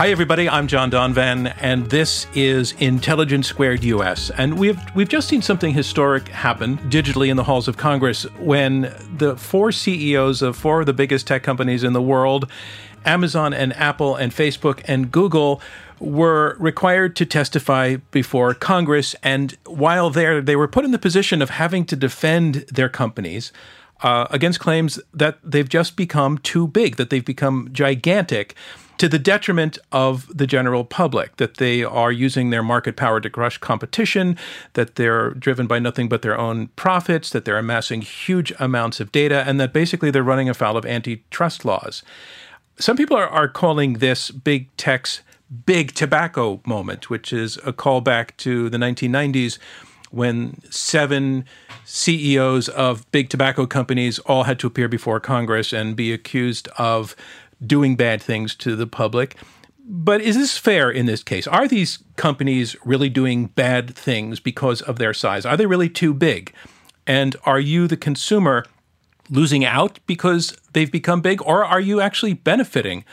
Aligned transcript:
Hi, 0.00 0.08
everybody. 0.08 0.48
I'm 0.48 0.66
John 0.66 0.90
Donvan, 0.90 1.54
and 1.60 1.84
this 1.90 2.26
is 2.34 2.72
Intelligence 2.78 3.46
Squared 3.46 3.84
US. 3.84 4.30
And 4.30 4.58
we've 4.58 4.80
we've 4.94 5.10
just 5.10 5.28
seen 5.28 5.42
something 5.42 5.74
historic 5.74 6.28
happen 6.28 6.78
digitally 6.88 7.28
in 7.28 7.36
the 7.36 7.44
halls 7.44 7.68
of 7.68 7.76
Congress 7.76 8.22
when 8.38 8.94
the 9.18 9.36
four 9.36 9.72
CEOs 9.72 10.40
of 10.40 10.56
four 10.56 10.80
of 10.80 10.86
the 10.86 10.94
biggest 10.94 11.26
tech 11.26 11.42
companies 11.42 11.84
in 11.84 11.92
the 11.92 12.00
world, 12.00 12.50
Amazon 13.04 13.52
and 13.52 13.74
Apple 13.76 14.16
and 14.16 14.32
Facebook 14.32 14.80
and 14.86 15.12
Google, 15.12 15.60
were 15.98 16.56
required 16.58 17.14
to 17.16 17.26
testify 17.26 17.96
before 18.10 18.54
Congress. 18.54 19.14
And 19.22 19.58
while 19.66 20.08
there, 20.08 20.40
they 20.40 20.56
were 20.56 20.66
put 20.66 20.86
in 20.86 20.92
the 20.92 20.98
position 20.98 21.42
of 21.42 21.50
having 21.50 21.84
to 21.84 21.94
defend 21.94 22.64
their 22.72 22.88
companies. 22.88 23.52
Uh, 24.02 24.26
against 24.30 24.58
claims 24.60 24.98
that 25.12 25.38
they've 25.44 25.68
just 25.68 25.94
become 25.94 26.38
too 26.38 26.66
big, 26.66 26.96
that 26.96 27.10
they've 27.10 27.22
become 27.22 27.68
gigantic 27.70 28.56
to 29.00 29.08
the 29.08 29.18
detriment 29.18 29.78
of 29.92 30.30
the 30.36 30.46
general 30.46 30.84
public, 30.84 31.38
that 31.38 31.56
they 31.56 31.82
are 31.82 32.12
using 32.12 32.50
their 32.50 32.62
market 32.62 32.96
power 32.96 33.18
to 33.18 33.30
crush 33.30 33.56
competition, 33.56 34.36
that 34.74 34.96
they're 34.96 35.30
driven 35.30 35.66
by 35.66 35.78
nothing 35.78 36.06
but 36.06 36.20
their 36.20 36.36
own 36.36 36.66
profits, 36.76 37.30
that 37.30 37.46
they're 37.46 37.56
amassing 37.56 38.02
huge 38.02 38.52
amounts 38.60 39.00
of 39.00 39.10
data, 39.10 39.42
and 39.46 39.58
that 39.58 39.72
basically 39.72 40.10
they're 40.10 40.22
running 40.22 40.50
afoul 40.50 40.76
of 40.76 40.84
antitrust 40.84 41.64
laws. 41.64 42.02
Some 42.78 42.98
people 42.98 43.16
are, 43.16 43.26
are 43.26 43.48
calling 43.48 43.94
this 43.94 44.30
big 44.30 44.68
tech's 44.76 45.22
big 45.64 45.94
tobacco 45.94 46.60
moment, 46.66 47.08
which 47.08 47.32
is 47.32 47.56
a 47.64 47.72
callback 47.72 48.36
to 48.36 48.68
the 48.68 48.76
1990s 48.76 49.58
when 50.10 50.60
seven 50.70 51.46
CEOs 51.86 52.68
of 52.68 53.10
big 53.12 53.30
tobacco 53.30 53.64
companies 53.64 54.18
all 54.20 54.42
had 54.42 54.58
to 54.58 54.66
appear 54.66 54.88
before 54.88 55.20
Congress 55.20 55.72
and 55.72 55.96
be 55.96 56.12
accused 56.12 56.68
of 56.76 57.16
doing 57.64 57.96
bad 57.96 58.22
things 58.22 58.54
to 58.56 58.76
the 58.76 58.86
public. 58.86 59.36
But 59.84 60.20
is 60.20 60.36
this 60.36 60.56
fair 60.56 60.90
in 60.90 61.06
this 61.06 61.22
case? 61.22 61.46
Are 61.46 61.66
these 61.66 61.98
companies 62.16 62.76
really 62.84 63.08
doing 63.08 63.46
bad 63.46 63.94
things 63.94 64.38
because 64.38 64.82
of 64.82 64.98
their 64.98 65.12
size? 65.12 65.44
Are 65.44 65.56
they 65.56 65.66
really 65.66 65.88
too 65.88 66.14
big? 66.14 66.52
And 67.06 67.34
are 67.44 67.58
you, 67.58 67.88
the 67.88 67.96
consumer, 67.96 68.64
losing 69.28 69.64
out 69.64 69.98
because 70.06 70.56
they've 70.72 70.92
become 70.92 71.20
big, 71.20 71.42
or 71.42 71.64
are 71.64 71.80
you 71.80 72.00
actually 72.00 72.34
benefiting 72.34 73.04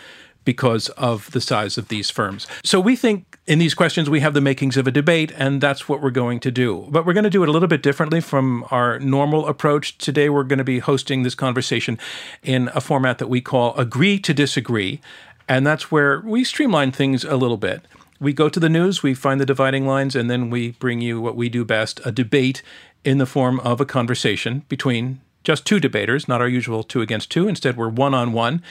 because 0.47 0.87
of 0.91 1.29
the 1.31 1.41
size 1.41 1.77
of 1.77 1.89
these 1.89 2.09
firms? 2.09 2.47
So 2.63 2.79
we 2.79 2.95
think 2.95 3.37
in 3.47 3.59
these 3.59 3.73
questions 3.73 4.09
we 4.09 4.21
have 4.21 4.33
the 4.33 4.39
makings 4.39 4.77
of 4.77 4.87
a 4.87 4.91
debate, 4.91 5.33
and 5.35 5.59
that's 5.59 5.89
what 5.89 6.01
we're 6.01 6.09
going 6.09 6.39
to 6.39 6.51
do. 6.51 6.87
But 6.89 7.05
we're 7.05 7.11
going 7.11 7.25
to 7.25 7.29
do 7.29 7.43
it 7.43 7.49
a 7.49 7.51
little 7.51 7.67
bit 7.67 7.83
differently 7.83 8.21
from 8.21 8.65
our 8.71 8.97
normal 8.99 9.45
approach. 9.45 9.97
Today 9.97 10.29
we're 10.29 10.45
going 10.45 10.57
to 10.57 10.63
be 10.63 10.79
hosting 10.79 11.23
this 11.23 11.35
conversation 11.35 11.99
in 12.43 12.69
a 12.73 12.79
format 12.79 13.17
that 13.17 13.27
we 13.27 13.41
call 13.41 13.75
Agree 13.75 14.19
to 14.19 14.33
Disagree. 14.33 15.01
And 15.49 15.67
that's 15.67 15.91
where 15.91 16.21
we 16.21 16.45
streamline 16.45 16.93
things 16.93 17.25
a 17.25 17.35
little 17.35 17.57
bit. 17.57 17.81
We 18.21 18.31
go 18.31 18.47
to 18.47 18.59
the 18.59 18.69
news, 18.69 19.03
we 19.03 19.13
find 19.13 19.41
the 19.41 19.45
dividing 19.45 19.85
lines, 19.85 20.15
and 20.15 20.29
then 20.29 20.49
we 20.49 20.71
bring 20.71 21.01
you 21.01 21.19
what 21.19 21.35
we 21.35 21.49
do 21.49 21.65
best 21.65 21.99
a 22.05 22.11
debate 22.11 22.63
in 23.03 23.17
the 23.17 23.25
form 23.25 23.59
of 23.59 23.81
a 23.81 23.85
conversation 23.85 24.63
between 24.69 25.19
just 25.47 25.65
two 25.65 25.79
debaters, 25.79 26.27
not 26.27 26.41
our 26.41 26.47
usual 26.49 26.83
two 26.83 26.99
against 26.99 27.31
two. 27.31 27.47
Instead, 27.47 27.77
we're 27.77 27.87
one 27.87 28.13
on 28.13 28.33
one. 28.33 28.61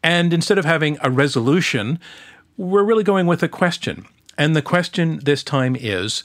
And 0.00 0.32
instead 0.32 0.58
of 0.58 0.64
having 0.64 0.96
a 1.02 1.10
resolution, 1.10 1.98
we're 2.56 2.84
really 2.84 3.02
going 3.02 3.26
with 3.26 3.42
a 3.42 3.48
question. 3.48 4.06
And 4.38 4.54
the 4.54 4.62
question 4.62 5.18
this 5.24 5.42
time 5.42 5.74
is 5.74 6.22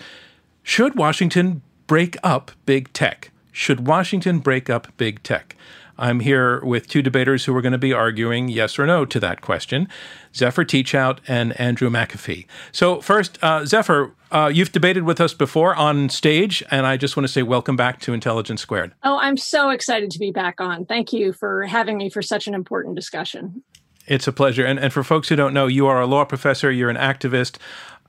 Should 0.62 0.94
Washington 0.94 1.64
break 1.88 2.18
up 2.22 2.52
big 2.68 2.94
tech? 2.94 3.32
Should 3.52 3.88
Washington 3.88 4.38
break 4.38 4.70
up 4.70 4.96
big 4.98 5.24
tech? 5.24 5.56
I'm 5.98 6.20
here 6.20 6.64
with 6.64 6.88
two 6.88 7.02
debaters 7.02 7.46
who 7.46 7.56
are 7.56 7.62
going 7.64 7.72
to 7.72 7.80
be 7.80 7.92
arguing 7.92 8.48
yes 8.48 8.78
or 8.78 8.86
no 8.86 9.06
to 9.06 9.20
that 9.22 9.42
question 9.42 9.88
Zephyr 10.36 10.66
Teachout 10.66 11.20
and 11.28 11.60
Andrew 11.60 11.90
McAfee. 11.90 12.46
So, 12.72 13.02
first, 13.02 13.40
uh, 13.42 13.66
Zephyr, 13.66 14.12
uh, 14.32 14.52
you've 14.54 14.72
debated 14.72 15.04
with 15.04 15.22
us 15.22 15.34
before 15.34 15.76
on 15.76 16.10
stage, 16.10 16.64
and 16.70 16.86
I 16.86 16.98
just 16.98 17.16
want 17.16 17.26
to 17.26 17.32
say 17.32 17.42
welcome 17.44 17.76
back 17.76 18.00
to 18.02 18.14
Intelligence 18.14 18.62
Squared. 18.62 18.94
Oh, 19.04 19.18
I'm 19.18 19.38
so 19.38 19.70
excited 19.70 20.12
to 20.12 20.20
be 20.20 20.32
back 20.32 20.60
on. 20.60 20.86
Thank 20.86 21.14
you 21.14 21.32
for 21.32 21.64
having 21.64 21.98
me 21.98 22.10
for 22.10 22.22
such 22.22 22.48
an 22.48 22.54
important 22.54 22.96
discussion. 22.96 23.64
It's 24.08 24.28
a 24.28 24.34
pleasure. 24.34 24.66
And, 24.66 24.80
and 24.80 24.94
for 24.94 25.04
folks 25.04 25.30
who 25.30 25.36
don't 25.36 25.54
know, 25.54 25.68
you 25.68 25.88
are 25.88 26.02
a 26.02 26.06
law 26.06 26.26
professor, 26.26 26.72
you're 26.72 26.90
an 26.90 26.98
activist. 26.98 27.58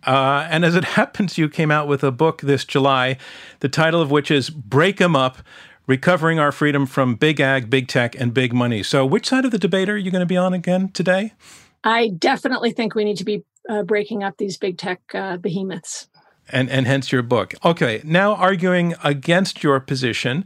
Uh, 0.04 0.47
and 0.50 0.64
as 0.64 0.75
it 0.75 0.84
happens, 0.97 1.38
you 1.38 1.48
came 1.48 1.70
out 1.70 1.88
with 1.88 2.03
a 2.04 2.10
book 2.12 2.41
this 2.43 2.64
July, 2.64 3.16
the 3.60 3.69
title 3.69 4.00
of 4.00 4.10
which 4.10 4.31
is 4.31 4.50
Break 4.50 5.00
'em 5.00 5.16
Up 5.16 5.38
Recovering 5.87 6.41
Our 6.41 6.50
Freedom 6.50 6.84
from 6.84 7.14
Big 7.14 7.41
Ag, 7.41 7.70
Big 7.70 7.87
Tech, 7.87 8.20
and 8.20 8.34
Big 8.34 8.53
Money. 8.53 8.82
So, 8.82 9.06
which 9.06 9.28
side 9.28 9.44
of 9.44 9.53
the 9.53 9.58
debate 9.58 9.88
are 9.88 9.97
you 9.97 10.10
going 10.10 10.20
to 10.20 10.26
be 10.26 10.37
on 10.37 10.53
again 10.53 10.88
today? 10.88 11.32
I 11.86 12.08
definitely 12.08 12.72
think 12.72 12.97
we 12.97 13.04
need 13.04 13.19
to 13.19 13.24
be 13.24 13.44
uh, 13.69 13.84
breaking 13.84 14.24
up 14.24 14.38
these 14.38 14.58
big 14.58 14.76
tech 14.76 15.00
uh, 15.14 15.36
behemoths. 15.36 16.08
And, 16.50 16.69
and 16.69 16.84
hence 16.84 17.12
your 17.12 17.22
book. 17.22 17.54
Okay, 17.64 18.00
now 18.04 18.34
arguing 18.34 18.94
against 19.04 19.62
your 19.62 19.78
position, 19.78 20.44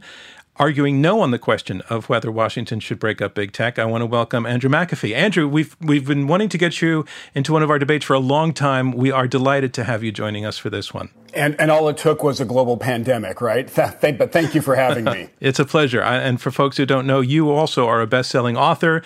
arguing 0.61 1.01
no 1.01 1.21
on 1.21 1.31
the 1.31 1.39
question 1.39 1.81
of 1.89 2.07
whether 2.07 2.31
Washington 2.31 2.79
should 2.79 2.99
break 2.99 3.19
up 3.19 3.33
big 3.33 3.51
tech, 3.51 3.79
I 3.79 3.85
want 3.85 4.03
to 4.03 4.05
welcome 4.05 4.45
Andrew 4.45 4.69
McAfee. 4.69 5.15
Andrew, 5.15 5.47
we've 5.47 5.75
we've 5.81 6.05
been 6.05 6.27
wanting 6.27 6.49
to 6.49 6.57
get 6.59 6.83
you 6.83 7.03
into 7.33 7.51
one 7.51 7.63
of 7.63 7.71
our 7.71 7.79
debates 7.79 8.05
for 8.05 8.13
a 8.13 8.19
long 8.19 8.53
time. 8.53 8.91
We 8.91 9.09
are 9.09 9.27
delighted 9.27 9.73
to 9.73 9.85
have 9.85 10.03
you 10.03 10.11
joining 10.11 10.45
us 10.45 10.59
for 10.59 10.69
this 10.69 10.93
one. 10.93 11.09
And, 11.33 11.59
and 11.59 11.71
all 11.71 11.87
it 11.87 11.97
took 11.97 12.23
was 12.23 12.39
a 12.39 12.45
global 12.45 12.77
pandemic, 12.77 13.41
right? 13.41 13.67
Th- 14.01 14.17
but 14.17 14.31
thank 14.31 14.53
you 14.53 14.61
for 14.61 14.75
having 14.75 15.05
me. 15.05 15.29
it's 15.39 15.59
a 15.59 15.65
pleasure. 15.65 16.01
And 16.01 16.41
for 16.41 16.51
folks 16.51 16.77
who 16.77 16.85
don't 16.85 17.07
know, 17.07 17.21
you 17.21 17.49
also 17.49 17.87
are 17.87 18.01
a 18.01 18.07
best-selling 18.07 18.57
author. 18.57 19.01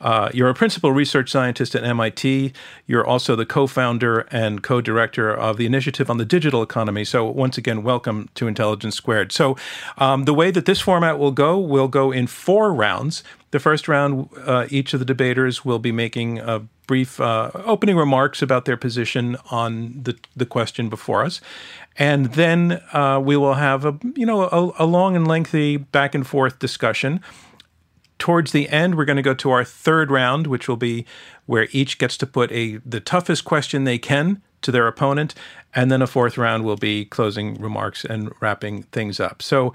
Uh, 0.00 0.30
you're 0.32 0.48
a 0.48 0.54
principal 0.54 0.92
research 0.92 1.30
scientist 1.30 1.74
at 1.74 1.82
MIT. 1.82 2.52
You're 2.86 3.06
also 3.06 3.34
the 3.34 3.46
co-founder 3.46 4.20
and 4.30 4.62
co-director 4.62 5.32
of 5.34 5.56
the 5.56 5.66
Initiative 5.66 6.08
on 6.08 6.18
the 6.18 6.24
Digital 6.24 6.62
Economy. 6.62 7.04
So 7.04 7.24
once 7.26 7.58
again, 7.58 7.82
welcome 7.82 8.28
to 8.34 8.46
Intelligence 8.46 8.94
Squared. 8.94 9.32
So 9.32 9.56
um, 9.96 10.24
the 10.24 10.34
way 10.34 10.50
that 10.52 10.66
this 10.66 10.86
format 10.98 11.16
will 11.16 11.30
go, 11.30 11.56
we'll 11.56 11.86
go 11.86 12.10
in 12.10 12.26
four 12.26 12.74
rounds. 12.74 13.22
The 13.52 13.60
first 13.60 13.86
round, 13.86 14.28
uh, 14.44 14.66
each 14.68 14.92
of 14.94 14.98
the 14.98 15.06
debaters 15.06 15.64
will 15.64 15.78
be 15.78 15.92
making 15.92 16.40
a 16.40 16.66
brief 16.88 17.20
uh, 17.20 17.52
opening 17.54 17.96
remarks 17.96 18.42
about 18.42 18.64
their 18.64 18.76
position 18.76 19.36
on 19.52 20.02
the, 20.02 20.18
the 20.34 20.44
question 20.44 20.88
before 20.88 21.24
us. 21.24 21.40
And 21.96 22.32
then 22.32 22.82
uh, 22.92 23.20
we 23.22 23.36
will 23.36 23.54
have 23.54 23.84
a 23.84 23.96
you 24.16 24.26
know 24.26 24.42
a, 24.42 24.84
a, 24.84 24.86
long 24.86 25.14
and 25.14 25.28
lengthy 25.28 25.76
back 25.76 26.16
and 26.16 26.26
forth 26.26 26.58
discussion. 26.58 27.20
Towards 28.18 28.50
the 28.50 28.68
end, 28.68 28.96
we're 28.96 29.04
going 29.04 29.16
to 29.16 29.22
go 29.22 29.34
to 29.34 29.50
our 29.52 29.62
third 29.62 30.10
round, 30.10 30.48
which 30.48 30.66
will 30.66 30.76
be 30.76 31.06
where 31.46 31.68
each 31.70 31.98
gets 31.98 32.16
to 32.16 32.26
put 32.26 32.50
a 32.50 32.78
the 32.78 32.98
toughest 32.98 33.44
question 33.44 33.84
they 33.84 33.98
can 33.98 34.42
to 34.62 34.72
their 34.72 34.88
opponent, 34.88 35.36
and 35.78 35.92
then 35.92 36.02
a 36.02 36.08
fourth 36.08 36.36
round 36.36 36.64
will 36.64 36.76
be 36.76 37.04
closing 37.04 37.54
remarks 37.54 38.04
and 38.04 38.32
wrapping 38.40 38.82
things 38.90 39.20
up. 39.20 39.40
So 39.40 39.74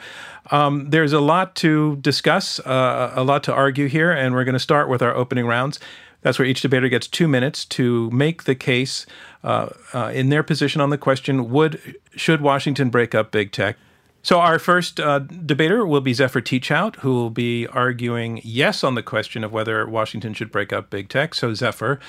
um, 0.52 0.90
there's 0.90 1.14
a 1.14 1.22
lot 1.22 1.56
to 1.56 1.96
discuss, 1.96 2.60
uh, 2.60 3.14
a 3.16 3.24
lot 3.24 3.42
to 3.46 3.54
argue 3.54 3.88
here, 3.88 4.12
and 4.12 4.36
we're 4.36 4.44
going 4.44 4.52
to 4.52 4.60
start 4.60 4.90
with 4.90 5.02
our 5.02 5.16
opening 5.16 5.48
rounds. 5.48 5.80
That's 6.20 6.38
where 6.38 6.46
each 6.46 6.60
debater 6.60 6.90
gets 6.90 7.08
two 7.08 7.30
minutes 7.30 7.64
to 7.78 8.12
make 8.12 8.44
the 8.44 8.54
case 8.54 9.06
uh, 9.46 9.70
uh, 9.94 10.12
in 10.14 10.28
their 10.28 10.44
position 10.44 10.82
on 10.82 10.90
the 10.90 10.98
question: 10.98 11.50
Would 11.52 11.96
should 12.18 12.42
Washington 12.42 12.90
break 12.90 13.16
up 13.16 13.32
big 13.32 13.54
tech? 13.54 13.78
So 14.24 14.42
our 14.42 14.60
first 14.60 15.00
uh, 15.00 15.20
debater 15.20 15.86
will 15.86 16.02
be 16.02 16.14
Zephyr 16.14 16.42
Teachout, 16.42 16.98
who 16.98 17.14
will 17.14 17.30
be 17.30 17.66
arguing 17.68 18.42
yes 18.44 18.84
on 18.84 18.96
the 18.96 19.04
question 19.04 19.46
of 19.46 19.54
whether 19.54 19.88
Washington 19.88 20.34
should 20.34 20.52
break 20.52 20.74
up 20.74 20.90
big 20.90 21.08
tech. 21.08 21.34
So 21.34 21.54
Zephyr, 21.54 22.02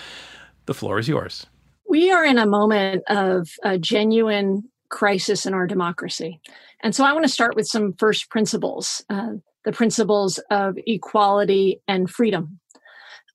the 0.66 0.74
floor 0.74 0.98
is 0.98 1.08
yours. 1.08 1.46
We 1.88 2.10
are 2.10 2.24
in 2.24 2.38
a 2.38 2.46
moment 2.46 3.04
of 3.08 3.48
a 3.62 3.78
genuine 3.78 4.64
crisis 4.88 5.46
in 5.46 5.54
our 5.54 5.66
democracy. 5.66 6.40
And 6.82 6.94
so 6.94 7.04
I 7.04 7.12
want 7.12 7.24
to 7.24 7.32
start 7.32 7.56
with 7.56 7.66
some 7.66 7.94
first 7.94 8.30
principles, 8.30 9.04
uh, 9.10 9.32
the 9.64 9.72
principles 9.72 10.38
of 10.50 10.76
equality 10.86 11.80
and 11.88 12.10
freedom. 12.10 12.60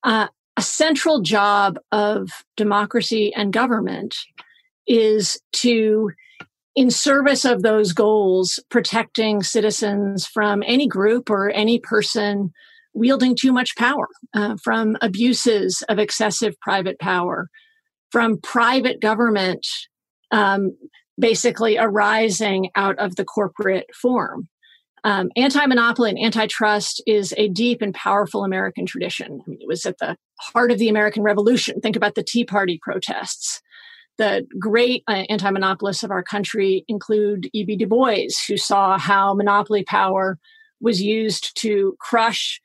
Uh, 0.02 0.28
a 0.56 0.62
central 0.62 1.20
job 1.20 1.78
of 1.92 2.30
democracy 2.56 3.32
and 3.34 3.52
government 3.52 4.16
is 4.86 5.40
to 5.52 6.10
in 6.76 6.90
service 6.90 7.44
of 7.44 7.62
those 7.62 7.92
goals 7.92 8.60
protecting 8.70 9.42
citizens 9.42 10.26
from 10.26 10.62
any 10.66 10.86
group 10.86 11.28
or 11.28 11.50
any 11.50 11.78
person 11.78 12.52
wielding 12.94 13.36
too 13.36 13.52
much 13.52 13.76
power, 13.76 14.08
uh, 14.34 14.56
from 14.62 14.96
abuses 15.00 15.82
of 15.88 15.98
excessive 15.98 16.58
private 16.60 16.98
power, 16.98 17.48
from 18.10 18.38
private 18.40 19.00
government 19.00 19.66
um, 20.30 20.76
basically 21.18 21.76
arising 21.78 22.70
out 22.74 22.98
of 22.98 23.16
the 23.16 23.24
corporate 23.24 23.86
form. 23.94 24.48
Um, 25.02 25.30
anti-monopoly 25.36 26.10
and 26.10 26.18
antitrust 26.18 27.02
is 27.06 27.32
a 27.36 27.48
deep 27.48 27.80
and 27.80 27.94
powerful 27.94 28.44
American 28.44 28.84
tradition. 28.84 29.40
I 29.40 29.50
mean, 29.50 29.58
it 29.60 29.68
was 29.68 29.86
at 29.86 29.98
the 29.98 30.16
heart 30.38 30.70
of 30.70 30.78
the 30.78 30.88
American 30.88 31.22
Revolution. 31.22 31.80
Think 31.80 31.96
about 31.96 32.14
the 32.14 32.22
Tea 32.22 32.44
Party 32.44 32.78
protests. 32.82 33.62
The 34.18 34.46
great 34.58 35.02
uh, 35.08 35.24
anti-monopolists 35.30 36.02
of 36.02 36.10
our 36.10 36.22
country 36.22 36.84
include 36.88 37.48
E.B. 37.54 37.76
Du 37.76 37.86
Bois, 37.86 38.28
who 38.46 38.58
saw 38.58 38.98
how 38.98 39.32
monopoly 39.32 39.84
power 39.84 40.38
was 40.80 41.00
used 41.00 41.56
to 41.60 41.96
crush 41.98 42.60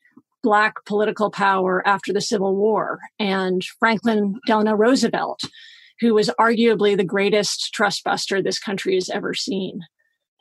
black 0.45 0.85
political 0.85 1.31
power 1.31 1.81
after 1.87 2.13
the 2.13 2.21
Civil 2.21 2.55
War, 2.55 2.99
and 3.17 3.63
Franklin 3.79 4.35
Delano 4.45 4.75
Roosevelt, 4.75 5.41
who 5.99 6.13
was 6.13 6.29
arguably 6.39 6.95
the 6.95 7.03
greatest 7.03 7.73
trust 7.73 8.03
buster 8.03 8.43
this 8.43 8.59
country 8.59 8.93
has 8.93 9.09
ever 9.09 9.33
seen. 9.33 9.81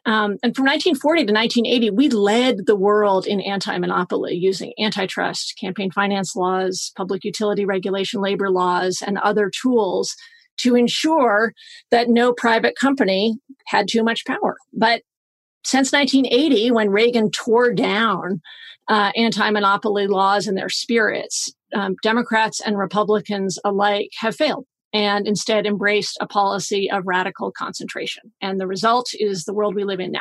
Um, 0.04 0.36
and 0.42 0.54
from 0.54 0.66
1940 0.66 1.24
to 1.24 1.32
1980, 1.32 1.90
we 1.92 2.10
led 2.10 2.66
the 2.66 2.76
world 2.76 3.26
in 3.26 3.40
anti 3.40 3.78
monopoly 3.78 4.34
using 4.34 4.74
antitrust, 4.78 5.54
campaign 5.58 5.90
finance 5.90 6.36
laws, 6.36 6.92
public 6.98 7.24
utility 7.24 7.64
regulation, 7.64 8.20
labor 8.20 8.50
laws, 8.50 9.02
and 9.04 9.16
other 9.16 9.50
tools 9.50 10.14
to 10.58 10.76
ensure 10.76 11.54
that 11.90 12.10
no 12.10 12.34
private 12.34 12.76
company 12.76 13.38
had 13.68 13.88
too 13.88 14.04
much 14.04 14.26
power. 14.26 14.58
But 14.74 15.00
since 15.64 15.92
1980, 15.92 16.70
when 16.70 16.90
Reagan 16.90 17.30
tore 17.30 17.72
down 17.72 18.40
uh, 18.88 19.12
anti 19.16 19.50
monopoly 19.50 20.06
laws 20.06 20.46
and 20.46 20.56
their 20.56 20.68
spirits, 20.68 21.52
um, 21.74 21.96
Democrats 22.02 22.60
and 22.60 22.78
Republicans 22.78 23.58
alike 23.64 24.10
have 24.20 24.36
failed 24.36 24.66
and 24.92 25.26
instead 25.26 25.66
embraced 25.66 26.16
a 26.20 26.26
policy 26.26 26.90
of 26.90 27.02
radical 27.04 27.50
concentration. 27.50 28.32
And 28.40 28.60
the 28.60 28.66
result 28.66 29.10
is 29.14 29.44
the 29.44 29.52
world 29.52 29.74
we 29.74 29.84
live 29.84 30.00
in 30.00 30.12
now. 30.12 30.20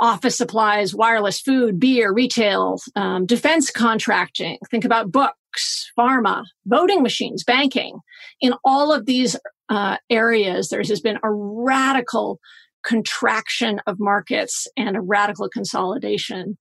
Office 0.00 0.36
supplies, 0.36 0.94
wireless 0.94 1.40
food, 1.40 1.80
beer, 1.80 2.12
retail, 2.12 2.78
um, 2.96 3.26
defense 3.26 3.70
contracting. 3.70 4.58
Think 4.70 4.84
about 4.84 5.12
books, 5.12 5.90
pharma, 5.96 6.44
voting 6.66 7.02
machines, 7.02 7.44
banking. 7.44 8.00
In 8.40 8.54
all 8.64 8.92
of 8.92 9.06
these 9.06 9.36
uh, 9.68 9.96
areas, 10.10 10.68
there 10.68 10.82
has 10.82 11.00
been 11.00 11.18
a 11.22 11.30
radical 11.30 12.40
contraction 12.84 13.80
of 13.86 13.98
markets 13.98 14.66
and 14.76 14.96
a 14.96 15.00
radical 15.00 15.48
consolidation. 15.48 16.58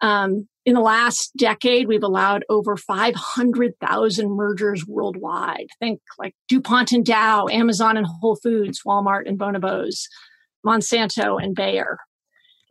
Um, 0.00 0.48
in 0.64 0.74
the 0.74 0.80
last 0.80 1.32
decade, 1.36 1.86
we've 1.86 2.02
allowed 2.02 2.44
over 2.48 2.76
500,000 2.76 4.30
mergers 4.30 4.84
worldwide. 4.86 5.68
Think 5.78 6.00
like 6.18 6.34
DuPont 6.48 6.92
and 6.92 7.04
Dow, 7.04 7.46
Amazon 7.48 7.96
and 7.96 8.06
Whole 8.06 8.36
Foods, 8.36 8.80
Walmart 8.84 9.28
and 9.28 9.38
Bonobos, 9.38 10.06
Monsanto 10.66 11.42
and 11.42 11.54
Bayer. 11.54 11.98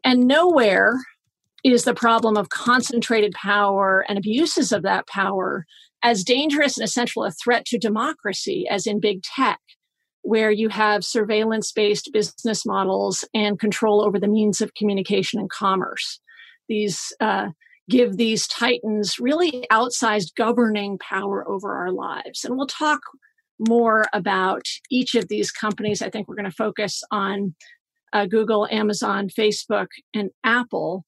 And 0.03 0.27
nowhere 0.27 0.93
is 1.63 1.83
the 1.83 1.95
problem 1.95 2.37
of 2.37 2.49
concentrated 2.49 3.31
power 3.31 4.05
and 4.07 4.17
abuses 4.17 4.71
of 4.71 4.83
that 4.83 5.07
power 5.07 5.65
as 6.03 6.23
dangerous 6.23 6.77
and 6.77 6.85
essential 6.85 7.23
a 7.23 7.31
threat 7.31 7.65
to 7.65 7.79
democracy 7.79 8.67
as 8.69 8.85
in 8.85 8.99
big 8.99 9.23
tech, 9.23 9.59
where 10.25 10.49
you 10.49 10.69
have 10.69 11.05
surveillance 11.05 11.71
based 11.71 12.09
business 12.11 12.65
models 12.65 13.23
and 13.33 13.59
control 13.59 14.03
over 14.03 14.19
the 14.19 14.27
means 14.27 14.59
of 14.59 14.73
communication 14.73 15.39
and 15.39 15.49
commerce. 15.51 16.19
These 16.67 17.13
uh, 17.19 17.49
give 17.89 18.17
these 18.17 18.47
titans 18.47 19.19
really 19.19 19.67
outsized 19.71 20.35
governing 20.35 20.97
power 20.97 21.47
over 21.47 21.75
our 21.75 21.91
lives. 21.91 22.43
And 22.43 22.57
we'll 22.57 22.65
talk 22.65 23.01
more 23.59 24.05
about 24.13 24.63
each 24.89 25.13
of 25.13 25.27
these 25.27 25.51
companies. 25.51 26.01
I 26.01 26.09
think 26.09 26.27
we're 26.27 26.35
going 26.35 26.45
to 26.45 26.51
focus 26.51 27.03
on 27.11 27.53
uh, 28.11 28.25
Google, 28.25 28.67
Amazon, 28.71 29.29
Facebook, 29.29 29.87
and 30.13 30.31
Apple. 30.43 31.05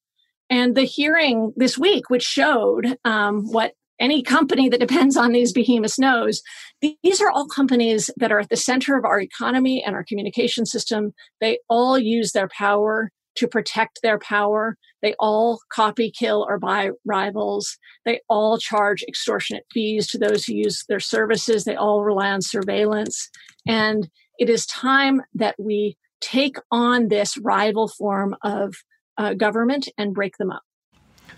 And 0.48 0.76
the 0.76 0.84
hearing 0.84 1.52
this 1.56 1.76
week, 1.76 2.08
which 2.08 2.22
showed 2.22 2.96
um, 3.04 3.50
what 3.50 3.72
any 4.00 4.22
company 4.22 4.68
that 4.68 4.80
depends 4.80 5.16
on 5.16 5.32
these 5.32 5.52
behemoths 5.52 5.98
knows, 5.98 6.42
these 6.80 7.20
are 7.20 7.30
all 7.30 7.46
companies 7.48 8.10
that 8.16 8.32
are 8.32 8.40
at 8.40 8.48
the 8.48 8.56
center 8.56 8.96
of 8.96 9.04
our 9.04 9.20
economy 9.20 9.82
and 9.84 9.94
our 9.94 10.04
communication 10.04 10.66
system. 10.66 11.12
They 11.40 11.58
all 11.68 11.98
use 11.98 12.32
their 12.32 12.48
power 12.48 13.10
to 13.36 13.48
protect 13.48 14.00
their 14.02 14.18
power. 14.18 14.76
They 15.00 15.14
all 15.20 15.60
copy, 15.72 16.10
kill, 16.10 16.44
or 16.48 16.58
buy 16.58 16.90
rivals. 17.04 17.78
They 18.04 18.20
all 18.28 18.58
charge 18.58 19.04
extortionate 19.06 19.64
fees 19.72 20.08
to 20.08 20.18
those 20.18 20.44
who 20.44 20.54
use 20.54 20.84
their 20.88 21.00
services. 21.00 21.64
They 21.64 21.76
all 21.76 22.02
rely 22.02 22.30
on 22.30 22.42
surveillance. 22.42 23.30
And 23.66 24.08
it 24.38 24.50
is 24.50 24.66
time 24.66 25.22
that 25.34 25.54
we 25.58 25.96
take 26.20 26.56
on 26.72 27.08
this 27.08 27.38
rival 27.38 27.88
form 27.88 28.34
of 28.42 28.74
uh, 29.16 29.34
government 29.34 29.88
and 29.96 30.14
break 30.14 30.36
them 30.38 30.50
up. 30.50 30.62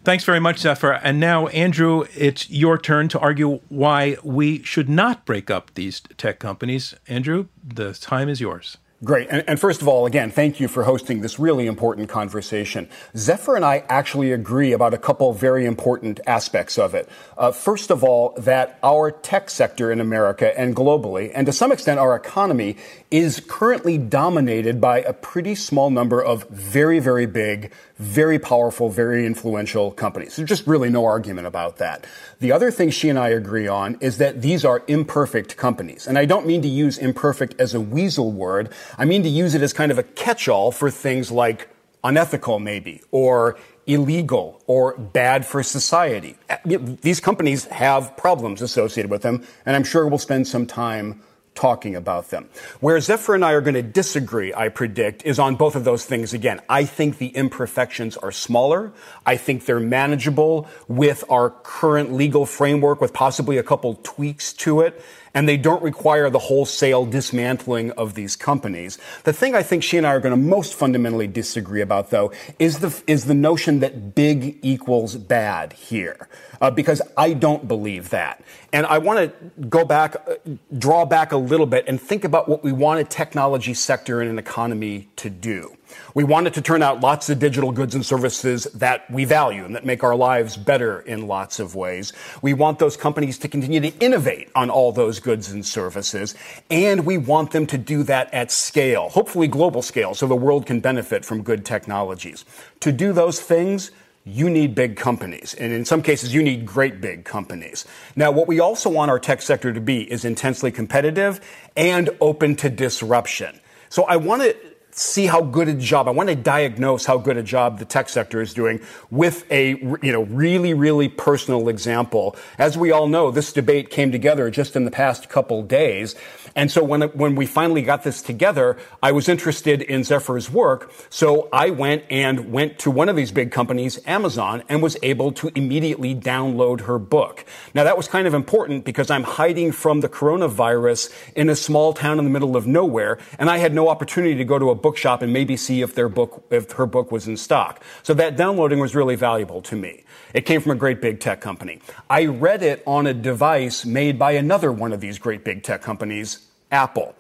Thanks 0.02 0.24
very 0.24 0.40
much, 0.40 0.58
Zephyr. 0.60 0.92
And 0.92 1.20
now, 1.20 1.48
Andrew, 1.48 2.06
it's 2.16 2.48
your 2.48 2.78
turn 2.78 3.08
to 3.08 3.18
argue 3.18 3.60
why 3.68 4.16
we 4.24 4.62
should 4.62 4.88
not 4.88 5.26
break 5.26 5.50
up 5.50 5.74
these 5.74 6.00
tech 6.16 6.38
companies. 6.38 6.94
Andrew, 7.06 7.48
the 7.62 7.92
time 7.92 8.30
is 8.30 8.40
yours. 8.40 8.78
Great. 9.02 9.28
And, 9.30 9.42
and, 9.48 9.58
first 9.58 9.80
of 9.80 9.88
all, 9.88 10.04
again, 10.04 10.30
thank 10.30 10.60
you 10.60 10.68
for 10.68 10.84
hosting 10.84 11.22
this 11.22 11.38
really 11.38 11.66
important 11.66 12.10
conversation. 12.10 12.86
Zephyr 13.16 13.56
and 13.56 13.64
I 13.64 13.82
actually 13.88 14.30
agree 14.30 14.72
about 14.72 14.92
a 14.92 14.98
couple 14.98 15.32
very 15.32 15.64
important 15.64 16.20
aspects 16.26 16.76
of 16.76 16.94
it. 16.94 17.08
Uh, 17.38 17.50
first 17.50 17.90
of 17.90 18.04
all, 18.04 18.34
that 18.36 18.78
our 18.82 19.10
tech 19.10 19.48
sector 19.48 19.90
in 19.90 20.02
America 20.02 20.58
and 20.58 20.76
globally, 20.76 21.32
and 21.34 21.46
to 21.46 21.52
some 21.52 21.72
extent 21.72 21.98
our 21.98 22.14
economy, 22.14 22.76
is 23.10 23.40
currently 23.48 23.96
dominated 23.96 24.82
by 24.82 25.00
a 25.00 25.14
pretty 25.14 25.54
small 25.54 25.88
number 25.88 26.22
of 26.22 26.46
very, 26.50 26.98
very 26.98 27.24
big, 27.24 27.72
very 28.00 28.38
powerful, 28.38 28.88
very 28.88 29.26
influential 29.26 29.90
companies. 29.90 30.36
There's 30.36 30.48
just 30.48 30.66
really 30.66 30.88
no 30.88 31.04
argument 31.04 31.46
about 31.46 31.76
that. 31.76 32.06
The 32.38 32.50
other 32.50 32.70
thing 32.70 32.88
she 32.90 33.10
and 33.10 33.18
I 33.18 33.28
agree 33.28 33.68
on 33.68 33.98
is 34.00 34.16
that 34.16 34.40
these 34.40 34.64
are 34.64 34.82
imperfect 34.88 35.58
companies. 35.58 36.06
And 36.06 36.18
I 36.18 36.24
don't 36.24 36.46
mean 36.46 36.62
to 36.62 36.68
use 36.68 36.96
imperfect 36.96 37.60
as 37.60 37.74
a 37.74 37.80
weasel 37.80 38.32
word. 38.32 38.72
I 38.96 39.04
mean 39.04 39.22
to 39.22 39.28
use 39.28 39.54
it 39.54 39.60
as 39.60 39.74
kind 39.74 39.92
of 39.92 39.98
a 39.98 40.02
catch-all 40.02 40.72
for 40.72 40.90
things 40.90 41.30
like 41.30 41.68
unethical 42.02 42.58
maybe, 42.58 43.02
or 43.10 43.58
illegal, 43.86 44.62
or 44.66 44.96
bad 44.96 45.44
for 45.44 45.62
society. 45.62 46.36
These 46.64 47.20
companies 47.20 47.66
have 47.66 48.16
problems 48.16 48.62
associated 48.62 49.10
with 49.10 49.20
them, 49.20 49.44
and 49.66 49.76
I'm 49.76 49.84
sure 49.84 50.06
we'll 50.06 50.18
spend 50.18 50.48
some 50.48 50.66
time 50.66 51.20
talking 51.54 51.96
about 51.96 52.30
them. 52.30 52.48
Where 52.80 52.98
Zephyr 53.00 53.34
and 53.34 53.44
I 53.44 53.52
are 53.52 53.60
going 53.60 53.74
to 53.74 53.82
disagree, 53.82 54.54
I 54.54 54.68
predict, 54.68 55.24
is 55.24 55.38
on 55.38 55.56
both 55.56 55.76
of 55.76 55.84
those 55.84 56.04
things 56.04 56.32
again. 56.32 56.60
I 56.68 56.84
think 56.84 57.18
the 57.18 57.28
imperfections 57.28 58.16
are 58.16 58.32
smaller. 58.32 58.92
I 59.26 59.36
think 59.36 59.64
they're 59.64 59.80
manageable 59.80 60.68
with 60.88 61.24
our 61.28 61.50
current 61.50 62.12
legal 62.12 62.46
framework 62.46 63.00
with 63.00 63.12
possibly 63.12 63.58
a 63.58 63.62
couple 63.62 63.94
tweaks 64.02 64.52
to 64.54 64.80
it 64.80 65.02
and 65.34 65.48
they 65.48 65.56
don't 65.56 65.82
require 65.82 66.30
the 66.30 66.38
wholesale 66.38 67.06
dismantling 67.06 67.90
of 67.92 68.14
these 68.14 68.36
companies. 68.36 68.98
The 69.24 69.32
thing 69.32 69.54
I 69.54 69.62
think 69.62 69.82
she 69.82 69.96
and 69.96 70.06
I 70.06 70.10
are 70.10 70.20
going 70.20 70.34
to 70.34 70.36
most 70.36 70.74
fundamentally 70.74 71.26
disagree 71.26 71.80
about, 71.80 72.10
though, 72.10 72.32
is 72.58 72.78
the, 72.78 73.02
is 73.06 73.26
the 73.26 73.34
notion 73.34 73.80
that 73.80 74.14
big 74.14 74.58
equals 74.62 75.16
bad 75.16 75.72
here 75.72 76.28
uh, 76.60 76.70
because 76.70 77.00
I 77.16 77.32
don't 77.32 77.66
believe 77.66 78.10
that. 78.10 78.42
And 78.72 78.86
I 78.86 78.98
want 78.98 79.18
to 79.18 79.64
go 79.66 79.84
back, 79.84 80.16
uh, 80.16 80.34
draw 80.76 81.04
back 81.04 81.32
a 81.32 81.36
little 81.36 81.66
bit 81.66 81.84
and 81.88 82.00
think 82.00 82.24
about 82.24 82.48
what 82.48 82.62
we 82.62 82.72
want 82.72 83.00
a 83.00 83.04
technology 83.04 83.74
sector 83.74 84.20
and 84.20 84.30
an 84.30 84.38
economy 84.38 85.08
to 85.16 85.30
do. 85.30 85.76
We 86.14 86.24
want 86.24 86.46
it 86.46 86.54
to 86.54 86.62
turn 86.62 86.82
out 86.82 87.00
lots 87.00 87.30
of 87.30 87.38
digital 87.38 87.72
goods 87.72 87.94
and 87.94 88.04
services 88.04 88.64
that 88.74 89.10
we 89.10 89.24
value 89.24 89.64
and 89.64 89.74
that 89.76 89.84
make 89.84 90.02
our 90.02 90.16
lives 90.16 90.56
better 90.56 91.00
in 91.00 91.26
lots 91.26 91.60
of 91.60 91.74
ways. 91.74 92.12
We 92.42 92.54
want 92.54 92.78
those 92.78 92.96
companies 92.96 93.38
to 93.38 93.48
continue 93.48 93.80
to 93.80 93.98
innovate 93.98 94.50
on 94.54 94.70
all 94.70 94.92
those 94.92 95.20
goods 95.20 95.50
and 95.50 95.64
services. 95.64 96.34
And 96.70 97.06
we 97.06 97.18
want 97.18 97.52
them 97.52 97.66
to 97.66 97.78
do 97.78 98.02
that 98.04 98.32
at 98.34 98.50
scale, 98.50 99.08
hopefully 99.08 99.48
global 99.48 99.82
scale, 99.82 100.14
so 100.14 100.26
the 100.26 100.36
world 100.36 100.66
can 100.66 100.80
benefit 100.80 101.24
from 101.24 101.42
good 101.42 101.64
technologies. 101.64 102.44
To 102.80 102.92
do 102.92 103.12
those 103.12 103.40
things, 103.40 103.90
you 104.24 104.50
need 104.50 104.74
big 104.74 104.96
companies. 104.96 105.54
And 105.54 105.72
in 105.72 105.84
some 105.84 106.02
cases, 106.02 106.34
you 106.34 106.42
need 106.42 106.66
great 106.66 107.00
big 107.00 107.24
companies. 107.24 107.86
Now, 108.16 108.30
what 108.30 108.48
we 108.48 108.60
also 108.60 108.90
want 108.90 109.10
our 109.10 109.18
tech 109.18 109.42
sector 109.42 109.72
to 109.72 109.80
be 109.80 110.10
is 110.10 110.24
intensely 110.24 110.70
competitive 110.70 111.40
and 111.76 112.10
open 112.20 112.56
to 112.56 112.68
disruption. 112.68 113.58
So 113.88 114.04
I 114.04 114.16
want 114.16 114.42
to 114.42 114.56
see 115.00 115.26
how 115.26 115.40
good 115.40 115.68
a 115.68 115.74
job, 115.74 116.08
I 116.08 116.10
want 116.10 116.28
to 116.28 116.34
diagnose 116.34 117.06
how 117.06 117.16
good 117.16 117.36
a 117.36 117.42
job 117.42 117.78
the 117.78 117.84
tech 117.84 118.08
sector 118.08 118.40
is 118.40 118.52
doing 118.52 118.80
with 119.10 119.50
a, 119.50 119.70
you 119.70 120.12
know, 120.12 120.24
really, 120.24 120.74
really 120.74 121.08
personal 121.08 121.68
example. 121.68 122.36
As 122.58 122.76
we 122.76 122.90
all 122.90 123.08
know, 123.08 123.30
this 123.30 123.52
debate 123.52 123.90
came 123.90 124.12
together 124.12 124.50
just 124.50 124.76
in 124.76 124.84
the 124.84 124.90
past 124.90 125.28
couple 125.28 125.62
days. 125.62 126.14
And 126.54 126.70
so 126.70 126.84
when, 126.84 127.02
when 127.02 127.34
we 127.34 127.46
finally 127.46 127.82
got 127.82 128.02
this 128.02 128.20
together, 128.20 128.76
I 129.02 129.12
was 129.12 129.28
interested 129.28 129.82
in 129.82 130.04
Zephyr's 130.04 130.50
work. 130.50 130.92
So 131.08 131.48
I 131.52 131.70
went 131.70 132.04
and 132.10 132.52
went 132.52 132.78
to 132.80 132.90
one 132.90 133.08
of 133.08 133.16
these 133.16 133.32
big 133.32 133.52
companies, 133.52 133.98
Amazon, 134.06 134.62
and 134.68 134.82
was 134.82 134.96
able 135.02 135.32
to 135.32 135.50
immediately 135.54 136.14
download 136.14 136.82
her 136.82 136.98
book. 136.98 137.44
Now 137.72 137.84
that 137.84 137.96
was 137.96 138.08
kind 138.08 138.26
of 138.26 138.34
important 138.34 138.84
because 138.84 139.10
I'm 139.10 139.22
hiding 139.22 139.72
from 139.72 140.00
the 140.00 140.08
coronavirus 140.08 141.10
in 141.34 141.48
a 141.48 141.56
small 141.56 141.94
town 141.94 142.18
in 142.18 142.24
the 142.24 142.30
middle 142.30 142.56
of 142.56 142.66
nowhere, 142.66 143.18
and 143.38 143.48
I 143.48 143.58
had 143.58 143.72
no 143.72 143.88
opportunity 143.88 144.34
to 144.34 144.44
go 144.44 144.58
to 144.58 144.70
a 144.70 144.74
bookshop 144.90 145.22
and 145.22 145.32
maybe 145.32 145.56
see 145.56 145.82
if 145.82 145.94
their 145.94 146.08
book, 146.08 146.44
if 146.50 146.72
her 146.72 146.84
book 146.84 147.12
was 147.12 147.28
in 147.28 147.36
stock. 147.36 147.80
So 148.02 148.12
that 148.14 148.36
downloading 148.36 148.80
was 148.80 148.96
really 148.96 149.14
valuable 149.14 149.62
to 149.62 149.76
me. 149.76 150.02
It 150.34 150.46
came 150.46 150.60
from 150.60 150.72
a 150.72 150.74
great 150.74 151.00
big 151.00 151.20
tech 151.20 151.40
company. 151.40 151.78
I 152.08 152.26
read 152.26 152.64
it 152.64 152.82
on 152.88 153.06
a 153.06 153.14
device 153.14 153.86
made 153.86 154.18
by 154.18 154.32
another 154.32 154.72
one 154.72 154.92
of 154.92 155.00
these 155.00 155.16
great 155.20 155.44
big 155.44 155.62
tech 155.62 155.80
companies, 155.80 156.44
Apple. 156.72 157.14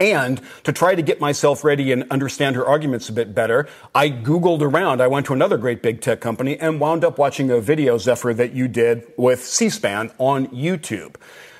And 0.00 0.40
to 0.64 0.72
try 0.72 0.94
to 0.94 1.02
get 1.02 1.20
myself 1.20 1.62
ready 1.62 1.92
and 1.92 2.10
understand 2.10 2.56
her 2.56 2.64
arguments 2.64 3.10
a 3.10 3.12
bit 3.12 3.34
better, 3.34 3.68
I 3.94 4.08
Googled 4.08 4.62
around. 4.62 5.02
I 5.02 5.08
went 5.08 5.26
to 5.26 5.34
another 5.34 5.58
great 5.58 5.82
big 5.82 6.00
tech 6.00 6.22
company 6.22 6.58
and 6.58 6.80
wound 6.80 7.04
up 7.04 7.18
watching 7.18 7.50
a 7.50 7.60
video, 7.60 7.98
Zephyr, 7.98 8.32
that 8.32 8.54
you 8.54 8.66
did 8.66 9.04
with 9.18 9.44
C-SPAN 9.44 10.12
on 10.16 10.46
YouTube. 10.48 11.16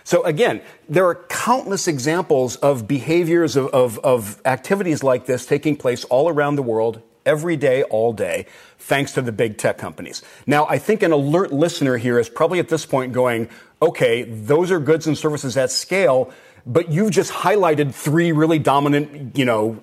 So 0.09 0.23
again, 0.23 0.63
there 0.89 1.07
are 1.07 1.17
countless 1.29 1.87
examples 1.87 2.57
of 2.57 2.89
behaviors 2.89 3.57
of, 3.57 3.67
of, 3.75 3.99
of 3.99 4.41
activities 4.47 5.03
like 5.03 5.27
this 5.27 5.45
taking 5.45 5.77
place 5.77 6.05
all 6.05 6.31
around 6.31 6.57
the 6.57 6.63
world 6.63 7.03
every 7.27 7.59
day, 7.59 7.83
all 7.83 8.15
day, 8.15 8.47
thanks 8.79 9.13
to 9.13 9.21
the 9.21 9.33
big 9.33 9.59
tech 9.59 9.77
companies. 9.77 10.23
Now, 10.47 10.67
I 10.67 10.79
think 10.79 11.03
an 11.03 11.13
alert 11.13 11.53
listener 11.53 11.99
here 11.99 12.19
is 12.19 12.31
probably 12.31 12.59
at 12.59 12.71
this 12.71 12.87
point 12.87 13.13
going, 13.13 13.51
okay, 13.83 14.23
those 14.23 14.71
are 14.71 14.81
goods 14.81 15.07
and 15.07 15.19
services 15.19 15.59
at 15.59 15.71
scale, 15.71 16.33
but 16.65 16.89
you've 16.89 17.11
just 17.11 17.31
highlighted 17.31 17.93
three 17.93 18.33
really 18.33 18.59
dominant, 18.59 19.37
you 19.37 19.45
know, 19.45 19.79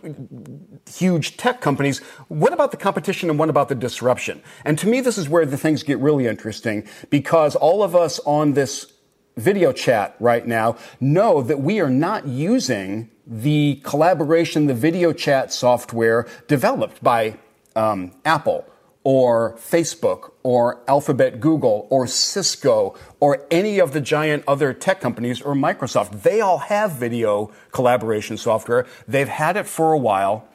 huge 0.90 1.38
tech 1.38 1.62
companies. 1.62 2.00
What 2.30 2.52
about 2.52 2.72
the 2.72 2.78
competition 2.78 3.30
and 3.30 3.38
what 3.38 3.50
about 3.50 3.70
the 3.70 3.76
disruption? 3.76 4.42
And 4.64 4.80
to 4.80 4.88
me, 4.88 5.02
this 5.02 5.20
is 5.20 5.30
where 5.30 5.46
the 5.46 5.56
things 5.56 5.84
get 5.84 6.00
really 6.00 6.26
interesting 6.26 6.88
because 7.12 7.56
all 7.56 7.84
of 7.84 7.96
us 7.96 8.18
on 8.26 8.54
this 8.54 8.92
video 9.36 9.72
chat 9.72 10.16
right 10.20 10.48
now 10.48 10.78
know 11.00 11.42
that 11.42 11.60
we 11.60 11.80
are 11.80 11.90
not 11.90 12.28
using 12.28 13.10
the 13.28 13.82
collaboration, 13.84 14.68
the 14.68 14.74
video 14.74 15.12
chat 15.12 15.52
software 15.52 16.28
developed 16.48 17.04
by 17.04 17.38
um, 17.76 18.12
Apple 18.24 18.66
or 19.04 19.54
Facebook 19.54 20.32
or 20.42 20.82
Alphabet 20.88 21.40
Google 21.40 21.88
or 21.90 22.08
Cisco 22.08 22.96
or 23.20 23.46
any 23.52 23.80
of 23.80 23.94
the 23.94 24.02
giant 24.02 24.44
other 24.48 24.74
tech 24.74 25.00
companies 25.00 25.42
or 25.42 25.54
Microsoft. 25.54 26.24
They 26.24 26.42
all 26.42 26.58
have 26.58 26.94
video 26.94 27.52
collaboration 27.72 28.38
software. 28.38 28.88
They've 29.08 29.28
had 29.28 29.58
it 29.58 29.68
for 29.68 29.94
a 29.94 29.98
while. 29.98 30.48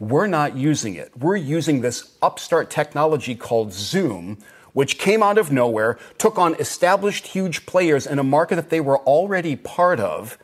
We're 0.00 0.26
not 0.26 0.56
using 0.56 0.94
it. 0.94 1.12
We're 1.18 1.36
using 1.36 1.80
this 1.80 2.16
upstart 2.22 2.70
technology 2.70 3.34
called 3.34 3.72
Zoom, 3.72 4.38
which 4.72 4.98
came 4.98 5.22
out 5.22 5.38
of 5.38 5.50
nowhere, 5.50 5.98
took 6.18 6.38
on 6.38 6.54
established 6.56 7.28
huge 7.28 7.66
players 7.66 8.06
in 8.06 8.18
a 8.18 8.24
market 8.24 8.56
that 8.56 8.70
they 8.70 8.80
were 8.80 8.98
already 8.98 9.56
part 9.56 10.00
of, 10.00 10.38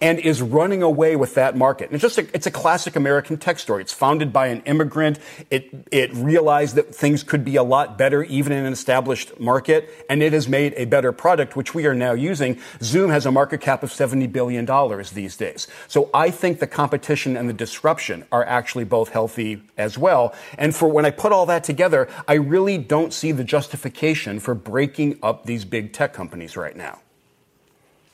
and 0.00 0.18
is 0.18 0.42
running 0.42 0.82
away 0.82 1.16
with 1.16 1.34
that 1.34 1.56
market. 1.56 1.86
And 1.86 1.94
it's 1.94 2.02
just 2.02 2.18
a, 2.18 2.28
it's 2.34 2.46
a 2.46 2.50
classic 2.50 2.96
American 2.96 3.38
tech 3.38 3.58
story. 3.58 3.82
It's 3.82 3.92
founded 3.92 4.32
by 4.32 4.48
an 4.48 4.62
immigrant. 4.62 5.18
It, 5.50 5.70
it 5.90 6.12
realized 6.14 6.74
that 6.74 6.94
things 6.94 7.22
could 7.22 7.44
be 7.44 7.56
a 7.56 7.62
lot 7.62 7.96
better 7.96 8.22
even 8.24 8.52
in 8.52 8.66
an 8.66 8.72
established 8.72 9.40
market, 9.40 9.88
and 10.10 10.22
it 10.22 10.34
has 10.34 10.48
made 10.48 10.74
a 10.76 10.84
better 10.84 11.12
product, 11.12 11.56
which 11.56 11.74
we 11.74 11.86
are 11.86 11.94
now 11.94 12.12
using. 12.12 12.60
Zoom 12.82 13.10
has 13.10 13.24
a 13.24 13.32
market 13.32 13.62
cap 13.62 13.82
of 13.82 13.90
$70 13.90 14.30
billion 14.30 14.66
these 15.14 15.36
days. 15.36 15.66
So 15.88 16.10
I 16.12 16.30
think 16.30 16.60
the 16.60 16.66
competition 16.66 17.36
and 17.36 17.48
the 17.48 17.54
disruption 17.54 18.26
are 18.30 18.44
actually 18.44 18.84
both 18.84 19.10
healthy 19.10 19.62
as 19.78 19.96
well. 19.96 20.34
And 20.58 20.76
for 20.76 20.88
when 20.88 21.06
I 21.06 21.10
put 21.10 21.32
all 21.32 21.46
that 21.46 21.64
together, 21.64 22.08
I 22.28 22.34
really 22.34 22.76
don't 22.76 23.14
see 23.14 23.32
the 23.32 23.44
justification 23.44 24.40
for 24.40 24.54
breaking 24.54 25.18
up 25.22 25.46
these 25.46 25.64
big 25.64 25.94
tech 25.94 26.12
companies 26.12 26.56
right 26.56 26.76
now. 26.76 27.00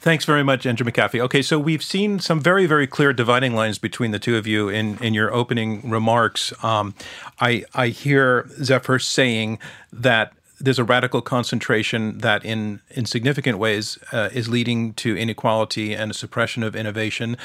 Thanks 0.02 0.24
very 0.24 0.42
much, 0.42 0.66
Andrew 0.66 0.84
McAfee. 0.84 1.20
Okay, 1.20 1.42
so 1.42 1.60
we've 1.60 1.82
seen 1.82 2.18
some 2.18 2.40
very, 2.40 2.66
very 2.66 2.88
clear 2.88 3.12
dividing 3.12 3.54
lines 3.54 3.78
between 3.78 4.10
the 4.10 4.18
two 4.18 4.36
of 4.36 4.48
you 4.48 4.68
in, 4.68 4.98
in 4.98 5.14
your 5.14 5.32
opening 5.32 5.88
remarks. 5.88 6.52
Um, 6.64 6.96
I, 7.40 7.64
I 7.72 7.86
hear 7.86 8.48
Zephyr 8.64 8.98
saying 8.98 9.60
that 9.92 10.32
there's 10.62 10.78
a 10.78 10.84
radical 10.84 11.20
concentration 11.20 12.18
that, 12.18 12.44
in 12.44 12.80
in 12.90 13.04
significant 13.04 13.58
ways, 13.58 13.98
uh, 14.12 14.28
is 14.32 14.48
leading 14.48 14.94
to 14.94 15.16
inequality 15.16 15.92
and 15.92 16.10
a 16.10 16.14
suppression 16.14 16.62
of 16.62 16.76
innovation. 16.76 17.36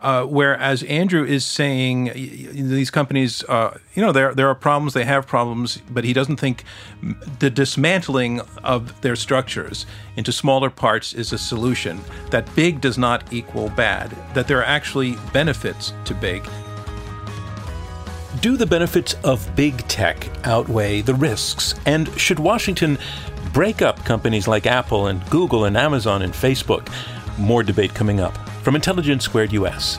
Uh, 0.00 0.24
whereas 0.24 0.82
Andrew 0.84 1.24
is 1.24 1.44
saying 1.44 2.12
these 2.14 2.90
companies, 2.90 3.42
uh, 3.44 3.78
you 3.94 4.02
know, 4.02 4.12
there 4.12 4.34
there 4.34 4.48
are 4.48 4.54
problems, 4.54 4.92
they 4.92 5.04
have 5.04 5.26
problems, 5.26 5.78
but 5.90 6.04
he 6.04 6.12
doesn't 6.12 6.36
think 6.36 6.64
the 7.38 7.50
dismantling 7.50 8.40
of 8.62 9.00
their 9.00 9.16
structures 9.16 9.86
into 10.16 10.32
smaller 10.32 10.70
parts 10.70 11.14
is 11.14 11.32
a 11.32 11.38
solution. 11.38 12.00
That 12.30 12.54
big 12.54 12.80
does 12.80 12.98
not 12.98 13.32
equal 13.32 13.70
bad. 13.70 14.14
That 14.34 14.48
there 14.48 14.58
are 14.58 14.64
actually 14.64 15.16
benefits 15.32 15.92
to 16.04 16.14
big 16.14 16.42
do 18.40 18.56
the 18.56 18.66
benefits 18.66 19.14
of 19.24 19.54
big 19.56 19.76
tech 19.88 20.28
outweigh 20.44 21.00
the 21.00 21.14
risks? 21.14 21.74
And 21.86 22.08
should 22.18 22.38
Washington 22.38 22.98
break 23.52 23.82
up 23.82 24.04
companies 24.04 24.46
like 24.48 24.66
Apple 24.66 25.06
and 25.06 25.24
Google 25.30 25.64
and 25.64 25.76
Amazon 25.76 26.22
and 26.22 26.32
Facebook? 26.32 26.88
More 27.38 27.62
debate 27.62 27.94
coming 27.94 28.20
up 28.20 28.36
from 28.62 28.74
Intelligence 28.74 29.24
Squared 29.24 29.52
US. 29.52 29.98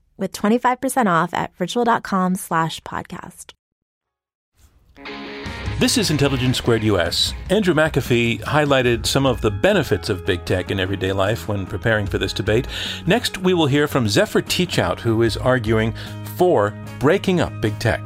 with 0.17 0.31
25% 0.31 1.07
off 1.07 1.33
at 1.33 1.51
ritual.com 1.59 2.35
slash 2.35 2.81
podcast. 2.81 3.53
This 5.79 5.97
is 5.97 6.11
Intelligence 6.11 6.59
Squared 6.59 6.83
US. 6.83 7.33
Andrew 7.49 7.73
McAfee 7.73 8.41
highlighted 8.41 9.07
some 9.07 9.25
of 9.25 9.41
the 9.41 9.49
benefits 9.49 10.09
of 10.09 10.27
big 10.27 10.45
tech 10.45 10.69
in 10.69 10.79
everyday 10.79 11.11
life 11.11 11.47
when 11.47 11.65
preparing 11.65 12.05
for 12.05 12.19
this 12.19 12.33
debate. 12.33 12.67
Next, 13.07 13.39
we 13.39 13.55
will 13.55 13.65
hear 13.65 13.87
from 13.87 14.07
Zephyr 14.07 14.43
Teachout, 14.43 14.99
who 14.99 15.23
is 15.23 15.37
arguing 15.37 15.95
for 16.35 16.71
breaking 16.99 17.39
up 17.39 17.59
big 17.61 17.79
tech. 17.79 17.99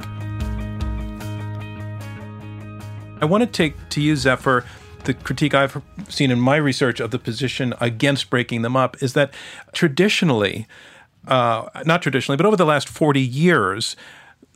I 3.21 3.25
want 3.25 3.43
to 3.43 3.47
take 3.47 3.75
to 3.89 4.01
you, 4.01 4.15
Zephyr, 4.15 4.63
the 5.03 5.13
critique 5.13 5.53
I've 5.53 5.81
seen 6.07 6.31
in 6.31 6.39
my 6.39 6.55
research 6.55 6.99
of 7.01 7.11
the 7.11 7.19
position 7.19 7.73
against 7.81 8.29
breaking 8.29 8.61
them 8.61 8.77
up 8.77 9.01
is 9.03 9.13
that 9.13 9.33
traditionally, 9.73 10.65
uh, 11.27 11.69
not 11.85 12.01
traditionally, 12.01 12.37
but 12.37 12.45
over 12.45 12.55
the 12.55 12.65
last 12.65 12.87
40 12.89 13.21
years, 13.21 13.95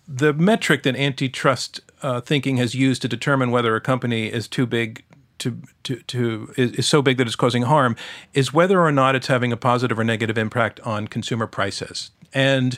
the 0.08 0.34
metric 0.34 0.84
that 0.84 0.96
antitrust 0.96 1.82
uh, 2.02 2.22
thinking 2.22 2.58
has 2.58 2.74
used 2.74 3.02
to 3.02 3.08
determine 3.08 3.52
whether 3.52 3.76
a 3.76 3.82
company 3.82 4.28
is 4.28 4.48
too 4.48 4.66
big 4.66 5.04
to 5.40 5.62
to, 5.84 5.98
to 6.04 6.54
is, 6.58 6.72
is 6.74 6.88
so 6.88 7.02
big 7.02 7.18
that 7.18 7.28
it's 7.28 7.36
causing 7.36 7.64
harm 7.64 7.96
is 8.34 8.54
whether 8.54 8.82
or 8.82 8.92
not 8.92 9.16
it's 9.16 9.28
having 9.28 9.52
a 9.52 9.58
positive 9.58 9.98
or 9.98 10.04
negative 10.04 10.38
impact 10.38 10.80
on 10.82 11.08
consumer 11.08 11.48
prices. 11.48 12.12
And 12.34 12.78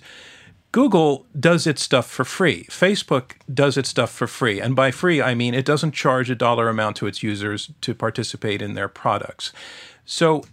Google 0.72 1.26
does 1.38 1.68
its 1.68 1.82
stuff 1.82 2.10
for 2.10 2.24
free. 2.24 2.64
Facebook 2.66 3.34
does 3.54 3.78
its 3.78 3.90
stuff 3.90 4.10
for 4.10 4.28
free. 4.28 4.62
And 4.62 4.76
by 4.76 4.92
free, 4.92 5.22
I 5.22 5.36
mean 5.36 5.54
it 5.54 5.66
doesn't 5.66 5.92
charge 5.94 6.30
a 6.30 6.36
dollar 6.36 6.70
amount 6.70 6.96
to 6.98 7.08
its 7.08 7.22
users 7.22 7.72
to 7.82 7.94
participate 7.94 8.62
in 8.62 8.74
their 8.74 8.88
products. 8.88 9.52
So 10.06 10.44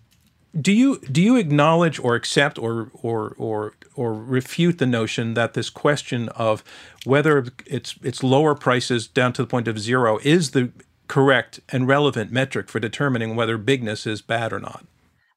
do 0.59 0.73
you 0.73 0.99
do 1.01 1.21
you 1.21 1.37
acknowledge 1.37 1.99
or 1.99 2.15
accept 2.15 2.59
or 2.59 2.91
or 3.03 3.35
or 3.39 3.75
or 3.95 4.15
refute 4.15 4.79
the 4.79 4.87
notion 4.87 5.35
that 5.35 5.55
this 5.55 5.71
question 5.71 6.29
of 6.31 6.65
whether 7.05 7.47
it's 7.67 7.97
it's 8.03 8.23
lower 8.23 8.55
prices 8.55 9.07
down 9.07 9.33
to 9.35 9.43
the 9.43 9.49
point 9.49 9.69
of 9.69 9.79
zero 9.79 10.19
is 10.23 10.53
the 10.53 10.73
correct 11.09 11.61
and 11.71 11.89
relevant 11.89 12.31
metric 12.31 12.69
for 12.69 12.79
determining 12.79 13.35
whether 13.35 13.59
bigness 13.59 14.07
is 14.07 14.23
bad 14.23 14.53
or 14.53 14.61
not? 14.61 14.85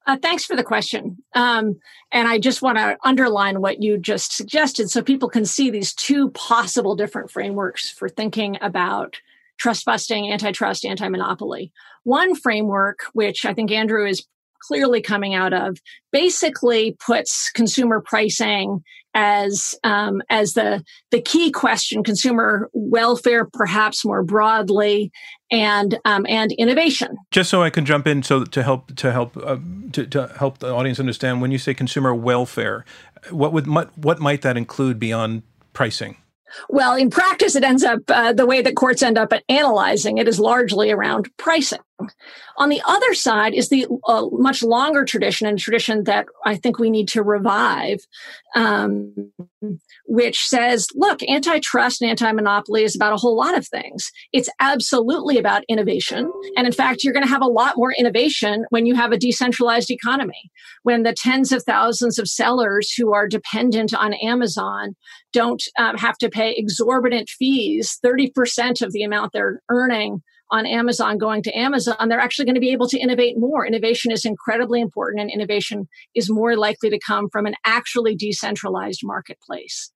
Uh, 0.06 0.16
thanks 0.20 0.44
for 0.44 0.56
the 0.56 0.64
question. 0.64 1.16
Um, 1.34 1.78
and 2.10 2.26
I 2.26 2.38
just 2.38 2.60
want 2.60 2.76
to 2.76 2.98
underline 3.04 3.60
what 3.60 3.82
you 3.82 3.98
just 3.98 4.36
suggested 4.36 4.90
so 4.90 5.00
people 5.00 5.28
can 5.28 5.44
see 5.44 5.70
these 5.70 5.94
two 5.94 6.30
possible 6.30 6.96
different 6.96 7.30
frameworks 7.30 7.88
for 7.88 8.08
thinking 8.08 8.58
about 8.60 9.16
trust 9.58 9.84
busting, 9.84 10.30
antitrust, 10.32 10.84
anti 10.84 11.08
monopoly. 11.08 11.72
One 12.02 12.34
framework, 12.34 13.00
which 13.12 13.44
I 13.44 13.54
think 13.54 13.70
Andrew 13.70 14.06
is 14.06 14.26
clearly 14.66 15.00
coming 15.00 15.34
out 15.34 15.52
of, 15.52 15.78
basically 16.10 16.96
puts 17.04 17.50
consumer 17.50 18.00
pricing 18.00 18.82
as 19.14 19.74
um, 19.84 20.22
as 20.30 20.54
the 20.54 20.84
the 21.10 21.20
key 21.20 21.50
question, 21.50 22.02
consumer 22.02 22.70
welfare, 22.72 23.44
perhaps 23.44 24.04
more 24.04 24.22
broadly, 24.22 25.12
and 25.50 25.98
um, 26.04 26.24
and 26.28 26.52
innovation. 26.52 27.16
Just 27.30 27.50
so 27.50 27.62
I 27.62 27.70
can 27.70 27.84
jump 27.84 28.06
in, 28.06 28.22
so 28.22 28.44
to 28.44 28.62
help 28.62 28.94
to 28.96 29.12
help 29.12 29.36
uh, 29.36 29.58
to, 29.92 30.06
to 30.06 30.28
help 30.38 30.58
the 30.58 30.72
audience 30.72 30.98
understand, 30.98 31.42
when 31.42 31.50
you 31.50 31.58
say 31.58 31.74
consumer 31.74 32.14
welfare, 32.14 32.84
what 33.30 33.52
would 33.52 33.66
what 33.66 34.18
might 34.18 34.42
that 34.42 34.56
include 34.56 34.98
beyond 34.98 35.42
pricing? 35.72 36.16
Well, 36.68 36.94
in 36.94 37.08
practice, 37.10 37.56
it 37.56 37.64
ends 37.64 37.82
up 37.82 38.00
uh, 38.08 38.32
the 38.32 38.46
way 38.46 38.60
that 38.62 38.76
courts 38.76 39.02
end 39.02 39.16
up 39.16 39.32
analyzing 39.48 40.18
it 40.18 40.28
is 40.28 40.38
largely 40.38 40.90
around 40.90 41.30
pricing. 41.38 41.80
On 42.56 42.68
the 42.68 42.82
other 42.86 43.14
side 43.14 43.54
is 43.54 43.68
the 43.68 43.86
uh, 44.06 44.26
much 44.32 44.62
longer 44.62 45.04
tradition 45.04 45.46
and 45.46 45.58
tradition 45.58 46.04
that 46.04 46.26
I 46.44 46.56
think 46.56 46.78
we 46.78 46.90
need 46.90 47.08
to 47.08 47.22
revive, 47.22 48.00
um, 48.54 49.32
which 50.06 50.46
says, 50.46 50.88
look, 50.94 51.22
antitrust 51.24 52.02
and 52.02 52.10
anti-monopoly 52.10 52.84
is 52.84 52.94
about 52.94 53.12
a 53.12 53.16
whole 53.16 53.36
lot 53.36 53.56
of 53.56 53.66
things. 53.66 54.10
It's 54.32 54.50
absolutely 54.60 55.38
about 55.38 55.64
innovation. 55.68 56.30
And 56.56 56.66
in 56.66 56.72
fact, 56.72 57.04
you're 57.04 57.14
going 57.14 57.24
to 57.24 57.30
have 57.30 57.42
a 57.42 57.46
lot 57.46 57.76
more 57.76 57.92
innovation 57.92 58.64
when 58.70 58.86
you 58.86 58.94
have 58.94 59.12
a 59.12 59.18
decentralized 59.18 59.90
economy, 59.90 60.50
when 60.82 61.02
the 61.02 61.14
tens 61.14 61.52
of 61.52 61.62
thousands 61.62 62.18
of 62.18 62.28
sellers 62.28 62.92
who 62.92 63.12
are 63.12 63.26
dependent 63.26 63.94
on 63.94 64.14
Amazon 64.14 64.94
don't 65.32 65.62
um, 65.78 65.96
have 65.96 66.18
to 66.18 66.28
pay 66.28 66.54
exorbitant 66.56 67.28
fees, 67.30 67.98
30% 68.04 68.82
of 68.82 68.92
the 68.92 69.02
amount 69.02 69.32
they're 69.32 69.62
earning 69.70 70.22
on 70.52 70.66
Amazon 70.66 71.18
going 71.18 71.42
to 71.42 71.58
Amazon, 71.58 72.08
they're 72.08 72.20
actually 72.20 72.44
going 72.44 72.54
to 72.54 72.60
be 72.60 72.72
able 72.72 72.88
to 72.88 72.98
innovate 72.98 73.38
more. 73.38 73.66
Innovation 73.66 74.12
is 74.12 74.24
incredibly 74.24 74.80
important, 74.80 75.20
and 75.22 75.30
innovation 75.30 75.88
is 76.14 76.30
more 76.30 76.56
likely 76.56 76.90
to 76.90 76.98
come 76.98 77.28
from 77.30 77.46
an 77.46 77.54
actually 77.64 78.14
decentralized 78.14 79.00
marketplace. 79.02 79.90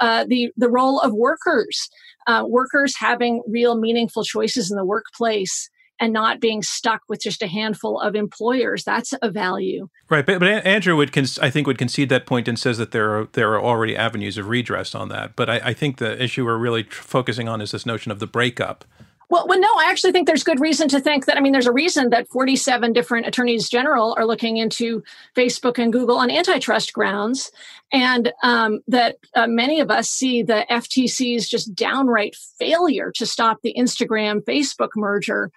Uh, 0.00 0.24
the 0.26 0.50
the 0.56 0.70
role 0.70 0.98
of 0.98 1.12
workers, 1.12 1.90
uh, 2.26 2.42
workers 2.46 2.94
having 2.98 3.42
real 3.46 3.78
meaningful 3.78 4.24
choices 4.24 4.70
in 4.70 4.76
the 4.76 4.84
workplace 4.84 5.68
and 6.00 6.12
not 6.12 6.40
being 6.40 6.62
stuck 6.62 7.02
with 7.08 7.20
just 7.20 7.42
a 7.42 7.48
handful 7.48 8.00
of 8.00 8.14
employers. 8.14 8.84
That's 8.84 9.12
a 9.20 9.30
value. 9.30 9.88
Right, 10.08 10.24
but, 10.24 10.38
but 10.38 10.48
Andrew 10.64 10.96
would, 10.96 11.10
I 11.42 11.50
think, 11.50 11.66
would 11.66 11.78
concede 11.78 12.08
that 12.08 12.24
point 12.24 12.48
and 12.48 12.58
says 12.58 12.78
that 12.78 12.92
there 12.92 13.18
are 13.18 13.28
there 13.32 13.52
are 13.52 13.62
already 13.62 13.96
avenues 13.96 14.38
of 14.38 14.48
redress 14.48 14.94
on 14.94 15.08
that. 15.08 15.36
But 15.36 15.50
I, 15.50 15.60
I 15.64 15.72
think 15.74 15.98
the 15.98 16.20
issue 16.22 16.44
we're 16.44 16.56
really 16.56 16.84
tr- 16.84 17.02
focusing 17.02 17.48
on 17.48 17.60
is 17.60 17.72
this 17.72 17.84
notion 17.84 18.12
of 18.12 18.20
the 18.20 18.26
breakup. 18.26 18.84
Well, 19.30 19.46
well, 19.46 19.60
no, 19.60 19.68
I 19.78 19.90
actually 19.90 20.12
think 20.12 20.26
there's 20.26 20.42
good 20.42 20.60
reason 20.60 20.88
to 20.88 21.00
think 21.00 21.26
that. 21.26 21.36
I 21.36 21.40
mean, 21.40 21.52
there's 21.52 21.66
a 21.66 21.72
reason 21.72 22.10
that 22.10 22.28
47 22.28 22.94
different 22.94 23.26
attorneys 23.26 23.68
general 23.68 24.14
are 24.16 24.24
looking 24.24 24.56
into 24.56 25.02
Facebook 25.36 25.78
and 25.78 25.92
Google 25.92 26.16
on 26.16 26.30
antitrust 26.30 26.94
grounds, 26.94 27.50
and 27.92 28.32
um, 28.42 28.80
that 28.88 29.16
uh, 29.34 29.46
many 29.46 29.80
of 29.80 29.90
us 29.90 30.08
see 30.08 30.42
the 30.42 30.64
FTC's 30.70 31.48
just 31.48 31.74
downright 31.74 32.36
failure 32.58 33.12
to 33.16 33.26
stop 33.26 33.60
the 33.62 33.74
Instagram 33.78 34.42
Facebook 34.44 34.90
merger 34.96 35.50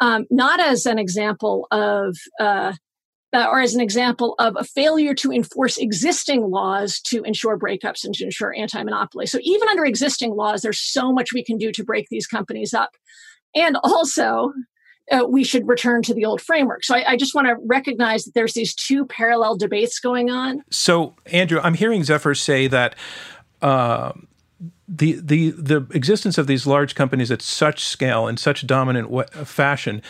um, 0.00 0.26
not 0.30 0.60
as 0.60 0.86
an 0.86 0.98
example 0.98 1.66
of 1.70 2.16
uh, 2.40 2.72
uh, 3.34 3.48
or 3.50 3.60
as 3.60 3.74
an 3.74 3.80
example 3.80 4.34
of 4.38 4.56
a 4.56 4.64
failure 4.64 5.14
to 5.14 5.32
enforce 5.32 5.76
existing 5.76 6.42
laws 6.50 7.00
to 7.00 7.22
ensure 7.24 7.58
breakups 7.58 8.04
and 8.04 8.14
to 8.14 8.24
ensure 8.24 8.54
anti-monopoly. 8.56 9.26
So 9.26 9.38
even 9.42 9.68
under 9.68 9.84
existing 9.84 10.34
laws, 10.34 10.62
there's 10.62 10.80
so 10.80 11.12
much 11.12 11.32
we 11.32 11.44
can 11.44 11.58
do 11.58 11.72
to 11.72 11.84
break 11.84 12.08
these 12.10 12.26
companies 12.26 12.72
up. 12.72 12.90
And 13.54 13.76
also, 13.82 14.52
uh, 15.12 15.26
we 15.28 15.44
should 15.44 15.66
return 15.68 16.02
to 16.02 16.14
the 16.14 16.24
old 16.24 16.40
framework. 16.40 16.84
So 16.84 16.94
I, 16.94 17.12
I 17.12 17.16
just 17.16 17.34
want 17.34 17.48
to 17.48 17.56
recognize 17.66 18.24
that 18.24 18.34
there's 18.34 18.54
these 18.54 18.74
two 18.74 19.04
parallel 19.04 19.56
debates 19.56 19.98
going 20.00 20.30
on. 20.30 20.62
So 20.70 21.16
Andrew, 21.26 21.60
I'm 21.62 21.74
hearing 21.74 22.04
Zephyr 22.04 22.34
say 22.34 22.68
that. 22.68 22.94
Uh, 23.60 24.12
the 24.86 25.12
the 25.14 25.50
the 25.52 25.86
existence 25.92 26.36
of 26.36 26.46
these 26.46 26.66
large 26.66 26.94
companies 26.94 27.30
at 27.30 27.40
such 27.40 27.86
scale 27.86 28.28
in 28.28 28.36
such 28.36 28.66
dominant 28.66 29.08
w- 29.08 29.26
fashion 29.44 30.02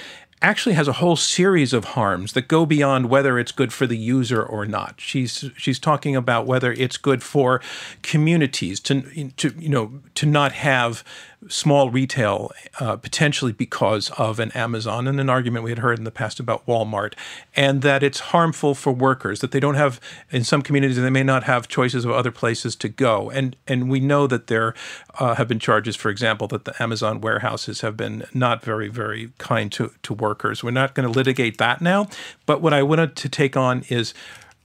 actually 0.44 0.74
has 0.74 0.86
a 0.88 0.94
whole 0.94 1.16
series 1.16 1.72
of 1.72 1.84
harms 1.84 2.34
that 2.34 2.48
go 2.48 2.66
beyond 2.66 3.08
whether 3.08 3.38
it's 3.38 3.52
good 3.52 3.72
for 3.72 3.86
the 3.86 3.96
user 3.96 4.42
or 4.42 4.66
not. 4.66 4.94
She's 4.98 5.50
she's 5.56 5.78
talking 5.78 6.14
about 6.14 6.46
whether 6.46 6.72
it's 6.72 6.96
good 6.96 7.22
for 7.22 7.60
communities 8.02 8.80
to 8.80 9.30
to 9.36 9.54
you 9.58 9.68
know 9.68 10.00
to 10.14 10.26
not 10.26 10.52
have 10.52 11.02
small 11.48 11.90
retail, 11.90 12.52
uh, 12.80 12.96
potentially 12.96 13.52
because 13.52 14.10
of 14.12 14.38
an 14.38 14.50
Amazon 14.52 15.06
and 15.06 15.20
an 15.20 15.28
argument 15.28 15.64
we 15.64 15.70
had 15.70 15.80
heard 15.80 15.98
in 15.98 16.04
the 16.04 16.10
past 16.10 16.40
about 16.40 16.66
Walmart, 16.66 17.14
and 17.54 17.82
that 17.82 18.02
it's 18.02 18.20
harmful 18.20 18.74
for 18.74 18.92
workers, 18.92 19.40
that 19.40 19.50
they 19.50 19.60
don't 19.60 19.74
have, 19.74 20.00
in 20.30 20.44
some 20.44 20.62
communities, 20.62 20.96
they 20.96 21.10
may 21.10 21.22
not 21.22 21.44
have 21.44 21.68
choices 21.68 22.04
of 22.04 22.10
other 22.10 22.30
places 22.30 22.76
to 22.76 22.88
go. 22.88 23.30
And, 23.30 23.56
and 23.66 23.90
we 23.90 24.00
know 24.00 24.26
that 24.26 24.46
there 24.46 24.74
uh, 25.18 25.34
have 25.34 25.48
been 25.48 25.58
charges, 25.58 25.96
for 25.96 26.10
example, 26.10 26.48
that 26.48 26.64
the 26.64 26.82
Amazon 26.82 27.20
warehouses 27.20 27.80
have 27.82 27.96
been 27.96 28.24
not 28.32 28.62
very, 28.62 28.88
very 28.88 29.32
kind 29.38 29.70
to, 29.72 29.92
to 30.02 30.14
workers. 30.14 30.62
We're 30.62 30.70
not 30.70 30.94
going 30.94 31.10
to 31.10 31.12
litigate 31.12 31.58
that 31.58 31.80
now. 31.80 32.08
But 32.46 32.60
what 32.60 32.72
I 32.72 32.82
wanted 32.82 33.16
to 33.16 33.28
take 33.28 33.56
on 33.56 33.84
is 33.88 34.14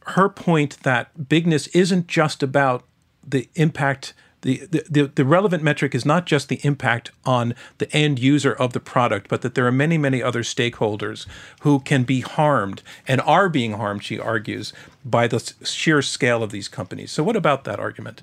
her 0.08 0.30
point 0.30 0.82
that 0.84 1.30
bigness 1.30 1.68
isn't 1.68 2.08
just 2.08 2.44
about 2.44 2.86
the 3.28 3.50
impact– 3.56 4.13
the, 4.41 4.65
the, 4.89 5.12
the 5.13 5.25
relevant 5.25 5.63
metric 5.63 5.93
is 5.93 6.06
not 6.06 6.25
just 6.25 6.49
the 6.49 6.60
impact 6.63 7.12
on 7.25 7.54
the 7.78 7.91
end 7.95 8.19
user 8.19 8.54
of 8.54 8.73
the 8.73 8.80
product, 8.80 9.28
but 9.28 9.41
that 9.41 9.56
there 9.56 9.67
are 9.67 9.71
many, 9.71 9.97
many 9.97 10.23
other 10.23 10.43
stakeholders 10.43 11.25
who 11.62 11.80
can 11.80 12.04
be 12.04 12.21
harmed 12.21 12.82
and 13.08 13.21
are 13.21 13.49
being 13.49 13.73
harmed, 13.73 14.04
she 14.04 14.19
argues, 14.19 14.71
by 15.04 15.28
the 15.28 15.54
sheer 15.63 16.02
scale 16.02 16.41
of 16.41 16.52
these 16.52 16.67
companies. 16.67 17.12
So, 17.12 17.23
what 17.23 17.36
about 17.36 17.65
that 17.65 17.80
argument? 17.80 18.21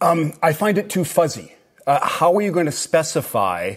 Um, 0.00 0.34
I 0.42 0.52
find 0.52 0.76
it 0.76 0.90
too 0.90 1.04
fuzzy. 1.04 1.54
Uh, 1.86 2.06
how 2.06 2.34
are 2.34 2.42
you 2.42 2.52
going 2.52 2.66
to 2.66 2.72
specify 2.72 3.76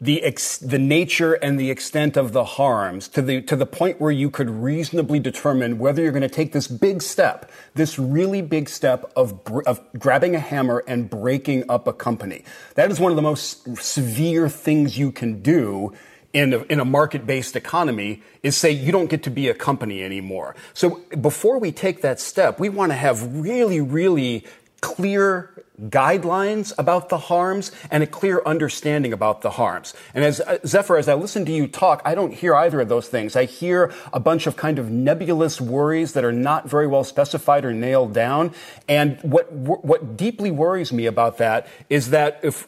the 0.00 0.22
ex- 0.22 0.58
the 0.58 0.78
nature 0.78 1.34
and 1.34 1.58
the 1.58 1.70
extent 1.70 2.16
of 2.16 2.32
the 2.32 2.44
harms 2.44 3.08
to 3.08 3.22
the 3.22 3.40
to 3.42 3.56
the 3.56 3.64
point 3.64 4.00
where 4.00 4.10
you 4.10 4.30
could 4.30 4.50
reasonably 4.50 5.18
determine 5.18 5.78
whether 5.78 6.02
you're 6.02 6.12
going 6.12 6.20
to 6.22 6.28
take 6.28 6.52
this 6.52 6.68
big 6.68 7.00
step, 7.00 7.50
this 7.74 7.98
really 7.98 8.42
big 8.42 8.68
step 8.68 9.10
of 9.16 9.44
br- 9.44 9.62
of 9.62 9.80
grabbing 9.98 10.34
a 10.34 10.40
hammer 10.40 10.84
and 10.86 11.08
breaking 11.08 11.64
up 11.70 11.86
a 11.86 11.92
company. 11.92 12.44
That 12.74 12.90
is 12.90 13.00
one 13.00 13.10
of 13.10 13.16
the 13.16 13.22
most 13.22 13.76
severe 13.78 14.48
things 14.50 14.98
you 14.98 15.12
can 15.12 15.40
do 15.40 15.94
in 16.34 16.52
a, 16.52 16.58
in 16.64 16.80
a 16.80 16.84
market-based 16.84 17.56
economy 17.56 18.22
is 18.42 18.54
say 18.54 18.70
you 18.70 18.92
don't 18.92 19.08
get 19.08 19.22
to 19.22 19.30
be 19.30 19.48
a 19.48 19.54
company 19.54 20.02
anymore. 20.02 20.54
So 20.74 21.00
before 21.18 21.58
we 21.58 21.72
take 21.72 22.02
that 22.02 22.20
step, 22.20 22.60
we 22.60 22.68
want 22.68 22.92
to 22.92 22.96
have 22.96 23.34
really, 23.34 23.80
really 23.80 24.44
clear 24.80 25.56
guidelines 25.82 26.72
about 26.78 27.08
the 27.08 27.18
harms 27.18 27.70
and 27.90 28.02
a 28.02 28.06
clear 28.06 28.42
understanding 28.46 29.12
about 29.12 29.42
the 29.42 29.50
harms. 29.50 29.94
And 30.14 30.24
as 30.24 30.40
uh, 30.40 30.58
Zephyr, 30.64 30.96
as 30.96 31.08
I 31.08 31.14
listen 31.14 31.44
to 31.46 31.52
you 31.52 31.66
talk, 31.66 32.00
I 32.04 32.14
don't 32.14 32.32
hear 32.32 32.54
either 32.54 32.80
of 32.80 32.88
those 32.88 33.08
things. 33.08 33.36
I 33.36 33.44
hear 33.44 33.92
a 34.12 34.20
bunch 34.20 34.46
of 34.46 34.56
kind 34.56 34.78
of 34.78 34.90
nebulous 34.90 35.60
worries 35.60 36.14
that 36.14 36.24
are 36.24 36.32
not 36.32 36.68
very 36.68 36.86
well 36.86 37.04
specified 37.04 37.64
or 37.64 37.72
nailed 37.72 38.14
down. 38.14 38.52
And 38.88 39.18
what 39.20 39.52
what 39.52 40.16
deeply 40.16 40.50
worries 40.50 40.92
me 40.92 41.06
about 41.06 41.38
that 41.38 41.66
is 41.90 42.10
that 42.10 42.40
if 42.42 42.66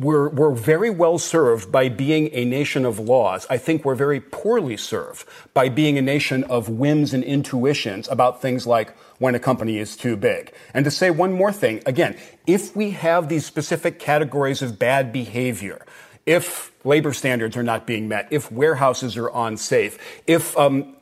we're, 0.00 0.30
we're 0.30 0.54
very 0.54 0.88
well 0.88 1.18
served 1.18 1.70
by 1.70 1.90
being 1.90 2.30
a 2.32 2.44
nation 2.44 2.86
of 2.86 2.98
laws. 2.98 3.46
I 3.50 3.58
think 3.58 3.84
we're 3.84 3.94
very 3.94 4.20
poorly 4.20 4.78
served 4.78 5.26
by 5.52 5.68
being 5.68 5.98
a 5.98 6.02
nation 6.02 6.44
of 6.44 6.68
whims 6.70 7.12
and 7.12 7.22
intuitions 7.22 8.08
about 8.08 8.40
things 8.40 8.66
like 8.66 8.96
when 9.18 9.34
a 9.34 9.38
company 9.38 9.76
is 9.76 9.96
too 9.96 10.16
big. 10.16 10.52
And 10.72 10.86
to 10.86 10.90
say 10.90 11.10
one 11.10 11.32
more 11.32 11.52
thing, 11.52 11.82
again, 11.84 12.16
if 12.46 12.74
we 12.74 12.92
have 12.92 13.28
these 13.28 13.44
specific 13.44 13.98
categories 13.98 14.62
of 14.62 14.78
bad 14.78 15.12
behavior, 15.12 15.84
if 16.24 16.72
labor 16.82 17.12
standards 17.12 17.56
are 17.56 17.62
not 17.62 17.86
being 17.86 18.08
met, 18.08 18.28
if 18.30 18.50
warehouses 18.50 19.18
are 19.18 19.28
unsafe, 19.34 19.98
if 20.26 20.56
um, 20.56 20.96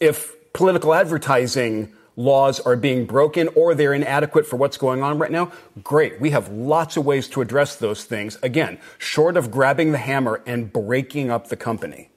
if 0.00 0.34
political 0.52 0.92
advertising 0.92 1.92
laws 2.16 2.60
are 2.60 2.76
being 2.76 3.06
broken 3.06 3.48
or 3.54 3.74
they're 3.74 3.94
inadequate 3.94 4.46
for 4.46 4.56
what's 4.56 4.76
going 4.76 5.02
on 5.02 5.18
right 5.18 5.30
now, 5.30 5.50
great. 5.82 6.20
We 6.20 6.30
have 6.30 6.48
lots 6.50 6.96
of 6.96 7.04
ways 7.04 7.28
to 7.28 7.40
address 7.40 7.76
those 7.76 8.04
things. 8.04 8.38
Again, 8.42 8.78
short 8.98 9.36
of 9.36 9.50
grabbing 9.50 9.92
the 9.92 9.98
hammer 9.98 10.42
and 10.46 10.72
breaking 10.72 11.30
up 11.30 11.48
the 11.48 11.56
company. 11.56 12.10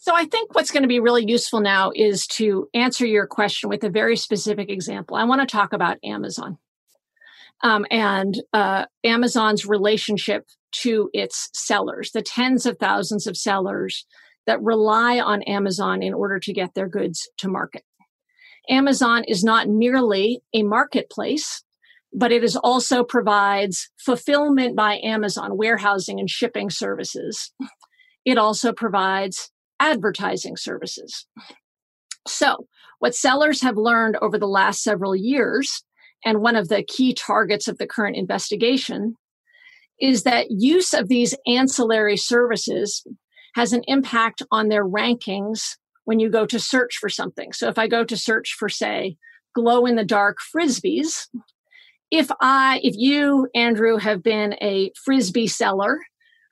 So 0.00 0.14
I 0.14 0.24
think 0.24 0.54
what's 0.54 0.70
going 0.70 0.84
to 0.84 0.88
be 0.88 1.00
really 1.00 1.28
useful 1.28 1.60
now 1.60 1.92
is 1.94 2.26
to 2.28 2.68
answer 2.72 3.04
your 3.04 3.26
question 3.26 3.68
with 3.68 3.84
a 3.84 3.90
very 3.90 4.16
specific 4.16 4.70
example. 4.70 5.16
I 5.16 5.24
want 5.24 5.40
to 5.40 5.46
talk 5.46 5.72
about 5.72 5.98
Amazon 6.02 6.56
um, 7.62 7.84
and 7.90 8.40
uh, 8.52 8.86
Amazon's 9.04 9.66
relationship 9.66 10.46
to 10.70 11.10
its 11.12 11.50
sellers, 11.52 12.12
the 12.12 12.22
tens 12.22 12.64
of 12.64 12.78
thousands 12.78 13.26
of 13.26 13.36
sellers 13.36 14.06
that 14.46 14.62
rely 14.62 15.20
on 15.20 15.42
Amazon 15.42 16.02
in 16.02 16.14
order 16.14 16.38
to 16.38 16.52
get 16.52 16.74
their 16.74 16.88
goods 16.88 17.28
to 17.38 17.48
market. 17.48 17.82
Amazon 18.68 19.24
is 19.24 19.42
not 19.42 19.68
merely 19.68 20.42
a 20.52 20.62
marketplace, 20.62 21.62
but 22.12 22.32
it 22.32 22.44
is 22.44 22.56
also 22.56 23.04
provides 23.04 23.90
fulfillment 23.98 24.76
by 24.76 25.00
Amazon, 25.02 25.56
warehousing 25.56 26.18
and 26.18 26.28
shipping 26.28 26.70
services. 26.70 27.52
It 28.24 28.38
also 28.38 28.72
provides 28.72 29.50
advertising 29.80 30.56
services. 30.56 31.26
So, 32.26 32.66
what 32.98 33.14
sellers 33.14 33.62
have 33.62 33.76
learned 33.76 34.16
over 34.20 34.38
the 34.38 34.48
last 34.48 34.82
several 34.82 35.14
years, 35.14 35.84
and 36.24 36.40
one 36.40 36.56
of 36.56 36.68
the 36.68 36.82
key 36.82 37.14
targets 37.14 37.68
of 37.68 37.78
the 37.78 37.86
current 37.86 38.16
investigation, 38.16 39.14
is 40.00 40.24
that 40.24 40.50
use 40.50 40.92
of 40.92 41.08
these 41.08 41.34
ancillary 41.46 42.16
services 42.16 43.04
has 43.54 43.72
an 43.72 43.82
impact 43.86 44.42
on 44.50 44.68
their 44.68 44.84
rankings 44.84 45.76
when 46.08 46.20
you 46.20 46.30
go 46.30 46.46
to 46.46 46.58
search 46.58 46.96
for 46.96 47.10
something. 47.10 47.52
So 47.52 47.68
if 47.68 47.76
I 47.76 47.86
go 47.86 48.02
to 48.02 48.16
search 48.16 48.54
for, 48.58 48.70
say, 48.70 49.18
glow 49.54 49.84
in 49.84 49.96
the 49.96 50.06
dark 50.06 50.38
frisbees, 50.40 51.28
if 52.10 52.30
I, 52.40 52.80
if 52.82 52.94
you, 52.96 53.46
Andrew, 53.54 53.98
have 53.98 54.22
been 54.22 54.54
a 54.62 54.90
frisbee 55.04 55.48
seller 55.48 55.98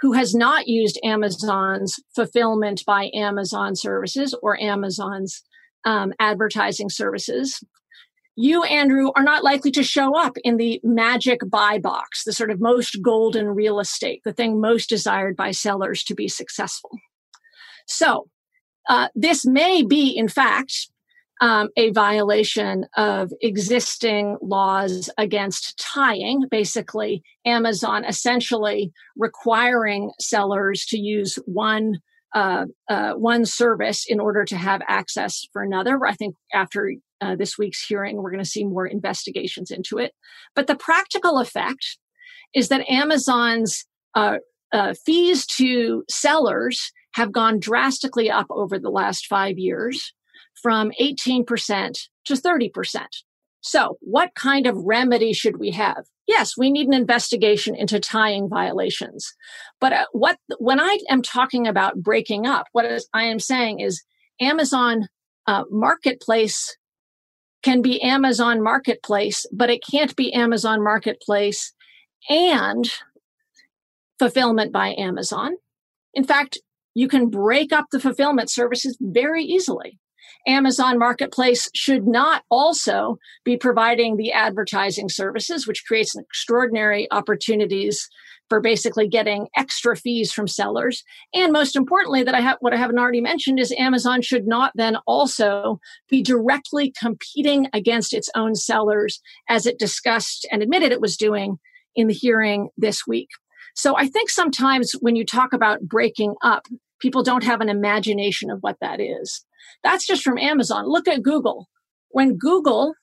who 0.03 0.13
has 0.13 0.35
not 0.35 0.69
used 0.69 1.01
Amazon's 1.03 1.97
fulfillment 2.15 2.83
by 2.87 3.11
Amazon 3.15 3.77
services 3.77 4.35
or 4.43 4.61
Amazon's 4.61 5.43
um, 5.87 6.13
advertising 6.21 6.91
services, 6.91 7.59
you, 8.37 8.63
Andrew, 8.65 9.11
are 9.17 9.25
not 9.25 9.43
likely 9.43 9.71
to 9.71 9.83
show 9.83 10.15
up 10.15 10.37
in 10.45 10.59
the 10.59 10.83
magic 10.85 11.41
buy 11.49 11.79
box, 11.79 12.25
the 12.25 12.35
sort 12.35 12.51
of 12.51 12.61
most 12.61 12.99
golden 13.03 13.47
real 13.47 13.81
estate, 13.81 14.21
the 14.23 14.35
thing 14.35 14.61
most 14.61 14.91
desired 14.91 15.35
by 15.35 15.51
sellers 15.51 16.05
to 16.05 16.15
be 16.15 16.29
successful. 16.29 16.91
So, 17.87 18.29
uh, 18.89 19.09
this 19.15 19.45
may 19.45 19.83
be, 19.83 20.11
in 20.11 20.29
fact, 20.29 20.89
um, 21.41 21.69
a 21.77 21.91
violation 21.91 22.87
of 22.97 23.31
existing 23.43 24.39
laws 24.41 25.11
against 25.19 25.79
tying. 25.79 26.45
Basically, 26.51 27.23
Amazon 27.45 28.05
essentially 28.05 28.91
requiring 29.17 30.13
sellers 30.19 30.87
to 30.87 30.99
use 30.99 31.39
one 31.45 31.99
uh, 32.35 32.67
uh, 32.91 33.13
one 33.15 33.47
service 33.47 34.05
in 34.07 34.21
order 34.21 34.45
to 34.45 34.57
have 34.57 34.83
access 34.89 35.47
for 35.53 35.63
another. 35.63 36.05
I 36.05 36.13
think 36.13 36.35
after 36.53 36.93
uh, 37.23 37.35
this 37.35 37.57
week's 37.57 37.83
hearing, 37.83 38.17
we're 38.17 38.31
going 38.31 38.45
to 38.45 38.49
see 38.49 38.65
more 38.65 38.87
investigations 38.87 39.71
into 39.71 39.97
it. 39.97 40.13
But 40.55 40.67
the 40.67 40.77
practical 40.77 41.39
effect 41.39 41.99
is 42.55 42.69
that 42.69 42.87
Amazon's 42.91 43.87
uh, 44.15 44.39
fees 45.07 45.47
to 45.47 46.05
sellers 46.11 46.93
have 47.17 47.33
gone 47.33 47.59
drastically 47.59 48.31
up 48.31 48.47
over 48.51 48.79
the 48.79 48.91
last 48.91 49.27
five 49.27 49.59
years 49.59 50.13
from 50.63 50.93
18% 51.01 51.47
to 52.27 52.35
30%. 52.35 53.07
So, 53.63 53.97
what 54.01 54.35
kind 54.35 54.67
of 54.67 54.77
remedy 54.77 55.33
should 55.33 55.59
we 55.59 55.71
have? 55.71 56.05
Yes, 56.27 56.59
we 56.59 56.71
need 56.71 56.87
an 56.89 56.93
investigation 56.93 57.75
into 57.75 57.99
tying 57.99 58.51
violations. 58.51 59.35
But 59.81 59.93
uh, 59.95 60.05
what 60.13 60.37
when 60.59 60.79
I 60.79 60.99
am 61.09 61.23
talking 61.23 61.67
about 61.67 62.03
breaking 62.03 62.47
up, 62.47 62.67
what 62.73 62.85
I 63.15 63.25
am 63.25 63.41
saying 63.41 63.81
is 63.81 64.05
Amazon 64.41 65.09
uh, 65.47 65.65
Marketplace 65.71 66.77
can 67.63 67.81
be 67.81 68.01
Amazon 68.03 68.63
Marketplace, 68.63 69.47
but 69.53 69.71
it 69.71 69.81
can't 69.91 70.15
be 70.17 70.35
Amazon 70.35 70.85
Marketplace 70.85 71.73
and 72.29 72.89
fulfillment 74.19 74.71
by 74.71 74.95
Amazon. 74.99 75.57
In 76.15 76.25
fact, 76.25 76.59
you 76.97 77.09
can 77.09 77.29
break 77.29 77.75
up 77.75 77.85
the 77.93 78.01
fulfillment 78.01 78.51
services 78.51 78.97
very 79.03 79.45
easily. 79.45 79.99
Amazon 80.49 80.99
Marketplace 80.99 81.69
should 81.75 82.07
not 82.07 82.43
also 82.51 83.19
be 83.45 83.59
providing 83.59 84.17
the 84.17 84.33
advertising 84.33 85.11
services, 85.11 85.67
which 85.67 85.85
creates 85.87 86.17
extraordinary 86.17 87.07
opportunities 87.11 88.09
for 88.49 88.61
basically 88.61 89.07
getting 89.09 89.49
extra 89.59 89.95
fees 89.95 90.33
from 90.33 90.49
sellers. 90.49 91.05
And 91.35 91.53
most 91.53 91.77
importantly, 91.77 92.23
that 92.23 92.35
I 92.35 92.41
have 92.41 92.57
what 92.61 92.73
I 92.73 92.79
haven't 92.79 92.99
already 92.99 93.21
mentioned 93.21 93.61
is 93.61 93.75
Amazon 93.77 94.23
should 94.23 94.47
not 94.47 94.73
then 94.75 94.97
also 95.07 95.79
be 96.09 96.23
directly 96.23 96.95
competing 96.99 97.69
against 97.75 98.15
its 98.15 98.31
own 98.35 98.55
sellers 98.55 99.21
as 99.51 99.67
it 99.67 99.79
discussed 99.79 100.49
and 100.51 100.63
admitted 100.63 100.93
it 100.93 101.03
was 101.03 101.19
doing 101.19 101.59
in 101.95 102.07
the 102.07 102.15
hearing 102.15 102.71
this 102.79 103.07
week. 103.07 103.29
So 103.75 103.95
I 103.95 104.09
think 104.09 104.31
sometimes 104.31 104.93
when 105.01 105.17
you 105.17 105.27
talk 105.27 105.53
about 105.53 105.83
breaking 105.83 106.35
up, 106.43 106.67
people 107.01 107.23
don't 107.23 107.45
have 107.45 107.61
an 107.61 107.69
imagination 107.69 108.51
of 108.51 108.59
what 108.61 108.77
that 108.81 109.01
is. 109.01 109.45
That's 109.83 110.07
just 110.07 110.23
from 110.23 110.39
Amazon. 110.39 110.89
Look 110.89 111.09
at 111.09 111.23
Google. 111.23 111.69
When 112.11 112.37
Google 112.37 112.95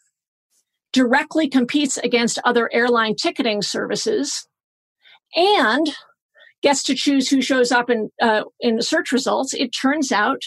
directly 0.92 1.50
competes 1.50 1.98
against 1.98 2.40
other 2.46 2.70
airline 2.74 3.16
ticketing 3.16 3.62
services 3.62 4.48
and 5.36 5.88
gets 6.62 6.84
to 6.84 6.96
choose 6.96 7.30
who 7.30 7.42
shows 7.42 7.72
up 7.72 7.90
in 7.90 8.10
uh, 8.22 8.44
in 8.60 8.78
the 8.78 8.84
search 8.84 9.12
results, 9.12 9.54
it 9.54 9.70
turns 9.70 10.12
out 10.12 10.42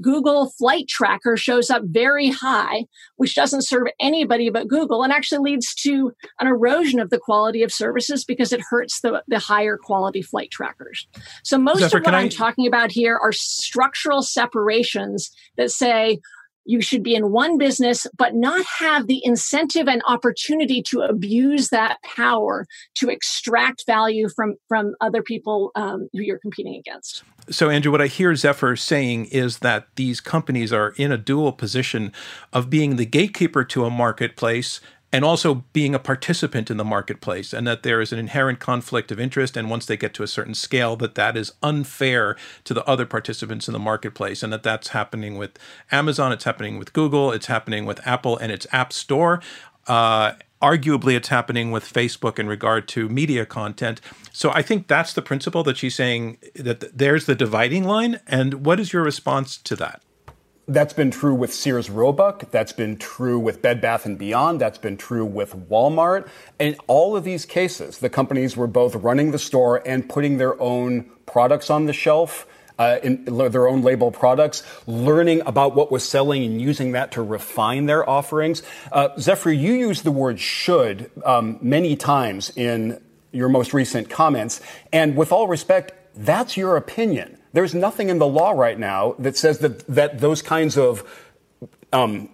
Google 0.00 0.50
Flight 0.50 0.88
Tracker 0.88 1.36
shows 1.36 1.70
up 1.70 1.82
very 1.84 2.30
high, 2.30 2.86
which 3.16 3.34
doesn't 3.34 3.62
serve 3.62 3.88
anybody 4.00 4.50
but 4.50 4.68
Google 4.68 5.02
and 5.02 5.12
actually 5.12 5.52
leads 5.52 5.74
to 5.76 6.12
an 6.40 6.46
erosion 6.46 7.00
of 7.00 7.10
the 7.10 7.18
quality 7.18 7.62
of 7.62 7.72
services 7.72 8.24
because 8.24 8.52
it 8.52 8.60
hurts 8.70 9.00
the, 9.00 9.22
the 9.28 9.38
higher 9.38 9.76
quality 9.76 10.22
flight 10.22 10.50
trackers. 10.50 11.06
So 11.42 11.58
most 11.58 11.80
Zephyr, 11.80 11.98
of 11.98 12.04
what 12.04 12.14
I'm 12.14 12.26
I... 12.26 12.28
talking 12.28 12.66
about 12.66 12.90
here 12.90 13.16
are 13.16 13.32
structural 13.32 14.22
separations 14.22 15.30
that 15.56 15.70
say, 15.70 16.20
you 16.64 16.80
should 16.80 17.02
be 17.02 17.14
in 17.14 17.32
one 17.32 17.58
business, 17.58 18.06
but 18.16 18.34
not 18.34 18.64
have 18.64 19.06
the 19.06 19.20
incentive 19.24 19.88
and 19.88 20.02
opportunity 20.06 20.82
to 20.82 21.00
abuse 21.00 21.68
that 21.70 21.98
power 22.02 22.66
to 22.96 23.08
extract 23.08 23.84
value 23.86 24.28
from 24.28 24.54
from 24.68 24.94
other 25.00 25.22
people 25.22 25.70
um, 25.74 26.08
who 26.12 26.20
you're 26.20 26.38
competing 26.38 26.76
against. 26.76 27.24
So, 27.50 27.70
Andrew, 27.70 27.90
what 27.90 28.00
I 28.00 28.06
hear 28.06 28.34
Zephyr 28.36 28.76
saying 28.76 29.26
is 29.26 29.58
that 29.58 29.88
these 29.96 30.20
companies 30.20 30.72
are 30.72 30.94
in 30.96 31.10
a 31.10 31.18
dual 31.18 31.52
position 31.52 32.12
of 32.52 32.70
being 32.70 32.96
the 32.96 33.06
gatekeeper 33.06 33.64
to 33.64 33.84
a 33.84 33.90
marketplace 33.90 34.80
and 35.12 35.24
also 35.24 35.64
being 35.72 35.94
a 35.94 35.98
participant 35.98 36.70
in 36.70 36.78
the 36.78 36.84
marketplace 36.84 37.52
and 37.52 37.66
that 37.66 37.82
there 37.82 38.00
is 38.00 38.12
an 38.12 38.18
inherent 38.18 38.58
conflict 38.58 39.12
of 39.12 39.20
interest 39.20 39.56
and 39.56 39.68
once 39.68 39.86
they 39.86 39.96
get 39.96 40.14
to 40.14 40.22
a 40.22 40.26
certain 40.26 40.54
scale 40.54 40.96
that 40.96 41.14
that 41.14 41.36
is 41.36 41.52
unfair 41.62 42.36
to 42.64 42.72
the 42.72 42.84
other 42.88 43.04
participants 43.04 43.68
in 43.68 43.72
the 43.72 43.78
marketplace 43.78 44.42
and 44.42 44.52
that 44.52 44.62
that's 44.62 44.88
happening 44.88 45.36
with 45.36 45.58
amazon 45.90 46.32
it's 46.32 46.44
happening 46.44 46.78
with 46.78 46.92
google 46.92 47.30
it's 47.30 47.46
happening 47.46 47.84
with 47.84 48.04
apple 48.06 48.36
and 48.38 48.50
its 48.50 48.66
app 48.72 48.92
store. 48.92 49.40
Uh, 49.86 50.32
arguably 50.62 51.14
it's 51.16 51.28
happening 51.28 51.72
with 51.72 51.84
facebook 51.92 52.38
in 52.38 52.46
regard 52.46 52.86
to 52.86 53.08
media 53.08 53.44
content. 53.44 54.00
So 54.32 54.50
i 54.52 54.62
think 54.62 54.86
that's 54.86 55.12
the 55.12 55.22
principle 55.22 55.64
that 55.64 55.76
she's 55.76 55.94
saying 55.94 56.38
that 56.54 56.96
there's 56.96 57.26
the 57.26 57.34
dividing 57.34 57.84
line 57.84 58.20
and 58.26 58.64
what 58.64 58.78
is 58.78 58.92
your 58.92 59.02
response 59.02 59.56
to 59.58 59.76
that 59.76 60.02
that's 60.68 60.92
been 60.92 61.10
true 61.10 61.34
with 61.34 61.52
Sears 61.52 61.90
Roebuck. 61.90 62.50
That's 62.50 62.72
been 62.72 62.96
true 62.96 63.38
with 63.38 63.62
Bed 63.62 63.80
Bath 63.80 64.06
and 64.06 64.16
Beyond. 64.18 64.60
That's 64.60 64.78
been 64.78 64.96
true 64.96 65.24
with 65.24 65.68
Walmart. 65.68 66.28
In 66.58 66.76
all 66.86 67.16
of 67.16 67.24
these 67.24 67.44
cases, 67.44 67.98
the 67.98 68.08
companies 68.08 68.56
were 68.56 68.68
both 68.68 68.94
running 68.94 69.32
the 69.32 69.38
store 69.38 69.82
and 69.86 70.08
putting 70.08 70.38
their 70.38 70.60
own 70.60 71.10
products 71.26 71.70
on 71.70 71.86
the 71.86 71.92
shelf. 71.92 72.46
Uh, 72.78 72.98
in 73.02 73.24
their 73.26 73.68
own 73.68 73.82
label 73.82 74.10
products, 74.10 74.62
learning 74.86 75.42
about 75.44 75.76
what 75.76 75.92
was 75.92 76.02
selling 76.02 76.42
and 76.42 76.60
using 76.60 76.92
that 76.92 77.12
to 77.12 77.22
refine 77.22 77.84
their 77.84 78.08
offerings. 78.08 78.62
Uh, 78.90 79.10
Zephyr, 79.20 79.52
you 79.52 79.74
used 79.74 80.04
the 80.04 80.10
word 80.10 80.40
should 80.40 81.10
um, 81.24 81.58
many 81.60 81.94
times 81.96 82.50
in 82.56 83.00
your 83.30 83.50
most 83.50 83.74
recent 83.74 84.08
comments. 84.08 84.60
And 84.90 85.16
with 85.16 85.32
all 85.32 85.48
respect, 85.48 85.92
that's 86.16 86.56
your 86.56 86.76
opinion. 86.76 87.38
There's 87.52 87.74
nothing 87.74 88.08
in 88.08 88.18
the 88.18 88.26
law 88.26 88.52
right 88.52 88.78
now 88.78 89.14
that 89.18 89.36
says 89.36 89.58
that, 89.58 89.86
that 89.86 90.20
those 90.20 90.42
kinds 90.42 90.78
of 90.78 91.04
um, 91.92 92.30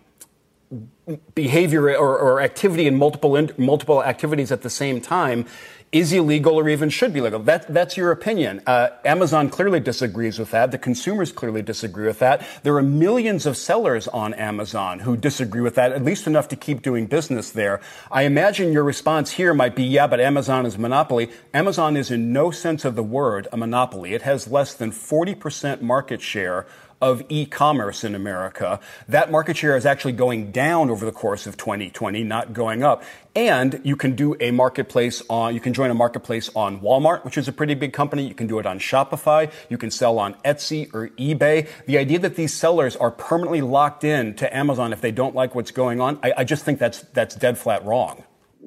behavior 1.35 1.97
or, 1.97 2.19
or, 2.19 2.41
activity 2.41 2.87
in 2.87 2.97
multiple 2.97 3.35
in, 3.35 3.53
multiple 3.57 4.05
activities 4.05 4.53
at 4.53 4.63
the 4.63 4.71
same 4.71 5.01
time 5.01 5.47
is 5.91 6.13
illegal 6.13 6.55
or 6.55 6.69
even 6.69 6.91
should 6.91 7.15
be 7.15 7.21
legal. 7.21 7.41
That, 7.41 7.73
that's 7.73 7.97
your 7.97 8.13
opinion. 8.13 8.61
Uh, 8.67 8.89
Amazon 9.05 9.49
clearly 9.49 9.81
disagrees 9.81 10.39
with 10.39 10.51
that. 10.51 10.71
The 10.71 10.79
consumers 10.79 11.33
clearly 11.33 11.63
disagree 11.63 12.07
with 12.07 12.19
that. 12.19 12.47
There 12.63 12.77
are 12.77 12.83
millions 12.83 13.47
of 13.47 13.57
sellers 13.57 14.07
on 14.09 14.35
Amazon 14.35 15.01
who 15.01 15.17
disagree 15.17 15.63
with 15.63 15.77
that, 15.77 15.93
at 15.93 16.05
least 16.05 16.27
enough 16.27 16.49
to 16.49 16.57
keep 16.57 16.83
doing 16.83 17.07
business 17.07 17.51
there. 17.51 17.81
I 18.11 18.23
imagine 18.23 18.73
your 18.73 18.85
response 18.85 19.33
here 19.33 19.55
might 19.55 19.75
be, 19.75 19.85
yeah, 19.85 20.07
but 20.07 20.21
Amazon 20.21 20.67
is 20.67 20.75
a 20.75 20.81
monopoly. 20.81 21.31
Amazon 21.55 21.97
is 21.97 22.11
in 22.11 22.33
no 22.33 22.51
sense 22.51 22.85
of 22.85 22.95
the 22.95 23.03
word 23.03 23.49
a 23.51 23.57
monopoly. 23.57 24.13
It 24.13 24.23
has 24.23 24.49
less 24.49 24.75
than 24.75 24.91
40% 24.91 25.81
market 25.81 26.21
share 26.21 26.67
of 27.01 27.23
e-commerce 27.29 28.05
in 28.05 28.15
America. 28.15 28.81
That 29.09 29.31
market 29.31 29.57
share 29.57 29.77
is 29.77 29.87
actually 29.87 30.13
going 30.13 30.51
down 30.51 30.91
over 30.91 31.05
the 31.05 31.13
course 31.13 31.47
of 31.47 31.57
2020, 31.57 32.25
not 32.25 32.53
going 32.53 32.83
up. 32.83 33.03
And 33.37 33.81
you 33.85 33.95
can 33.95 34.17
do 34.17 34.37
a 34.41 34.51
marketplace 34.51 35.23
on, 35.31 35.55
you 35.55 35.61
can 35.61 35.73
join 35.73 35.91
a 35.91 35.95
marketplace 35.95 36.51
on 36.57 36.81
Walmart, 36.81 37.25
which 37.25 37.39
is 37.39 37.47
a 37.47 37.53
pretty 37.53 37.75
big 37.75 37.93
company. 37.93 38.27
You 38.27 38.35
can 38.35 38.49
do 38.49 38.59
it 38.59 38.67
on 38.67 38.81
Shopify. 38.81 39.51
You 39.69 39.79
can 39.79 39.91
sell 39.91 40.19
on 40.19 40.35
Etsy 40.45 40.93
or 40.93 41.09
eBay. 41.11 41.69
The 41.87 41.99
idea 41.99 42.19
that 42.19 42.35
these 42.35 42.53
sellers 42.53 42.97
are 42.97 43.13
permanently 43.13 43.61
locked 43.61 44.03
in 44.03 44.35
to 44.35 44.57
Amazon 44.57 44.93
if 44.93 45.01
they 45.01 45.13
don't 45.13 45.35
like 45.35 45.55
what's 45.55 45.71
going 45.71 46.01
on, 46.01 46.19
I, 46.23 46.33
I 46.39 46.45
just 46.45 46.65
think 46.65 46.79
that's, 46.81 47.03
that's 47.13 47.37
dead 47.37 47.59
flat 47.59 47.85
wrong. 47.85 48.25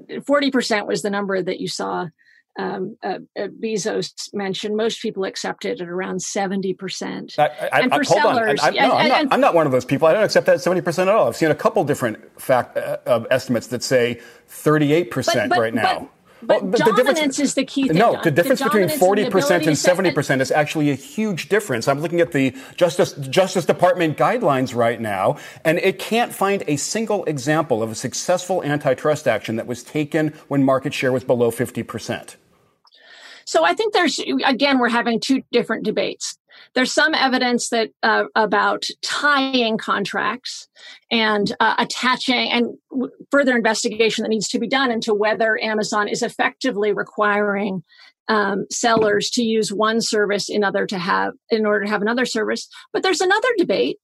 40% 0.10 0.88
was 0.88 1.02
the 1.02 1.10
number 1.10 1.42
that 1.42 1.60
you 1.60 1.68
saw 1.68 2.08
um, 2.60 2.98
uh, 3.02 3.20
uh, 3.38 3.48
Bezos 3.48 4.34
mentioned, 4.34 4.76
most 4.76 5.02
people 5.02 5.24
accept 5.24 5.66
it 5.66 5.80
at 5.80 5.88
around 5.88 6.18
70%. 6.18 7.40
I, 7.40 7.44
I, 7.44 7.82
and 7.82 7.94
for 7.94 8.04
sellers, 8.04 8.60
I, 8.62 8.72
no, 8.72 8.92
I'm, 8.92 9.08
not, 9.08 9.28
I'm, 9.32 9.42
not, 9.42 9.54
one 9.54 9.66
of 9.66 9.72
those 9.72 9.86
people. 9.86 10.08
I 10.08 10.14
don't 10.14 10.24
accept 10.24 10.48
that 10.48 10.58
70% 10.58 11.04
at 11.04 11.08
all. 11.08 11.28
I've 11.28 11.36
seen 11.36 11.52
a 11.52 11.56
couple 11.56 11.84
different 11.84 12.42
fact 12.42 12.78
uh, 12.78 13.26
estimates 13.32 13.68
that 13.68 13.84
say 13.84 14.20
38% 14.50 15.10
but, 15.10 15.50
but, 15.50 15.60
right 15.60 15.74
now. 15.74 16.10
But, 16.44 16.64
well, 16.64 16.72
but 16.72 16.80
dominance 16.80 17.38
the 17.38 17.44
is 17.44 17.54
the 17.54 17.66
key 17.66 17.88
thing. 17.88 17.98
No, 17.98 18.20
the 18.24 18.32
difference 18.32 18.60
the 18.60 18.66
between 18.66 18.88
40% 18.88 19.58
and, 19.58 19.68
and 19.68 20.16
70% 20.16 20.42
is 20.42 20.52
actually 20.52 20.90
a 20.90 20.96
huge 20.96 21.50
difference. 21.50 21.88
I'm 21.88 22.02
looking 22.02 22.20
at 22.20 22.32
the 22.32 22.56
Justice, 22.76 23.14
Justice 23.14 23.66
Department 23.66 24.18
guidelines 24.18 24.76
right 24.76 25.00
now, 25.00 25.38
and 25.64 25.78
it 25.80 26.00
can't 26.00 26.34
find 26.34 26.64
a 26.68 26.78
single 26.78 27.24
example 27.26 27.84
of 27.84 27.92
a 27.92 27.96
successful 27.96 28.64
antitrust 28.64 29.28
action 29.28 29.56
that 29.58 29.68
was 29.68 29.84
taken 29.84 30.30
when 30.48 30.64
market 30.64 30.94
share 30.94 31.12
was 31.12 31.24
below 31.24 31.52
50%. 31.52 32.36
So 33.46 33.66
I 33.66 33.74
think 33.74 33.94
there's, 33.94 34.20
again, 34.46 34.80
we're 34.80 34.90
having 34.90 35.20
two 35.20 35.44
different 35.52 35.84
debates. 35.84 36.38
There's 36.74 36.92
some 36.92 37.14
evidence 37.14 37.70
that 37.70 37.90
uh, 38.04 38.26
about 38.36 38.86
tying 39.02 39.78
contracts 39.78 40.68
and 41.10 41.54
uh, 41.60 41.76
attaching 41.78 42.52
and 42.52 42.78
w- 42.92 43.12
further 43.30 43.56
investigation 43.56 44.24
that 44.24 44.30
needs 44.30 44.48
to 44.50 44.60
be 44.60 44.68
done 44.68 44.92
into 44.92 45.14
whether 45.14 45.62
Amazon 45.62 46.08
is 46.08 46.22
effectively 46.22 46.94
requiring 46.94 47.84
um, 48.28 48.66
sellers 48.70 49.30
to 49.32 49.44
use 49.44 49.74
one 49.74 50.02
service 50.02 50.50
in 50.50 50.64
other 50.64 50.86
to 50.88 50.98
have 50.98 51.34
in 51.50 51.66
order 51.66 51.86
to 51.86 51.92
have 51.92 52.02
another 52.02 52.26
service. 52.26 52.68
But 52.94 53.04
there's 53.04 53.22
another 53.22 53.50
debate 53.58 53.98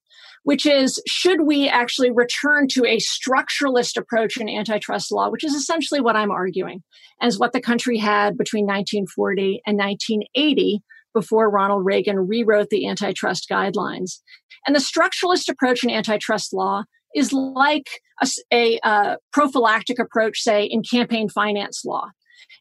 which 0.48 0.66
is 0.66 1.02
should 1.06 1.42
we 1.42 1.68
actually 1.68 2.10
return 2.10 2.70
to 2.70 2.86
a 2.86 3.00
structuralist 3.00 3.98
approach 3.98 4.38
in 4.38 4.48
antitrust 4.48 5.12
law, 5.12 5.30
which 5.30 5.44
is 5.44 5.54
essentially 5.54 6.00
what 6.00 6.16
I'm 6.16 6.32
arguing, 6.32 6.84
as 7.22 7.38
what 7.38 7.52
the 7.52 7.60
country 7.60 7.98
had 7.98 8.38
between 8.38 8.66
1940 8.66 9.62
and 9.68 9.78
1980 9.78 10.82
before 11.14 11.50
Ronald 11.50 11.84
Reagan 11.84 12.30
rewrote 12.30 12.70
the 12.70 12.88
antitrust 12.88 13.50
guidelines. 13.52 14.22
And 14.66 14.74
the 14.74 14.80
structuralist 14.80 15.50
approach 15.50 15.84
in 15.84 15.90
antitrust 15.90 16.54
law 16.54 16.86
is 17.14 17.34
like 17.34 17.90
a, 18.24 18.28
a, 18.54 18.80
a 18.86 19.18
prophylactic 19.34 20.00
approach, 20.00 20.40
say, 20.40 20.64
in 20.64 20.82
campaign 20.82 21.28
finance 21.28 21.84
law. 21.84 22.12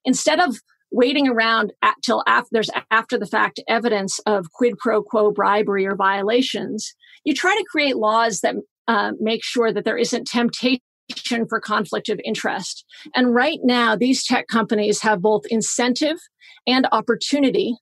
Instead 0.05 0.40
of 0.40 0.57
waiting 0.90 1.29
around 1.29 1.72
at, 1.83 1.94
till 2.03 2.25
after 2.27 2.49
there's 2.51 2.70
after 2.90 3.16
the 3.16 3.27
fact 3.27 3.61
evidence 3.68 4.18
of 4.27 4.51
quid 4.53 4.75
pro 4.79 5.05
quo 5.05 5.31
bribery 5.31 5.87
or 5.87 5.94
violations, 5.94 6.96
you 7.27 7.35
try 7.35 7.55
to 7.55 7.67
create 7.71 7.97
laws 7.97 8.41
that 8.41 8.55
uh, 8.89 9.12
make 9.21 9.45
sure 9.45 9.73
that 9.73 9.85
there 9.85 9.99
isn't 9.99 10.27
temptation 10.27 10.81
for 11.49 11.61
conflict 11.61 12.09
of 12.09 12.21
interest. 12.25 12.85
And 13.15 13.35
right 13.35 13.59
now, 13.62 13.97
these 13.97 14.25
tech 14.25 14.47
companies 14.47 15.03
have 15.03 15.21
both 15.21 15.43
incentive 15.51 16.17
and 16.67 16.87
opportunity 16.93 17.77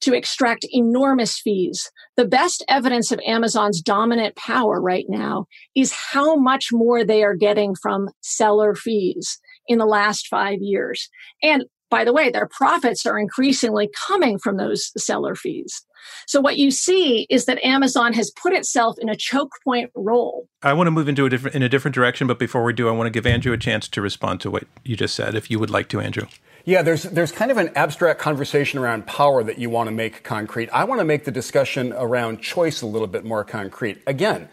to 0.00 0.14
extract 0.14 0.66
enormous 0.70 1.38
fees. 1.38 1.90
The 2.16 2.26
best 2.26 2.64
evidence 2.68 3.10
of 3.10 3.20
Amazon's 3.26 3.80
dominant 3.80 4.36
power 4.36 4.80
right 4.80 5.06
now 5.08 5.46
is 5.74 5.92
how 5.92 6.36
much 6.36 6.68
more 6.72 7.04
they 7.04 7.22
are 7.22 7.34
getting 7.34 7.74
from 7.74 8.10
seller 8.20 8.74
fees 8.74 9.40
in 9.66 9.78
the 9.78 9.86
last 9.86 10.26
five 10.28 10.58
years. 10.60 11.08
And 11.42 11.64
by 11.90 12.04
the 12.04 12.12
way, 12.12 12.30
their 12.30 12.48
profits 12.48 13.06
are 13.06 13.18
increasingly 13.18 13.90
coming 14.06 14.38
from 14.38 14.56
those 14.56 14.92
seller 15.02 15.34
fees. 15.34 15.84
So 16.26 16.40
what 16.40 16.56
you 16.56 16.70
see 16.70 17.26
is 17.30 17.46
that 17.46 17.62
Amazon 17.64 18.12
has 18.12 18.30
put 18.30 18.52
itself 18.52 18.96
in 18.98 19.08
a 19.08 19.16
choke 19.16 19.52
point 19.64 19.90
role. 19.94 20.48
I 20.62 20.72
want 20.72 20.86
to 20.86 20.90
move 20.90 21.08
into 21.08 21.24
a 21.24 21.30
different 21.30 21.56
in 21.56 21.62
a 21.62 21.68
different 21.68 21.94
direction, 21.94 22.26
but 22.26 22.38
before 22.38 22.64
we 22.64 22.72
do, 22.72 22.88
I 22.88 22.92
want 22.92 23.06
to 23.06 23.10
give 23.10 23.26
Andrew 23.26 23.52
a 23.52 23.58
chance 23.58 23.88
to 23.88 24.02
respond 24.02 24.40
to 24.42 24.50
what 24.50 24.64
you 24.84 24.96
just 24.96 25.14
said, 25.14 25.34
if 25.34 25.50
you 25.50 25.58
would 25.58 25.70
like 25.70 25.88
to, 25.90 26.00
Andrew. 26.00 26.26
Yeah, 26.64 26.82
there's 26.82 27.04
there's 27.04 27.32
kind 27.32 27.50
of 27.50 27.56
an 27.56 27.70
abstract 27.76 28.20
conversation 28.20 28.78
around 28.78 29.06
power 29.06 29.42
that 29.42 29.58
you 29.58 29.70
want 29.70 29.88
to 29.88 29.90
make 29.90 30.22
concrete. 30.22 30.68
I 30.70 30.84
want 30.84 31.00
to 31.00 31.04
make 31.04 31.24
the 31.24 31.30
discussion 31.30 31.94
around 31.94 32.42
choice 32.42 32.82
a 32.82 32.86
little 32.86 33.06
bit 33.06 33.24
more 33.24 33.42
concrete. 33.42 34.02
Again, 34.06 34.50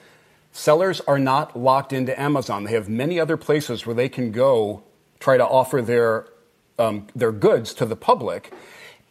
sellers 0.54 1.02
are 1.02 1.20
not 1.20 1.60
locked 1.60 1.92
into 1.92 2.18
Amazon. 2.18 2.64
They 2.64 2.72
have 2.72 2.88
many 2.88 3.20
other 3.20 3.36
places 3.36 3.86
where 3.86 3.94
they 3.94 4.08
can 4.08 4.32
go 4.32 4.84
try 5.20 5.36
to 5.36 5.46
offer 5.46 5.82
their 5.82 6.28
um, 6.80 7.08
their 7.14 7.34
goods 7.34 7.74
to 7.76 7.86
the 7.86 7.98
public. 7.98 8.54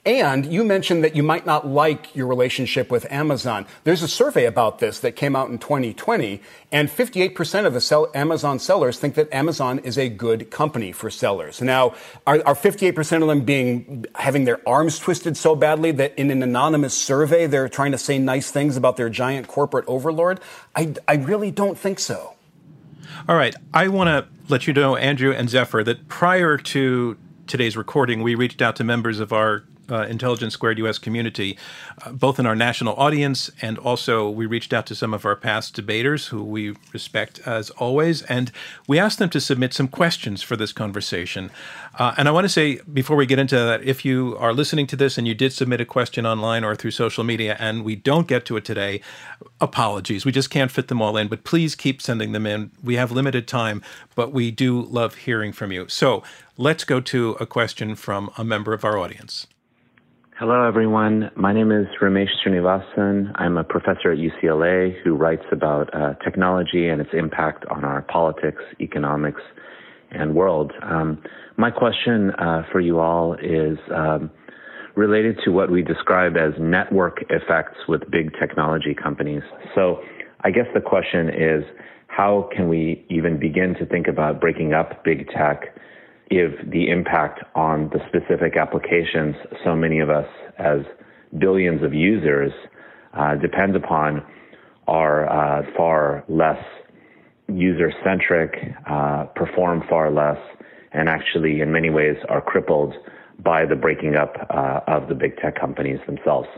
And 0.07 0.45
you 0.45 0.64
mentioned 0.64 1.03
that 1.03 1.17
you 1.17 1.23
might 1.23 1.47
not 1.47 1.67
like 1.67 2.14
your 2.14 2.27
relationship 2.27 2.90
with 2.90 3.11
Amazon. 3.11 3.64
There's 3.85 4.03
a 4.03 4.09
survey 4.09 4.45
about 4.45 4.79
this 4.79 5.01
that 5.01 5.12
came 5.17 5.35
out 5.35 5.49
in 5.49 5.59
2020, 5.59 6.43
and 6.71 6.90
58% 6.90 7.64
of 7.64 7.73
the 7.73 7.81
sell- 7.81 8.11
Amazon 8.14 8.59
sellers 8.59 8.99
think 8.99 9.14
that 9.14 9.33
Amazon 9.33 9.79
is 9.79 9.97
a 9.97 10.11
good 10.11 10.51
company 10.51 10.93
for 10.93 11.09
sellers. 11.09 11.62
Now, 11.62 11.95
are, 12.27 12.43
are 12.45 12.55
58% 12.55 13.23
of 13.23 13.29
them 13.29 13.40
being 13.47 14.05
having 14.17 14.45
their 14.45 14.61
arms 14.69 14.99
twisted 14.99 15.38
so 15.38 15.57
badly 15.57 15.90
that 15.93 16.14
in 16.19 16.31
an 16.31 16.43
anonymous 16.43 16.93
survey 16.93 17.47
they're 17.47 17.71
trying 17.71 17.93
to 17.93 17.99
say 17.99 18.19
nice 18.19 18.51
things 18.51 18.77
about 18.77 18.99
their 18.99 19.09
giant 19.09 19.49
corporate 19.49 19.87
overlord? 19.88 20.38
I, 20.77 20.93
I 21.09 21.14
really 21.14 21.51
don't 21.51 21.79
think 21.79 21.99
so. 21.99 22.35
All 23.27 23.37
right. 23.37 23.55
I 23.73 23.88
want 23.88 24.09
to 24.09 24.27
let 24.53 24.67
you 24.67 24.75
know, 24.75 24.97
Andrew 24.97 25.33
and 25.33 25.49
Zephyr, 25.49 25.83
that 25.85 26.09
prior 26.09 26.59
to 26.59 27.17
today's 27.47 27.75
recording, 27.75 28.23
we 28.23 28.35
reached 28.35 28.61
out 28.61 28.77
to 28.77 28.85
members 28.85 29.19
of 29.19 29.33
our 29.33 29.64
uh, 29.90 30.03
Intelligence 30.03 30.55
Squared 30.55 30.79
US 30.79 30.99
community, 30.99 31.59
uh, 32.05 32.12
both 32.12 32.38
in 32.38 32.47
our 32.47 32.57
national 32.57 32.94
audience 32.94 33.51
and 33.61 33.79
also 33.79 34.29
we 34.29 34.47
reached 34.47 34.73
out 34.73 34.87
to 34.87 34.94
some 34.94 35.14
of 35.14 35.25
our 35.25 35.37
past 35.37 35.75
debaters 35.75 36.29
who 36.29 36.42
we 36.42 36.77
respect 36.92 37.40
as 37.47 37.70
always, 37.70 38.23
and 38.23 38.51
we 38.87 38.99
asked 38.99 39.18
them 39.18 39.31
to 39.31 39.40
submit 39.40 39.75
some 39.75 39.88
questions 39.88 40.42
for 40.42 40.57
this 40.57 40.73
conversation. 40.73 41.51
Uh, 41.99 42.14
and 42.16 42.29
I 42.29 42.31
want 42.33 42.44
to 42.44 42.49
say 42.49 42.81
before 42.92 43.16
we 43.16 43.27
get 43.27 43.38
into 43.38 43.57
that, 43.57 43.83
if 43.83 44.05
you 44.05 44.37
are 44.38 44.53
listening 44.53 44.87
to 44.88 44.97
this 44.97 45.16
and 45.16 45.29
you 45.29 45.35
did 45.35 45.53
submit 45.53 45.81
a 45.81 45.85
question 45.85 46.27
online 46.27 46.64
or 46.64 46.75
through 46.75 46.90
social 46.90 47.25
media 47.25 47.57
and 47.59 47.85
we 47.85 47.97
don't 47.97 48.27
get 48.27 48.44
to 48.47 48.57
it 48.57 48.64
today, 48.64 49.01
apologies. 49.61 50.25
We 50.25 50.33
just 50.33 50.51
can't 50.51 50.70
fit 50.70 50.88
them 50.88 51.01
all 51.01 51.16
in, 51.16 51.29
but 51.29 51.44
please 51.44 51.75
keep 51.75 52.03
sending 52.03 52.33
them 52.33 52.47
in. 52.47 52.70
We 52.83 52.97
have 52.97 53.12
limited 53.12 53.47
time, 53.47 53.83
but 54.14 54.33
we 54.33 54.51
do 54.51 54.83
love 54.83 55.14
hearing 55.14 55.53
from 55.53 55.73
you. 55.73 55.88
So 55.88 56.23
let's 56.57 56.85
go 56.85 57.01
to 57.01 57.33
a 57.40 57.47
question 57.47 57.94
from 57.94 58.31
a 58.37 58.44
member 58.44 58.73
of 58.73 58.85
our 58.85 58.99
audience. 58.99 59.47
Hello, 60.37 60.66
everyone. 60.66 61.31
My 61.37 61.53
name 61.53 61.70
is 61.70 61.87
Ramesh 62.03 62.27
Srinivasan. 62.44 63.31
I'm 63.37 63.57
a 63.57 63.62
professor 63.62 64.11
at 64.11 64.18
UCLA 64.18 65.01
who 65.05 65.14
writes 65.14 65.44
about 65.53 65.94
uh, 65.94 66.14
technology 66.25 66.88
and 66.88 67.01
its 67.01 67.11
impact 67.12 67.64
on 67.70 67.85
our 67.85 68.03
politics, 68.03 68.61
economics, 68.81 69.42
and 70.11 70.35
world. 70.35 70.73
Um, 70.83 71.23
my 71.57 71.70
question 71.70 72.33
uh, 72.33 72.64
for 72.73 72.81
you 72.81 72.99
all 72.99 73.35
is 73.35 73.79
um, 73.94 74.29
related 74.97 75.38
to 75.44 75.53
what 75.53 75.70
we 75.70 75.83
describe 75.83 76.37
as 76.37 76.53
network 76.59 77.18
effects 77.31 77.79
with 77.87 78.01
big 78.11 78.33
technology 78.37 78.92
companies. 78.92 79.42
So, 79.73 80.01
I 80.40 80.51
guess 80.51 80.66
the 80.75 80.81
question 80.81 81.29
is 81.29 81.62
how 82.09 82.51
can 82.53 82.68
we 82.68 83.07
even 83.09 83.38
begin 83.38 83.77
to 83.79 83.87
think 83.87 84.09
about 84.09 84.40
breaking 84.40 84.73
up 84.73 85.05
big 85.05 85.29
tech? 85.29 85.77
If 86.30 86.70
the 86.70 86.88
impact 86.88 87.40
on 87.54 87.90
the 87.92 88.00
specific 88.08 88.56
applications 88.56 89.37
so 89.64 89.74
many 89.74 90.00
of 90.00 90.10
us 90.10 90.26
as 90.58 90.80
billions 91.38 91.82
of 91.82 91.92
users 91.92 92.52
uh, 93.14 93.34
depend 93.37 93.76
upon 93.76 94.22
are 94.87 95.28
uh, 95.28 95.62
far 95.76 96.24
less 96.28 96.62
user 97.48 97.92
centric, 98.04 98.54
uh, 98.87 99.24
perform 99.37 99.82
far 99.88 100.10
less, 100.10 100.38
and 100.92 101.08
actually, 101.08 101.60
in 101.60 101.72
many 101.72 101.90
ways, 101.90 102.16
are 102.28 102.40
crippled 102.40 102.94
by 103.42 103.66
the 103.66 103.74
breaking 103.74 104.14
up 104.14 104.34
uh, 104.50 104.80
of 104.87 105.08
the 105.08 105.14
big 105.14 105.37
tech 105.38 105.58
companies 105.58 105.98
themselves. 106.06 106.48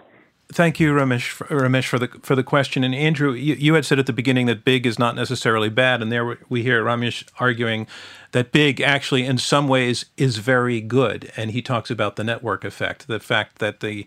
Thank 0.53 0.79
you, 0.79 0.93
Ramesh, 0.93 1.31
for, 1.31 1.45
Ramesh, 1.47 1.89
for 1.89 1.99
the 1.99 2.07
for 2.23 2.37
the 2.37 2.45
question. 2.45 2.85
And 2.85 2.95
Andrew, 2.95 3.33
you, 3.33 3.55
you, 3.55 3.75
had 3.75 3.85
said 3.85 3.99
at 3.99 4.07
the 4.07 4.13
beginning 4.13 4.47
that 4.47 4.65
big 4.65 4.87
is 4.87 4.97
not 4.97 5.17
necessarily 5.17 5.69
bad, 5.69 6.01
and 6.01 6.13
there 6.13 6.39
we 6.49 6.63
hear 6.63 6.85
Ramesh 6.85 7.27
arguing 7.41 7.89
that 8.31 8.53
big 8.53 8.81
actually, 8.81 9.25
in 9.25 9.39
some 9.39 9.67
ways, 9.67 10.07
is 10.17 10.39
very 10.39 10.81
good. 10.81 11.33
And 11.37 11.51
he 11.51 11.63
talks 11.63 11.91
about 11.91 12.15
the 12.15 12.23
network 12.23 12.65
effect, 12.65 13.09
the 13.09 13.19
fact 13.19 13.59
that 13.59 13.81
the 13.81 14.07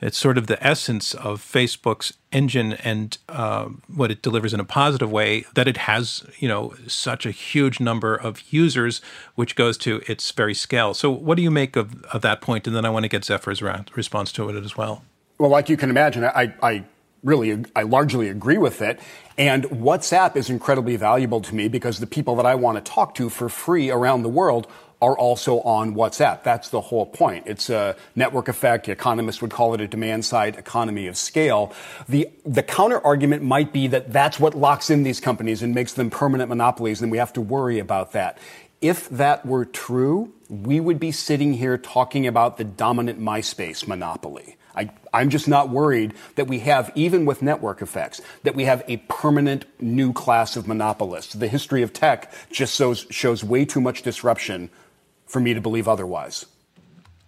it's 0.00 0.18
sort 0.18 0.38
of 0.38 0.46
the 0.46 0.62
essence 0.66 1.14
of 1.14 1.42
Facebook's 1.42 2.14
engine 2.32 2.72
and 2.72 3.18
uh, 3.28 3.66
what 3.94 4.10
it 4.10 4.22
delivers 4.22 4.54
in 4.54 4.60
a 4.60 4.64
positive 4.64 5.10
way 5.10 5.44
that 5.54 5.68
it 5.68 5.76
has, 5.76 6.24
you 6.38 6.48
know, 6.48 6.74
such 6.86 7.26
a 7.26 7.30
huge 7.30 7.80
number 7.80 8.14
of 8.14 8.40
users, 8.52 9.02
which 9.34 9.56
goes 9.56 9.76
to 9.78 10.00
its 10.08 10.30
very 10.30 10.54
scale. 10.54 10.94
So, 10.94 11.10
what 11.10 11.36
do 11.36 11.42
you 11.42 11.50
make 11.50 11.76
of, 11.76 12.02
of 12.04 12.22
that 12.22 12.40
point? 12.40 12.66
And 12.66 12.74
then 12.74 12.84
I 12.84 12.90
want 12.90 13.04
to 13.04 13.08
get 13.08 13.24
Zephyr's 13.24 13.62
response 13.94 14.32
to 14.32 14.48
it 14.48 14.64
as 14.64 14.76
well. 14.76 15.02
Well, 15.40 15.48
like 15.48 15.70
you 15.70 15.78
can 15.78 15.88
imagine, 15.88 16.22
I, 16.22 16.52
I 16.62 16.84
really, 17.24 17.64
I 17.74 17.84
largely 17.84 18.28
agree 18.28 18.58
with 18.58 18.82
it. 18.82 19.00
And 19.38 19.64
WhatsApp 19.64 20.36
is 20.36 20.50
incredibly 20.50 20.96
valuable 20.96 21.40
to 21.40 21.54
me 21.54 21.68
because 21.68 21.98
the 21.98 22.06
people 22.06 22.36
that 22.36 22.44
I 22.44 22.56
want 22.56 22.76
to 22.76 22.92
talk 22.92 23.14
to 23.14 23.30
for 23.30 23.48
free 23.48 23.90
around 23.90 24.22
the 24.22 24.28
world 24.28 24.66
are 25.00 25.16
also 25.16 25.60
on 25.62 25.94
WhatsApp. 25.94 26.42
That's 26.42 26.68
the 26.68 26.82
whole 26.82 27.06
point. 27.06 27.44
It's 27.46 27.70
a 27.70 27.96
network 28.14 28.48
effect. 28.48 28.86
Economists 28.90 29.40
would 29.40 29.50
call 29.50 29.72
it 29.72 29.80
a 29.80 29.88
demand 29.88 30.26
side 30.26 30.56
economy 30.56 31.06
of 31.06 31.16
scale. 31.16 31.72
The, 32.06 32.28
the 32.44 32.62
counter 32.62 33.00
argument 33.00 33.42
might 33.42 33.72
be 33.72 33.86
that 33.86 34.12
that's 34.12 34.38
what 34.38 34.54
locks 34.54 34.90
in 34.90 35.04
these 35.04 35.20
companies 35.20 35.62
and 35.62 35.74
makes 35.74 35.94
them 35.94 36.10
permanent 36.10 36.50
monopolies, 36.50 37.00
and 37.00 37.10
we 37.10 37.16
have 37.16 37.32
to 37.32 37.40
worry 37.40 37.78
about 37.78 38.12
that. 38.12 38.36
If 38.82 39.08
that 39.08 39.46
were 39.46 39.64
true, 39.64 40.34
we 40.50 40.80
would 40.80 41.00
be 41.00 41.12
sitting 41.12 41.54
here 41.54 41.78
talking 41.78 42.26
about 42.26 42.58
the 42.58 42.64
dominant 42.64 43.18
MySpace 43.18 43.88
monopoly. 43.88 44.58
I, 44.74 44.90
am 45.12 45.30
just 45.30 45.48
not 45.48 45.70
worried 45.70 46.14
that 46.36 46.46
we 46.46 46.60
have, 46.60 46.92
even 46.94 47.24
with 47.26 47.42
network 47.42 47.82
effects, 47.82 48.20
that 48.42 48.54
we 48.54 48.64
have 48.64 48.82
a 48.88 48.98
permanent 49.08 49.64
new 49.80 50.12
class 50.12 50.56
of 50.56 50.68
monopolists. 50.68 51.34
The 51.34 51.48
history 51.48 51.82
of 51.82 51.92
tech 51.92 52.32
just 52.50 52.74
shows, 52.74 53.06
shows 53.10 53.42
way 53.42 53.64
too 53.64 53.80
much 53.80 54.02
disruption 54.02 54.70
for 55.26 55.40
me 55.40 55.54
to 55.54 55.60
believe 55.60 55.88
otherwise. 55.88 56.46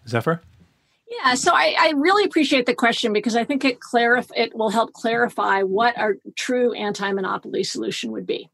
Zephyr? 0.09 0.43
Yeah, 1.09 1.35
so 1.35 1.53
I, 1.53 1.77
I, 1.79 1.93
really 1.95 2.25
appreciate 2.25 2.65
the 2.65 2.75
question 2.75 3.13
because 3.13 3.37
I 3.37 3.45
think 3.45 3.65
it 3.65 3.81
clarif- 3.81 4.31
it 4.35 4.57
will 4.57 4.71
help 4.71 4.95
clarify 4.95 5.63
what 5.63 5.97
our 5.99 6.17
true 6.37 6.73
anti-monopoly 6.73 7.65
solution 7.65 8.13
would 8.13 8.27
be. 8.27 8.49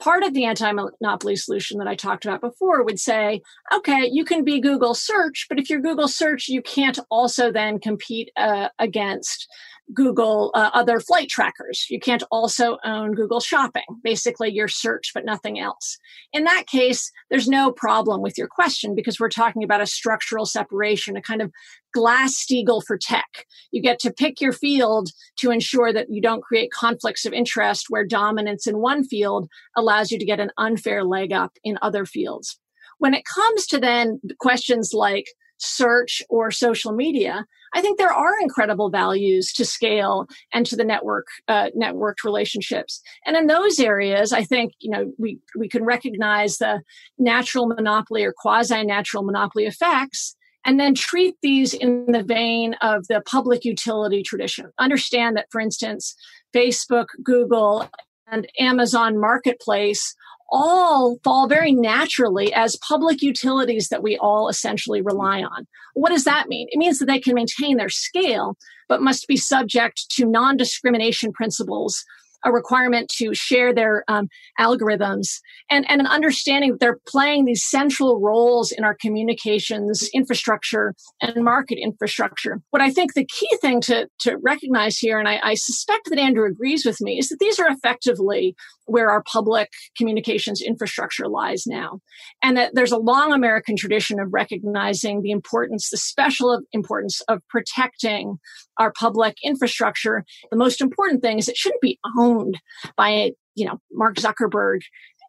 Part 0.00 0.22
of 0.22 0.32
the 0.32 0.44
anti-monopoly 0.44 1.36
solution 1.36 1.78
that 1.78 1.88
I 1.88 1.96
talked 1.96 2.24
about 2.24 2.40
before 2.40 2.84
would 2.84 3.00
say, 3.00 3.42
okay, 3.74 4.08
you 4.10 4.24
can 4.24 4.44
be 4.44 4.60
Google 4.60 4.94
search, 4.94 5.46
but 5.48 5.58
if 5.58 5.68
you're 5.68 5.80
Google 5.80 6.08
search, 6.08 6.48
you 6.48 6.62
can't 6.62 6.98
also 7.10 7.50
then 7.50 7.80
compete 7.80 8.30
uh, 8.36 8.68
against 8.78 9.48
Google 9.94 10.50
uh, 10.54 10.70
other 10.74 11.00
flight 11.00 11.28
trackers. 11.28 11.86
You 11.88 11.98
can't 11.98 12.22
also 12.30 12.78
own 12.84 13.14
Google 13.14 13.40
Shopping, 13.40 13.84
basically 14.02 14.50
your 14.50 14.68
search, 14.68 15.12
but 15.14 15.24
nothing 15.24 15.58
else. 15.58 15.98
In 16.32 16.44
that 16.44 16.66
case, 16.66 17.10
there's 17.30 17.48
no 17.48 17.72
problem 17.72 18.20
with 18.20 18.36
your 18.36 18.48
question 18.48 18.94
because 18.94 19.18
we're 19.18 19.28
talking 19.28 19.64
about 19.64 19.80
a 19.80 19.86
structural 19.86 20.46
separation, 20.46 21.16
a 21.16 21.22
kind 21.22 21.40
of 21.40 21.50
glass 21.94 22.34
steagall 22.34 22.82
for 22.84 22.98
tech. 22.98 23.46
You 23.70 23.80
get 23.80 23.98
to 24.00 24.12
pick 24.12 24.40
your 24.40 24.52
field 24.52 25.10
to 25.38 25.50
ensure 25.50 25.92
that 25.92 26.10
you 26.10 26.20
don't 26.20 26.42
create 26.42 26.70
conflicts 26.70 27.24
of 27.24 27.32
interest 27.32 27.86
where 27.88 28.04
dominance 28.04 28.66
in 28.66 28.78
one 28.78 29.04
field 29.04 29.48
allows 29.76 30.10
you 30.10 30.18
to 30.18 30.26
get 30.26 30.40
an 30.40 30.50
unfair 30.58 31.02
leg 31.04 31.32
up 31.32 31.52
in 31.64 31.78
other 31.80 32.04
fields. 32.04 32.58
When 32.98 33.14
it 33.14 33.24
comes 33.24 33.66
to 33.68 33.78
then 33.78 34.20
questions 34.38 34.92
like 34.92 35.26
search 35.58 36.22
or 36.28 36.50
social 36.50 36.92
media, 36.92 37.44
I 37.74 37.80
think 37.80 37.98
there 37.98 38.12
are 38.12 38.40
incredible 38.40 38.90
values 38.90 39.52
to 39.54 39.64
scale 39.64 40.26
and 40.52 40.64
to 40.66 40.76
the 40.76 40.84
network 40.84 41.26
uh, 41.48 41.70
networked 41.78 42.24
relationships. 42.24 43.00
And 43.26 43.36
in 43.36 43.46
those 43.46 43.78
areas, 43.78 44.32
I 44.32 44.44
think 44.44 44.72
you 44.80 44.90
know 44.90 45.12
we 45.18 45.38
we 45.56 45.68
can 45.68 45.84
recognize 45.84 46.58
the 46.58 46.82
natural 47.18 47.66
monopoly 47.66 48.24
or 48.24 48.32
quasi 48.36 48.84
natural 48.84 49.22
monopoly 49.22 49.66
effects. 49.66 50.34
And 50.64 50.78
then 50.78 50.94
treat 50.94 51.36
these 51.40 51.72
in 51.72 52.06
the 52.12 52.22
vein 52.22 52.74
of 52.82 53.06
the 53.06 53.22
public 53.24 53.64
utility 53.64 54.22
tradition. 54.22 54.70
Understand 54.78 55.36
that, 55.36 55.46
for 55.50 55.62
instance, 55.62 56.14
Facebook, 56.54 57.06
Google, 57.22 57.88
and 58.30 58.46
Amazon 58.58 59.18
Marketplace 59.18 60.14
all 60.50 61.18
fall 61.24 61.46
very 61.46 61.72
naturally 61.72 62.52
as 62.52 62.76
public 62.76 63.22
utilities 63.22 63.88
that 63.88 64.02
we 64.02 64.16
all 64.18 64.48
essentially 64.48 65.02
rely 65.02 65.42
on. 65.42 65.66
What 65.94 66.10
does 66.10 66.24
that 66.24 66.48
mean? 66.48 66.68
It 66.70 66.78
means 66.78 66.98
that 66.98 67.06
they 67.06 67.20
can 67.20 67.34
maintain 67.34 67.76
their 67.76 67.88
scale, 67.88 68.56
but 68.88 69.02
must 69.02 69.28
be 69.28 69.36
subject 69.36 70.06
to 70.12 70.24
non 70.24 70.56
discrimination 70.56 71.32
principles 71.32 72.04
a 72.44 72.52
requirement 72.52 73.08
to 73.16 73.34
share 73.34 73.74
their 73.74 74.04
um, 74.08 74.28
algorithms 74.58 75.40
and, 75.70 75.88
and 75.90 76.00
an 76.00 76.06
understanding 76.06 76.72
that 76.72 76.80
they're 76.80 77.00
playing 77.06 77.44
these 77.44 77.64
central 77.64 78.20
roles 78.20 78.72
in 78.72 78.84
our 78.84 78.94
communications 78.94 80.08
infrastructure 80.14 80.94
and 81.20 81.44
market 81.44 81.78
infrastructure. 81.80 82.60
What 82.70 82.82
I 82.82 82.90
think 82.90 83.14
the 83.14 83.26
key 83.26 83.48
thing 83.60 83.80
to, 83.82 84.08
to 84.20 84.36
recognize 84.42 84.98
here, 84.98 85.18
and 85.18 85.28
I, 85.28 85.40
I 85.42 85.54
suspect 85.54 86.10
that 86.10 86.18
Andrew 86.18 86.46
agrees 86.46 86.84
with 86.84 87.00
me, 87.00 87.18
is 87.18 87.28
that 87.28 87.38
these 87.40 87.58
are 87.58 87.68
effectively 87.68 88.54
where 88.86 89.10
our 89.10 89.22
public 89.22 89.70
communications 89.96 90.62
infrastructure 90.62 91.28
lies 91.28 91.64
now. 91.66 92.00
And 92.42 92.56
that 92.56 92.72
there's 92.74 92.92
a 92.92 92.98
long 92.98 93.32
American 93.32 93.76
tradition 93.76 94.18
of 94.18 94.32
recognizing 94.32 95.20
the 95.22 95.30
importance, 95.30 95.90
the 95.90 95.96
special 95.96 96.60
importance 96.72 97.20
of 97.28 97.40
protecting 97.48 98.38
our 98.78 98.92
public 98.92 99.36
infrastructure. 99.42 100.24
The 100.50 100.56
most 100.56 100.80
important 100.80 101.22
thing 101.22 101.38
is 101.38 101.48
it 101.48 101.56
shouldn't 101.56 101.82
be 101.82 101.98
owned 102.18 102.58
by, 102.96 103.32
you 103.54 103.66
know, 103.66 103.80
Mark 103.92 104.16
Zuckerberg 104.16 104.80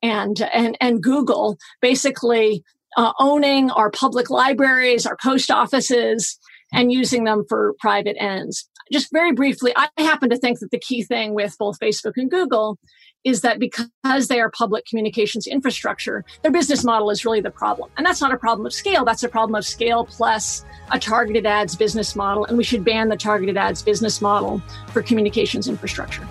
and, 0.02 0.42
and, 0.54 0.78
and 0.80 1.04
Google 1.04 1.58
basically 1.82 2.64
uh, 2.98 3.14
owning 3.20 3.70
our 3.72 3.92
public 3.92 4.30
libraries, 4.30 5.06
our 5.06 5.18
post 5.22 5.52
offices, 5.52 6.38
and 6.74 6.92
using 6.92 7.24
them 7.24 7.44
for 7.48 7.76
private 7.80 8.16
ends. 8.20 8.70
Just 8.92 9.10
very 9.12 9.34
briefly, 9.34 9.72
I 9.76 9.90
happen 9.98 10.30
to 10.30 10.38
think 10.38 10.60
that 10.60 10.72
the 10.72 10.80
key 10.80 11.04
thing 11.04 11.34
with 11.34 11.56
both 11.60 11.80
Facebook 11.80 12.14
and 12.16 12.30
Google 12.30 12.78
is 13.24 13.42
that 13.42 13.60
because 13.60 14.28
they 14.28 14.40
are 14.40 14.50
public 14.50 14.86
communications 14.86 15.46
infrastructure, 15.46 16.24
their 16.42 16.52
business 16.52 16.84
model 16.84 17.10
is 17.10 17.26
really 17.26 17.42
the 17.42 17.52
problem. 17.52 17.90
And 17.98 18.06
that's 18.06 18.22
not 18.22 18.34
a 18.34 18.38
problem 18.38 18.66
of 18.66 18.74
scale, 18.74 19.04
that's 19.04 19.24
a 19.24 19.30
problem 19.30 19.56
of 19.56 19.66
scale 19.66 20.06
plus 20.06 20.66
a 20.92 21.00
targeted 21.00 21.46
ads 21.46 21.76
business 21.76 22.16
model. 22.16 22.46
And 22.46 22.58
we 22.58 22.64
should 22.64 22.84
ban 22.84 23.10
the 23.10 23.18
targeted 23.18 23.58
ads 23.58 23.82
business 23.82 24.22
model 24.22 24.62
for 24.92 25.02
communications 25.02 25.68
infrastructure. 25.68 26.28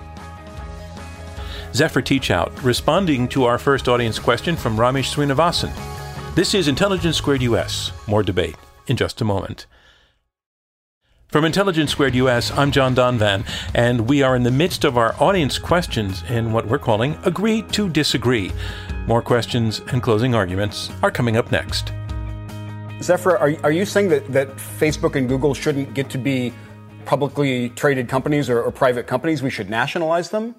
Zephyr 1.75 2.01
Teachout, 2.01 2.63
responding 2.65 3.29
to 3.29 3.45
our 3.45 3.59
first 3.59 3.89
audience 3.89 4.19
question 4.19 4.57
from 4.57 4.77
Ramesh 4.77 5.15
Srinivasan. 5.15 5.73
This 6.35 6.55
is 6.55 6.69
Intelligence 6.69 7.17
Squared 7.17 7.43
US. 7.43 7.93
More 8.07 8.23
debate 8.23 8.57
in 8.87 8.97
just 8.97 9.21
a 9.21 9.25
moment. 9.25 9.67
From 11.29 11.45
Intelligence 11.45 11.91
Squared 11.91 12.15
US, 12.15 12.51
I'm 12.53 12.73
John 12.73 12.95
Donvan, 12.95 13.47
and 13.75 14.09
we 14.09 14.23
are 14.23 14.35
in 14.35 14.45
the 14.45 14.51
midst 14.51 14.85
of 14.85 14.97
our 14.97 15.15
audience 15.23 15.59
questions 15.59 16.23
in 16.31 16.53
what 16.53 16.67
we're 16.67 16.79
calling 16.79 17.19
Agree 17.23 17.61
to 17.73 17.91
Disagree. 17.91 18.51
More 19.07 19.21
questions 19.21 19.83
and 19.93 20.03
closing 20.03 20.35
arguments 20.35 20.91
are 21.03 21.11
coming 21.11 21.37
up 21.37 21.53
next. 21.53 21.93
Zephyr, 23.03 23.37
are, 23.37 23.55
are 23.63 23.71
you 23.71 23.85
saying 23.85 24.09
that, 24.09 24.27
that 24.33 24.49
Facebook 24.57 25.17
and 25.17 25.29
Google 25.29 25.53
shouldn't 25.53 25.93
get 25.93 26.09
to 26.09 26.17
be 26.17 26.51
publicly 27.05 27.69
traded 27.77 28.09
companies 28.09 28.49
or, 28.49 28.63
or 28.63 28.71
private 28.71 29.07
companies? 29.07 29.43
We 29.43 29.51
should 29.51 29.69
nationalize 29.69 30.31
them? 30.31 30.55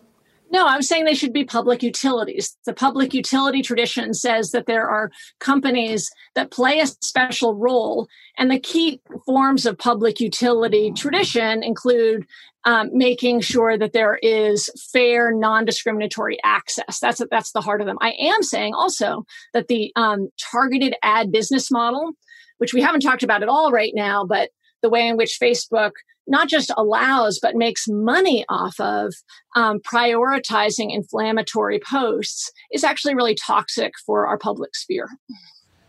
No, 0.51 0.65
I'm 0.65 0.81
saying 0.81 1.05
they 1.05 1.13
should 1.13 1.33
be 1.33 1.43
public 1.43 1.83
utilities. 1.83 2.57
The 2.65 2.73
public 2.73 3.13
utility 3.13 3.61
tradition 3.61 4.13
says 4.13 4.51
that 4.51 4.65
there 4.65 4.89
are 4.89 5.11
companies 5.39 6.09
that 6.33 6.49
play 6.49 6.79
a 6.79 6.87
special 6.87 7.55
role, 7.55 8.07
and 8.37 8.49
the 8.49 8.59
key 8.59 8.99
forms 9.25 9.65
of 9.65 9.77
public 9.77 10.19
utility 10.19 10.91
tradition 10.91 11.61
include 11.61 12.25
um, 12.65 12.89
making 12.91 13.41
sure 13.41 13.77
that 13.77 13.93
there 13.93 14.19
is 14.21 14.69
fair, 14.91 15.31
non-discriminatory 15.33 16.37
access. 16.43 16.99
That's 16.99 17.21
that's 17.29 17.51
the 17.51 17.61
heart 17.61 17.81
of 17.81 17.87
them. 17.87 17.97
I 18.01 18.15
am 18.19 18.43
saying 18.43 18.73
also 18.73 19.25
that 19.53 19.67
the 19.67 19.91
um, 19.95 20.29
targeted 20.51 20.95
ad 21.03 21.31
business 21.31 21.69
model, 21.71 22.11
which 22.57 22.73
we 22.73 22.81
haven't 22.81 23.01
talked 23.01 23.23
about 23.23 23.43
at 23.43 23.49
all 23.49 23.71
right 23.71 23.93
now, 23.95 24.25
but 24.25 24.49
the 24.81 24.89
way 24.89 25.07
in 25.07 25.17
which 25.17 25.37
Facebook 25.41 25.91
not 26.27 26.47
just 26.47 26.71
allows 26.77 27.39
but 27.41 27.55
makes 27.55 27.87
money 27.87 28.45
off 28.49 28.79
of 28.79 29.13
um, 29.55 29.79
prioritizing 29.79 30.93
inflammatory 30.93 31.79
posts 31.79 32.51
is 32.71 32.83
actually 32.83 33.15
really 33.15 33.35
toxic 33.35 33.93
for 34.05 34.27
our 34.27 34.37
public 34.37 34.75
sphere. 34.75 35.09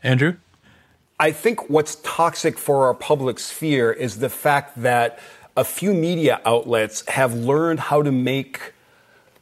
Andrew? 0.03 0.37
I 1.21 1.33
think 1.33 1.69
what's 1.69 1.97
toxic 1.97 2.59
for 2.59 2.87
our 2.87 2.95
public 2.95 3.39
sphere 3.39 3.93
is 3.93 4.21
the 4.21 4.31
fact 4.31 4.81
that 4.81 5.19
a 5.55 5.65
few 5.65 5.93
media 5.93 6.41
outlets 6.47 7.07
have 7.09 7.35
learned 7.35 7.79
how 7.79 8.03
to 8.03 8.11
make 8.11 8.73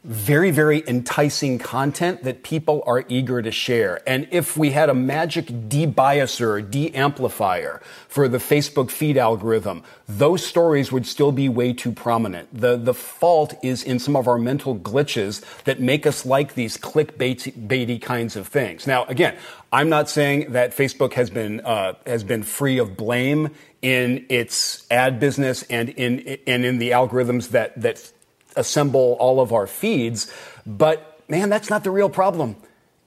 very, 0.08 0.50
very 0.50 0.82
enticing 0.88 1.58
content 1.58 2.24
that 2.24 2.42
people 2.42 2.82
are 2.86 3.04
eager 3.10 3.42
to 3.42 3.52
share. 3.52 4.00
And 4.08 4.26
if 4.30 4.56
we 4.56 4.70
had 4.70 4.88
a 4.88 4.94
magic 4.94 5.48
debiaser, 5.48 6.66
deamplifier 6.66 7.82
for 8.08 8.26
the 8.26 8.38
Facebook 8.38 8.90
feed 8.90 9.18
algorithm, 9.18 9.82
those 10.08 10.44
stories 10.44 10.90
would 10.90 11.06
still 11.06 11.30
be 11.30 11.50
way 11.50 11.74
too 11.74 11.92
prominent. 11.92 12.48
The, 12.58 12.78
the 12.78 12.94
fault 12.94 13.52
is 13.62 13.82
in 13.82 13.98
some 13.98 14.16
of 14.16 14.26
our 14.26 14.38
mental 14.38 14.74
glitches 14.78 15.44
that 15.64 15.78
make 15.78 16.06
us 16.06 16.24
like 16.24 16.54
these 16.54 16.78
clickbaity 16.78 18.00
kinds 18.00 18.34
of 18.34 18.48
things. 18.48 18.86
Now, 18.86 19.04
again, 19.04 19.36
I'm 19.70 19.90
not 19.90 20.08
saying 20.08 20.52
that 20.52 20.74
Facebook 20.74 21.12
has 21.12 21.28
been, 21.28 21.60
uh, 21.60 21.92
has 22.06 22.24
been 22.24 22.44
free 22.44 22.78
of 22.78 22.96
blame 22.96 23.50
in 23.82 24.24
its 24.30 24.86
ad 24.90 25.20
business 25.20 25.64
and 25.64 25.90
in, 25.90 26.38
and 26.46 26.64
in 26.64 26.78
the 26.78 26.92
algorithms 26.92 27.50
that, 27.50 27.78
that 27.82 28.10
assemble 28.58 29.16
all 29.20 29.40
of 29.40 29.52
our 29.52 29.66
feeds. 29.66 30.32
But 30.66 31.20
man, 31.28 31.48
that's 31.48 31.70
not 31.70 31.84
the 31.84 31.90
real 31.90 32.10
problem. 32.10 32.56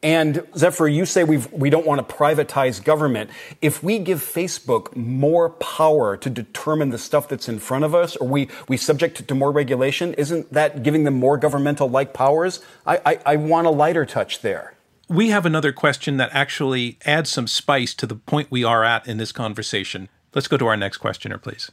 And 0.03 0.47
Zephyr, 0.57 0.87
you 0.87 1.05
say 1.05 1.23
we 1.23 1.37
we 1.51 1.69
don't 1.69 1.85
want 1.85 2.07
to 2.07 2.15
privatize 2.15 2.83
government. 2.83 3.29
If 3.61 3.83
we 3.83 3.99
give 3.99 4.19
Facebook 4.19 4.95
more 4.95 5.51
power 5.51 6.17
to 6.17 6.29
determine 6.29 6.89
the 6.89 6.97
stuff 6.97 7.27
that's 7.27 7.47
in 7.47 7.59
front 7.59 7.83
of 7.83 7.93
us, 7.93 8.15
or 8.15 8.27
we, 8.27 8.49
we 8.67 8.77
subject 8.77 9.19
it 9.19 9.27
to 9.27 9.35
more 9.35 9.51
regulation, 9.51 10.15
isn't 10.15 10.51
that 10.53 10.81
giving 10.81 11.03
them 11.03 11.13
more 11.13 11.37
governmental 11.37 11.87
like 11.87 12.13
powers? 12.13 12.61
I, 12.85 12.99
I, 13.05 13.19
I 13.25 13.35
want 13.35 13.67
a 13.67 13.69
lighter 13.69 14.05
touch 14.05 14.41
there. 14.41 14.73
We 15.07 15.29
have 15.29 15.45
another 15.45 15.71
question 15.71 16.17
that 16.17 16.31
actually 16.33 16.97
adds 17.05 17.29
some 17.29 17.45
spice 17.45 17.93
to 17.95 18.07
the 18.07 18.15
point 18.15 18.49
we 18.49 18.63
are 18.63 18.83
at 18.83 19.07
in 19.07 19.17
this 19.17 19.31
conversation. 19.31 20.09
Let's 20.33 20.47
go 20.47 20.57
to 20.57 20.65
our 20.65 20.77
next 20.77 20.97
questioner, 20.97 21.37
please. 21.37 21.69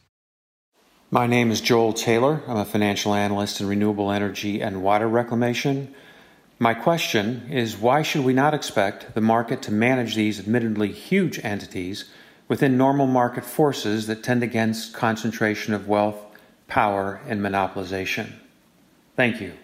My 1.10 1.26
name 1.26 1.50
is 1.50 1.62
Joel 1.62 1.94
Taylor. 1.94 2.42
I'm 2.46 2.58
a 2.58 2.66
financial 2.66 3.14
analyst 3.14 3.62
in 3.62 3.66
renewable 3.66 4.10
energy 4.10 4.60
and 4.60 4.82
water 4.82 5.08
reclamation. 5.08 5.94
My 6.58 6.74
question 6.74 7.48
is 7.50 7.78
why 7.78 8.02
should 8.02 8.26
we 8.26 8.34
not 8.34 8.52
expect 8.52 9.14
the 9.14 9.22
market 9.22 9.62
to 9.62 9.72
manage 9.72 10.16
these 10.16 10.38
admittedly 10.38 10.92
huge 10.92 11.42
entities 11.42 12.04
within 12.46 12.76
normal 12.76 13.06
market 13.06 13.46
forces 13.46 14.06
that 14.06 14.22
tend 14.22 14.42
against 14.42 14.92
concentration 14.92 15.72
of 15.72 15.88
wealth, 15.88 16.18
power, 16.66 17.22
and 17.26 17.40
monopolization? 17.40 18.34
Thank 19.16 19.40
you. 19.40 19.54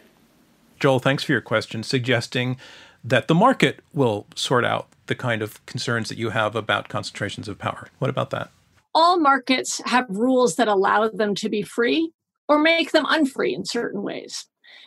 Joel, 0.81 0.99
thanks 0.99 1.25
for 1.25 1.33
your 1.33 1.43
question, 1.43 1.83
suggesting 1.83 2.57
that 3.05 3.29
the 3.29 3.35
market 3.35 3.81
will 3.93 4.27
sort 4.35 4.65
out 4.65 4.89
the 5.09 5.15
kind 5.15 5.43
of 5.43 5.65
concerns 5.67 6.09
that 6.09 6.17
you 6.17 6.31
have 6.31 6.57
about 6.57 6.89
concentrations 6.89 7.49
of 7.49 7.59
power. 7.59 7.89
What 7.99 8.09
about 8.09 8.31
that? 8.31 8.51
All 8.95 9.19
markets 9.19 9.81
have 9.87 10.07
rules 10.09 10.57
that 10.57 10.69
allow 10.69 11.09
them 11.09 11.35
to 11.37 11.49
be 11.49 11.63
free 11.63 12.13
or 12.49 12.59
make 12.59 12.93
them 12.93 13.07
unfree 13.09 13.55
in 13.55 13.65
certain 13.65 14.03
ways. 14.03 14.47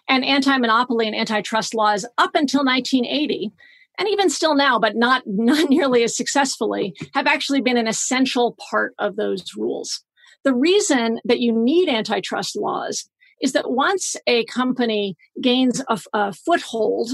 And 0.09 0.23
anti 0.23 0.57
monopoly 0.57 1.07
and 1.07 1.15
antitrust 1.15 1.73
laws 1.73 2.05
up 2.17 2.31
until 2.33 2.63
1980, 2.63 3.51
and 3.99 4.07
even 4.07 4.29
still 4.29 4.55
now, 4.55 4.79
but 4.79 4.95
not, 4.95 5.23
not 5.25 5.69
nearly 5.69 6.03
as 6.03 6.15
successfully, 6.15 6.95
have 7.13 7.27
actually 7.27 7.61
been 7.61 7.77
an 7.77 7.87
essential 7.87 8.55
part 8.69 8.93
of 8.99 9.15
those 9.15 9.43
rules. 9.55 10.03
The 10.43 10.53
reason 10.53 11.19
that 11.25 11.39
you 11.39 11.51
need 11.51 11.89
antitrust 11.89 12.55
laws 12.55 13.09
is 13.41 13.51
that 13.51 13.71
once 13.71 14.15
a 14.25 14.45
company 14.45 15.15
gains 15.41 15.83
a, 15.89 15.99
a 16.13 16.33
foothold 16.33 17.11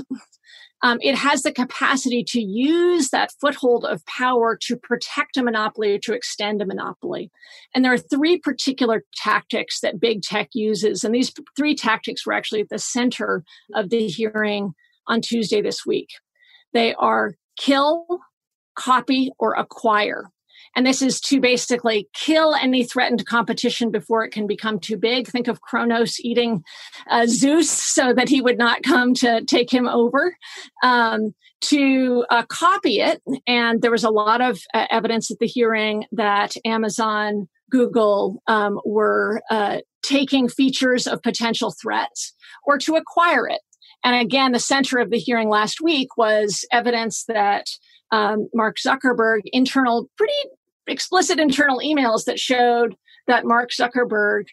um, 0.83 0.97
it 1.01 1.15
has 1.15 1.43
the 1.43 1.51
capacity 1.51 2.25
to 2.25 2.41
use 2.41 3.09
that 3.09 3.31
foothold 3.39 3.85
of 3.85 4.05
power 4.05 4.57
to 4.63 4.75
protect 4.75 5.37
a 5.37 5.43
monopoly 5.43 5.95
or 5.95 5.99
to 5.99 6.13
extend 6.13 6.61
a 6.61 6.65
monopoly. 6.65 7.31
And 7.73 7.83
there 7.83 7.93
are 7.93 7.97
three 7.97 8.37
particular 8.37 9.05
tactics 9.15 9.79
that 9.79 10.01
big 10.01 10.21
tech 10.21 10.49
uses. 10.53 11.05
And 11.05 11.15
these 11.15 11.33
three 11.55 11.73
tactics 11.73 12.25
were 12.25 12.33
actually 12.33 12.61
at 12.61 12.69
the 12.69 12.79
center 12.79 13.45
of 13.73 13.89
the 13.89 14.07
hearing 14.07 14.73
on 15.07 15.21
Tuesday 15.21 15.61
this 15.61 15.85
week. 15.85 16.09
They 16.73 16.93
are 16.95 17.35
kill, 17.57 18.19
copy, 18.75 19.31
or 19.39 19.53
acquire. 19.53 20.25
And 20.75 20.85
this 20.85 21.01
is 21.01 21.19
to 21.21 21.39
basically 21.39 22.09
kill 22.13 22.55
any 22.55 22.83
threatened 22.83 23.25
competition 23.25 23.91
before 23.91 24.23
it 24.23 24.31
can 24.31 24.47
become 24.47 24.79
too 24.79 24.97
big. 24.97 25.27
Think 25.27 25.47
of 25.47 25.61
Kronos 25.61 26.19
eating 26.19 26.63
uh, 27.09 27.25
Zeus 27.27 27.69
so 27.69 28.13
that 28.13 28.29
he 28.29 28.41
would 28.41 28.57
not 28.57 28.83
come 28.83 29.13
to 29.15 29.43
take 29.45 29.71
him 29.71 29.87
over. 29.87 30.35
Um, 30.83 31.33
to 31.61 32.25
uh, 32.29 32.43
copy 32.47 32.99
it. 32.99 33.21
And 33.47 33.81
there 33.81 33.91
was 33.91 34.03
a 34.03 34.09
lot 34.09 34.41
of 34.41 34.59
uh, 34.73 34.85
evidence 34.89 35.31
at 35.31 35.39
the 35.39 35.47
hearing 35.47 36.05
that 36.11 36.53
Amazon, 36.65 37.47
Google 37.71 38.43
um, 38.47 38.79
were 38.85 39.41
uh, 39.49 39.79
taking 40.03 40.49
features 40.49 41.07
of 41.07 41.23
potential 41.23 41.73
threats 41.81 42.33
or 42.65 42.77
to 42.79 42.95
acquire 42.95 43.47
it. 43.47 43.61
And 44.03 44.15
again, 44.15 44.51
the 44.51 44.59
center 44.59 44.99
of 44.99 45.09
the 45.09 45.17
hearing 45.17 45.49
last 45.49 45.81
week 45.81 46.17
was 46.17 46.65
evidence 46.71 47.23
that 47.27 47.65
um, 48.13 48.47
Mark 48.53 48.77
Zuckerberg, 48.77 49.41
internal, 49.45 50.07
pretty 50.17 50.33
explicit 50.85 51.39
internal 51.39 51.79
emails 51.79 52.25
that 52.25 52.39
showed 52.39 52.95
that 53.25 53.45
Mark 53.45 53.71
Zuckerberg 53.71 54.43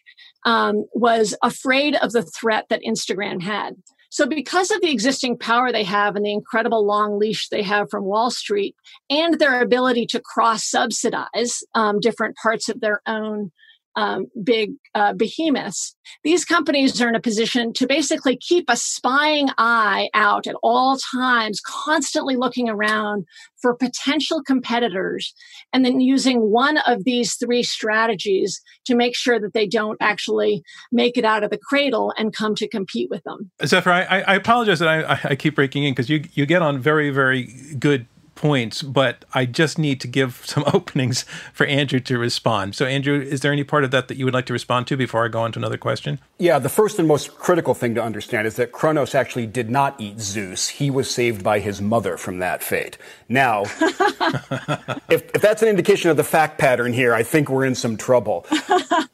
um, 0.45 0.85
was 0.93 1.37
afraid 1.43 1.95
of 1.95 2.11
the 2.11 2.23
threat 2.23 2.65
that 2.69 2.81
Instagram 2.81 3.41
had. 3.41 3.75
So, 4.09 4.25
because 4.25 4.71
of 4.71 4.81
the 4.81 4.91
existing 4.91 5.37
power 5.37 5.71
they 5.71 5.83
have 5.83 6.15
and 6.15 6.25
the 6.25 6.33
incredible 6.33 6.85
long 6.85 7.19
leash 7.19 7.47
they 7.49 7.61
have 7.61 7.89
from 7.89 8.03
Wall 8.03 8.31
Street 8.31 8.75
and 9.09 9.39
their 9.39 9.61
ability 9.61 10.05
to 10.07 10.19
cross 10.19 10.65
subsidize 10.65 11.63
um, 11.75 11.99
different 11.99 12.35
parts 12.35 12.67
of 12.67 12.81
their 12.81 13.01
own 13.07 13.51
um, 13.95 14.27
big 14.43 14.73
uh, 14.95 15.13
behemoths, 15.13 15.95
these 16.23 16.45
companies 16.45 17.01
are 17.01 17.09
in 17.09 17.15
a 17.15 17.21
position 17.21 17.73
to 17.73 17.87
basically 17.87 18.37
keep 18.37 18.65
a 18.67 18.77
spying 18.77 19.49
eye 19.57 20.09
out 20.13 20.47
at 20.47 20.55
all 20.63 20.97
times, 21.13 21.61
constantly 21.65 22.35
looking 22.35 22.69
around 22.69 23.25
for 23.61 23.75
potential 23.75 24.41
competitors, 24.43 25.33
and 25.73 25.85
then 25.85 25.99
using 25.99 26.49
one 26.51 26.77
of 26.79 27.03
these 27.03 27.35
three 27.35 27.63
strategies 27.63 28.61
to 28.85 28.95
make 28.95 29.15
sure 29.15 29.39
that 29.39 29.53
they 29.53 29.67
don't 29.67 29.97
actually 30.01 30.63
make 30.91 31.17
it 31.17 31.25
out 31.25 31.43
of 31.43 31.49
the 31.49 31.57
cradle 31.57 32.13
and 32.17 32.33
come 32.33 32.55
to 32.55 32.67
compete 32.67 33.09
with 33.09 33.23
them. 33.23 33.51
Zephyr, 33.65 33.91
I, 33.91 34.21
I 34.21 34.35
apologize 34.35 34.79
that 34.79 34.89
I, 34.89 35.19
I 35.23 35.35
keep 35.35 35.55
breaking 35.55 35.83
in 35.83 35.93
because 35.93 36.09
you 36.09 36.23
you 36.33 36.45
get 36.45 36.61
on 36.61 36.79
very 36.79 37.09
very 37.09 37.43
good 37.79 38.07
points, 38.41 38.81
but 38.81 39.23
I 39.35 39.45
just 39.45 39.77
need 39.77 40.01
to 40.01 40.07
give 40.07 40.41
some 40.45 40.63
openings 40.73 41.23
for 41.53 41.67
Andrew 41.67 41.99
to 41.99 42.17
respond. 42.17 42.75
So, 42.75 42.85
Andrew, 42.85 43.21
is 43.21 43.41
there 43.41 43.51
any 43.51 43.63
part 43.63 43.83
of 43.83 43.91
that 43.91 44.07
that 44.07 44.17
you 44.17 44.25
would 44.25 44.33
like 44.33 44.47
to 44.47 44.53
respond 44.53 44.87
to 44.87 44.97
before 44.97 45.23
I 45.23 45.27
go 45.27 45.41
on 45.41 45.51
to 45.51 45.59
another 45.59 45.77
question? 45.77 46.19
Yeah, 46.39 46.57
the 46.57 46.69
first 46.69 46.97
and 46.97 47.07
most 47.07 47.37
critical 47.37 47.75
thing 47.75 47.93
to 47.95 48.03
understand 48.03 48.47
is 48.47 48.55
that 48.55 48.71
Kronos 48.71 49.13
actually 49.13 49.45
did 49.45 49.69
not 49.69 50.01
eat 50.01 50.19
Zeus. 50.19 50.67
He 50.67 50.89
was 50.89 51.09
saved 51.09 51.43
by 51.43 51.59
his 51.59 51.81
mother 51.81 52.17
from 52.17 52.39
that 52.39 52.63
fate. 52.63 52.97
Now, 53.29 53.61
if, 55.09 55.29
if, 55.35 55.41
that's 55.41 55.61
an 55.61 55.69
indication 55.69 56.09
of 56.09 56.17
the 56.17 56.23
fact 56.23 56.57
pattern 56.57 56.93
here, 56.93 57.13
I 57.13 57.21
think 57.21 57.47
we're 57.47 57.65
in 57.65 57.75
some 57.75 57.95
trouble. 57.95 58.45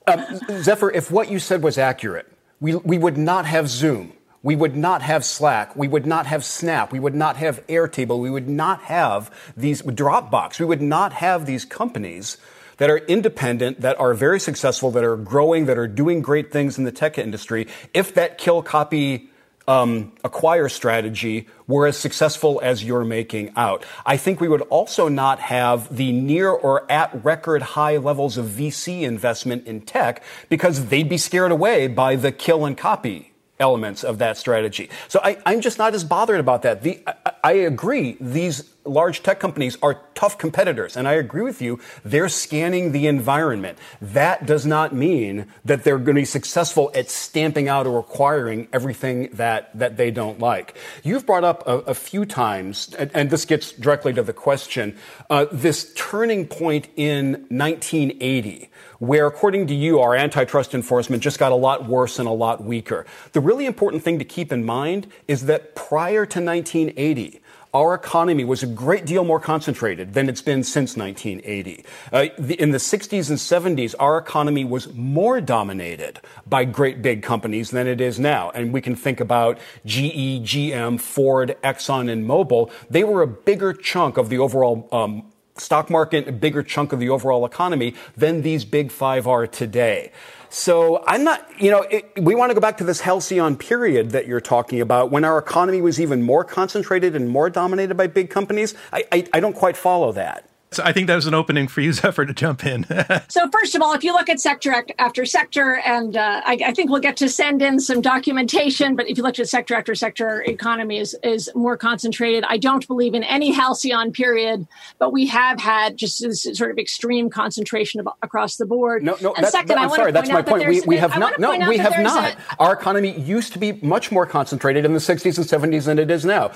Um, 0.09 0.23
Zephyr, 0.61 0.89
if 0.91 1.11
what 1.11 1.29
you 1.29 1.37
said 1.37 1.61
was 1.61 1.77
accurate, 1.77 2.31
we, 2.61 2.75
we 2.75 2.97
would 2.97 3.17
not 3.17 3.45
have 3.45 3.67
Zoom 3.67 4.13
we 4.43 4.55
would 4.55 4.75
not 4.75 5.01
have 5.01 5.25
Slack. 5.25 5.75
We 5.75 5.87
would 5.87 6.05
not 6.05 6.27
have 6.27 6.45
Snap. 6.45 6.91
We 6.91 6.99
would 6.99 7.15
not 7.15 7.37
have 7.37 7.65
Airtable. 7.67 8.19
We 8.19 8.29
would 8.29 8.47
not 8.47 8.83
have 8.83 9.31
these 9.55 9.81
Dropbox. 9.81 10.59
We 10.59 10.65
would 10.65 10.81
not 10.81 11.13
have 11.13 11.45
these 11.45 11.65
companies 11.65 12.37
that 12.77 12.89
are 12.89 12.97
independent, 12.97 13.81
that 13.81 13.99
are 13.99 14.13
very 14.13 14.39
successful, 14.39 14.91
that 14.91 15.03
are 15.03 15.17
growing, 15.17 15.65
that 15.65 15.77
are 15.77 15.87
doing 15.87 16.21
great 16.21 16.51
things 16.51 16.77
in 16.77 16.83
the 16.83 16.91
tech 16.91 17.17
industry. 17.17 17.67
If 17.93 18.13
that 18.13 18.37
kill 18.37 18.61
copy 18.61 19.29
um, 19.67 20.13
acquire 20.23 20.69
strategy 20.69 21.47
were 21.67 21.87
as 21.87 21.97
successful 21.97 22.61
as 22.63 22.83
you're 22.83 23.03
making 23.03 23.51
out. 23.57 23.85
I 24.05 24.15
think 24.15 24.39
we 24.39 24.47
would 24.47 24.61
also 24.61 25.09
not 25.09 25.39
have 25.39 25.93
the 25.93 26.13
near 26.13 26.49
or 26.49 26.89
at 26.89 27.25
record 27.25 27.61
high 27.61 27.97
levels 27.97 28.37
of 28.37 28.45
VC 28.45 29.01
investment 29.01 29.67
in 29.67 29.81
tech 29.81 30.23
because 30.47 30.85
they'd 30.85 31.09
be 31.09 31.17
scared 31.17 31.51
away 31.51 31.87
by 31.87 32.15
the 32.15 32.31
kill 32.31 32.65
and 32.65 32.77
copy 32.77 33.33
elements 33.59 34.03
of 34.03 34.19
that 34.19 34.37
strategy. 34.37 34.89
So 35.07 35.19
I, 35.23 35.37
am 35.45 35.61
just 35.61 35.77
not 35.77 35.93
as 35.93 36.03
bothered 36.03 36.39
about 36.39 36.61
that. 36.61 36.83
The, 36.83 37.01
I, 37.07 37.31
I, 37.43 37.51
agree, 37.53 38.17
these 38.19 38.63
large 38.87 39.23
tech 39.23 39.39
companies 39.39 39.77
are 39.81 40.01
tough 40.15 40.37
competitors, 40.37 40.97
and 40.97 41.07
I 41.07 41.13
agree 41.13 41.43
with 41.43 41.61
you. 41.61 41.79
They're 42.03 42.29
scanning 42.29 42.91
the 42.91 43.07
environment. 43.07 43.77
That 44.01 44.45
does 44.45 44.65
not 44.65 44.93
mean 44.93 45.47
that 45.65 45.83
they're 45.83 45.97
going 45.97 46.15
to 46.15 46.21
be 46.21 46.25
successful 46.25 46.91
at 46.95 47.09
stamping 47.09 47.67
out 47.67 47.85
or 47.87 47.99
acquiring 47.99 48.67
everything 48.73 49.29
that, 49.33 49.77
that 49.77 49.97
they 49.97 50.11
don't 50.11 50.39
like. 50.39 50.75
You've 51.03 51.25
brought 51.25 51.43
up 51.43 51.67
a, 51.67 51.79
a 51.79 51.93
few 51.93 52.25
times, 52.25 52.93
and, 52.97 53.11
and, 53.13 53.29
this 53.29 53.45
gets 53.45 53.73
directly 53.73 54.13
to 54.13 54.23
the 54.23 54.33
question, 54.33 54.97
uh, 55.29 55.45
this 55.51 55.93
turning 55.95 56.47
point 56.47 56.87
in 56.95 57.45
1980 57.49 58.69
where, 58.99 59.27
according 59.27 59.67
to 59.67 59.75
you, 59.75 59.99
our 59.99 60.15
antitrust 60.15 60.73
enforcement 60.73 61.21
just 61.21 61.39
got 61.39 61.51
a 61.51 61.55
lot 61.55 61.87
worse 61.87 62.19
and 62.19 62.27
a 62.27 62.31
lot 62.31 62.63
weaker. 62.63 63.05
The 63.33 63.39
really 63.39 63.65
important 63.65 64.03
thing 64.03 64.19
to 64.19 64.25
keep 64.25 64.51
in 64.51 64.65
mind 64.65 65.07
is 65.27 65.45
that 65.45 65.75
prior 65.75 66.25
to 66.25 66.41
1980, 66.41 67.41
our 67.77 67.93
economy 67.93 68.43
was 68.43 68.63
a 68.63 68.67
great 68.67 69.05
deal 69.05 69.23
more 69.23 69.39
concentrated 69.39 70.15
than 70.15 70.27
it's 70.29 70.41
been 70.41 70.63
since 70.63 70.97
1980. 70.97 71.85
Uh, 72.11 72.25
the, 72.39 72.59
in 72.59 72.71
the 72.71 72.79
60s 72.79 73.29
and 73.29 73.37
70s, 73.77 73.93
our 73.99 74.17
economy 74.17 74.65
was 74.65 74.91
more 74.95 75.39
dominated 75.39 76.19
by 76.47 76.65
great 76.65 77.03
big 77.03 77.21
companies 77.21 77.69
than 77.69 77.85
it 77.85 78.01
is 78.01 78.19
now. 78.19 78.49
And 78.49 78.73
we 78.73 78.81
can 78.81 78.95
think 78.95 79.19
about 79.19 79.59
GE, 79.85 80.41
GM, 80.41 80.99
Ford, 80.99 81.55
Exxon, 81.63 82.09
and 82.09 82.27
Mobil. 82.27 82.71
They 82.89 83.03
were 83.03 83.21
a 83.21 83.27
bigger 83.27 83.73
chunk 83.73 84.17
of 84.17 84.29
the 84.29 84.39
overall 84.39 84.89
um, 84.91 85.31
stock 85.55 85.91
market, 85.91 86.27
a 86.27 86.31
bigger 86.31 86.63
chunk 86.63 86.93
of 86.93 86.99
the 86.99 87.09
overall 87.09 87.45
economy 87.45 87.93
than 88.15 88.41
these 88.41 88.65
big 88.65 88.91
five 88.91 89.27
are 89.27 89.45
today. 89.45 90.11
So 90.57 91.03
I'm 91.05 91.23
not, 91.23 91.61
you 91.61 91.69
know, 91.69 91.83
it, 91.83 92.11
we 92.19 92.33
want 92.33 92.49
to 92.49 92.55
go 92.55 92.59
back 92.59 92.77
to 92.77 92.83
this 92.83 92.99
halcyon 92.99 93.57
period 93.57 94.09
that 94.11 94.25
you're 94.25 94.41
talking 94.41 94.81
about 94.81 95.11
when 95.11 95.23
our 95.23 95.37
economy 95.37 95.81
was 95.81 96.01
even 96.01 96.23
more 96.23 96.43
concentrated 96.43 97.15
and 97.15 97.29
more 97.29 97.51
dominated 97.51 97.93
by 97.95 98.07
big 98.07 98.31
companies. 98.31 98.73
I, 98.91 99.05
I, 99.11 99.27
I 99.33 99.39
don't 99.39 99.53
quite 99.53 99.77
follow 99.77 100.11
that. 100.13 100.49
So 100.71 100.83
I 100.83 100.91
think 100.91 101.07
that 101.07 101.15
was 101.15 101.27
an 101.27 101.33
opening 101.33 101.67
for 101.67 101.79
you, 101.79 101.93
Zephyr, 101.93 102.25
to 102.27 102.33
jump 102.33 102.65
in. 102.65 102.85
so 103.29 103.49
first 103.49 103.75
of 103.75 103.81
all, 103.81 103.93
if 103.93 104.03
you 104.03 104.13
look 104.13 104.29
at 104.29 104.39
sector 104.39 104.85
after 104.99 105.25
sector, 105.25 105.81
and 105.85 106.17
uh, 106.17 106.41
I, 106.45 106.59
I, 106.65 106.73
think 106.73 106.89
we'll 106.89 107.01
get 107.01 107.17
to 107.17 107.29
send 107.29 107.61
in 107.61 107.79
some 107.79 108.01
documentation, 108.01 108.95
but 108.95 109.09
if 109.09 109.17
you 109.17 109.23
look 109.23 109.39
at 109.39 109.47
sector 109.47 109.75
after 109.75 109.95
sector, 109.95 110.43
economy 110.43 110.97
is, 110.97 111.15
is 111.23 111.49
more 111.55 111.77
concentrated. 111.77 112.43
I 112.47 112.57
don't 112.57 112.85
believe 112.87 113.13
in 113.13 113.23
any 113.23 113.51
halcyon 113.51 114.11
period, 114.11 114.67
but 114.99 115.13
we 115.13 115.25
have 115.27 115.59
had 115.59 115.95
just 115.95 116.21
this 116.21 116.43
sort 116.53 116.71
of 116.71 116.77
extreme 116.77 117.29
concentration 117.29 118.01
of, 118.01 118.09
across 118.21 118.57
the 118.57 118.65
board. 118.65 119.03
No, 119.03 119.15
no, 119.21 119.33
and 119.35 119.47
second, 119.47 119.75
no, 119.77 119.83
I'm 119.83 119.89
sorry, 119.89 120.11
that's 120.11 120.29
my 120.29 120.41
point. 120.41 120.67
We, 120.67 120.81
we 120.81 120.97
have 120.97 121.17
not. 121.17 121.39
No, 121.39 121.51
we 121.67 121.77
have 121.77 121.97
not. 121.99 122.33
A, 122.33 122.37
Our 122.59 122.73
economy 122.73 123.17
used 123.17 123.53
to 123.53 123.59
be 123.59 123.73
much 123.81 124.11
more 124.11 124.25
concentrated 124.25 124.83
in 124.83 124.93
the 124.93 124.99
60s 124.99 125.37
and 125.37 125.73
70s 125.73 125.85
than 125.85 125.97
it 125.97 126.11
is 126.11 126.25
now, 126.25 126.51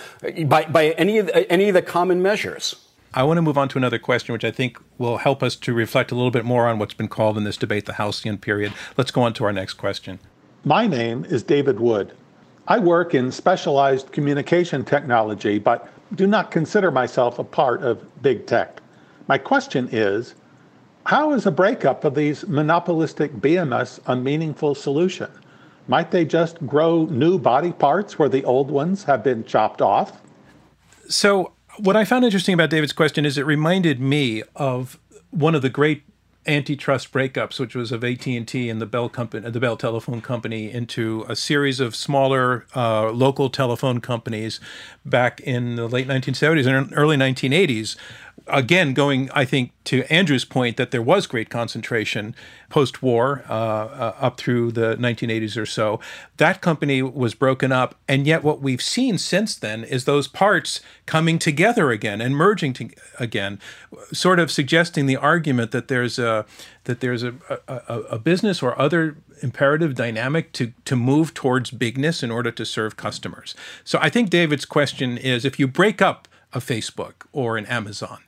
by, 0.45 0.65
by 0.65 0.89
any 0.91 1.17
of 1.17 1.29
any 1.49 1.69
of 1.69 1.75
the 1.75 1.81
common 1.81 2.21
measures. 2.21 2.75
I 3.13 3.23
want 3.23 3.37
to 3.37 3.41
move 3.41 3.57
on 3.57 3.67
to 3.69 3.77
another 3.77 3.99
question, 3.99 4.31
which 4.31 4.45
I 4.45 4.51
think 4.51 4.79
will 4.97 5.17
help 5.17 5.43
us 5.43 5.57
to 5.57 5.73
reflect 5.73 6.11
a 6.11 6.15
little 6.15 6.31
bit 6.31 6.45
more 6.45 6.67
on 6.67 6.79
what's 6.79 6.93
been 6.93 7.09
called 7.09 7.37
in 7.37 7.43
this 7.43 7.57
debate 7.57 7.85
the 7.85 7.93
halcyon 7.93 8.37
period. 8.37 8.71
Let's 8.95 9.11
go 9.11 9.21
on 9.23 9.33
to 9.33 9.43
our 9.43 9.51
next 9.51 9.73
question. 9.73 10.19
My 10.63 10.87
name 10.87 11.25
is 11.25 11.43
David 11.43 11.81
Wood. 11.81 12.13
I 12.69 12.79
work 12.79 13.13
in 13.13 13.29
specialized 13.31 14.13
communication 14.13 14.85
technology, 14.85 15.59
but 15.59 15.89
do 16.15 16.25
not 16.25 16.51
consider 16.51 16.89
myself 16.89 17.37
a 17.37 17.43
part 17.43 17.83
of 17.83 18.01
big 18.21 18.45
tech. 18.45 18.81
My 19.27 19.37
question 19.37 19.89
is 19.91 20.35
how 21.05 21.33
is 21.33 21.45
a 21.45 21.51
breakup 21.51 22.05
of 22.05 22.15
these 22.15 22.47
monopolistic 22.47 23.33
BMS 23.33 23.99
a 24.05 24.15
meaningful 24.15 24.73
solution? 24.73 25.29
Might 25.89 26.11
they 26.11 26.23
just 26.23 26.65
grow 26.65 27.05
new 27.05 27.37
body 27.37 27.73
parts 27.73 28.17
where 28.17 28.29
the 28.29 28.45
old 28.45 28.71
ones 28.71 29.03
have 29.03 29.21
been 29.21 29.43
chopped 29.43 29.81
off? 29.81 30.21
So, 31.09 31.53
what 31.81 31.95
I 31.95 32.05
found 32.05 32.23
interesting 32.23 32.53
about 32.53 32.69
David's 32.69 32.93
question 32.93 33.25
is 33.25 33.37
it 33.37 33.45
reminded 33.45 33.99
me 33.99 34.43
of 34.55 34.99
one 35.31 35.55
of 35.55 35.61
the 35.61 35.69
great 35.69 36.03
antitrust 36.47 37.11
breakups, 37.11 37.59
which 37.59 37.75
was 37.75 37.91
of 37.91 38.03
AT 38.03 38.25
and 38.27 38.47
T 38.47 38.69
and 38.69 38.81
the 38.81 38.85
Bell 38.85 39.09
company, 39.09 39.49
the 39.49 39.59
Bell 39.59 39.77
Telephone 39.77 40.21
Company, 40.21 40.71
into 40.71 41.25
a 41.27 41.35
series 41.35 41.79
of 41.79 41.95
smaller 41.95 42.65
uh, 42.75 43.11
local 43.11 43.49
telephone 43.49 43.99
companies 43.99 44.59
back 45.05 45.39
in 45.41 45.75
the 45.75 45.87
late 45.87 46.07
1970s 46.07 46.67
and 46.67 46.93
early 46.95 47.17
1980s, 47.17 47.95
again, 48.51 48.93
going, 48.93 49.29
I 49.33 49.45
think, 49.45 49.71
to 49.85 50.03
Andrew's 50.13 50.45
point 50.45 50.77
that 50.77 50.91
there 50.91 51.01
was 51.01 51.25
great 51.27 51.49
concentration 51.49 52.35
post 52.69 53.01
war 53.01 53.43
uh, 53.49 53.53
uh, 53.53 54.15
up 54.19 54.37
through 54.37 54.71
the 54.71 54.95
1980s 54.97 55.57
or 55.57 55.65
so. 55.65 55.99
That 56.37 56.61
company 56.61 57.01
was 57.01 57.33
broken 57.33 57.71
up. 57.71 57.95
And 58.07 58.27
yet, 58.27 58.43
what 58.43 58.61
we've 58.61 58.81
seen 58.81 59.17
since 59.17 59.55
then 59.55 59.83
is 59.83 60.05
those 60.05 60.27
parts 60.27 60.81
coming 61.05 61.39
together 61.39 61.91
again 61.91 62.21
and 62.21 62.35
merging 62.35 62.73
to, 62.73 62.89
again, 63.19 63.59
sort 64.13 64.39
of 64.39 64.51
suggesting 64.51 65.05
the 65.05 65.17
argument 65.17 65.71
that 65.71 65.87
there's 65.87 66.19
a 66.19 66.45
that 66.85 66.99
there's 66.99 67.23
a, 67.23 67.33
a, 67.67 67.75
a 68.11 68.19
business 68.19 68.63
or 68.63 68.79
other 68.79 69.17
imperative 69.43 69.95
dynamic 69.95 70.51
to, 70.53 70.73
to 70.85 70.95
move 70.95 71.33
towards 71.33 71.71
bigness 71.71 72.23
in 72.23 72.31
order 72.31 72.51
to 72.51 72.65
serve 72.65 72.97
customers. 72.97 73.55
So 73.83 73.99
I 74.01 74.09
think 74.09 74.29
David's 74.29 74.65
question 74.65 75.17
is 75.17 75.45
if 75.45 75.59
you 75.59 75.67
break 75.67 76.01
up 76.01 76.27
a 76.53 76.59
Facebook 76.59 77.25
or 77.31 77.57
an 77.57 77.65
Amazon, 77.65 78.19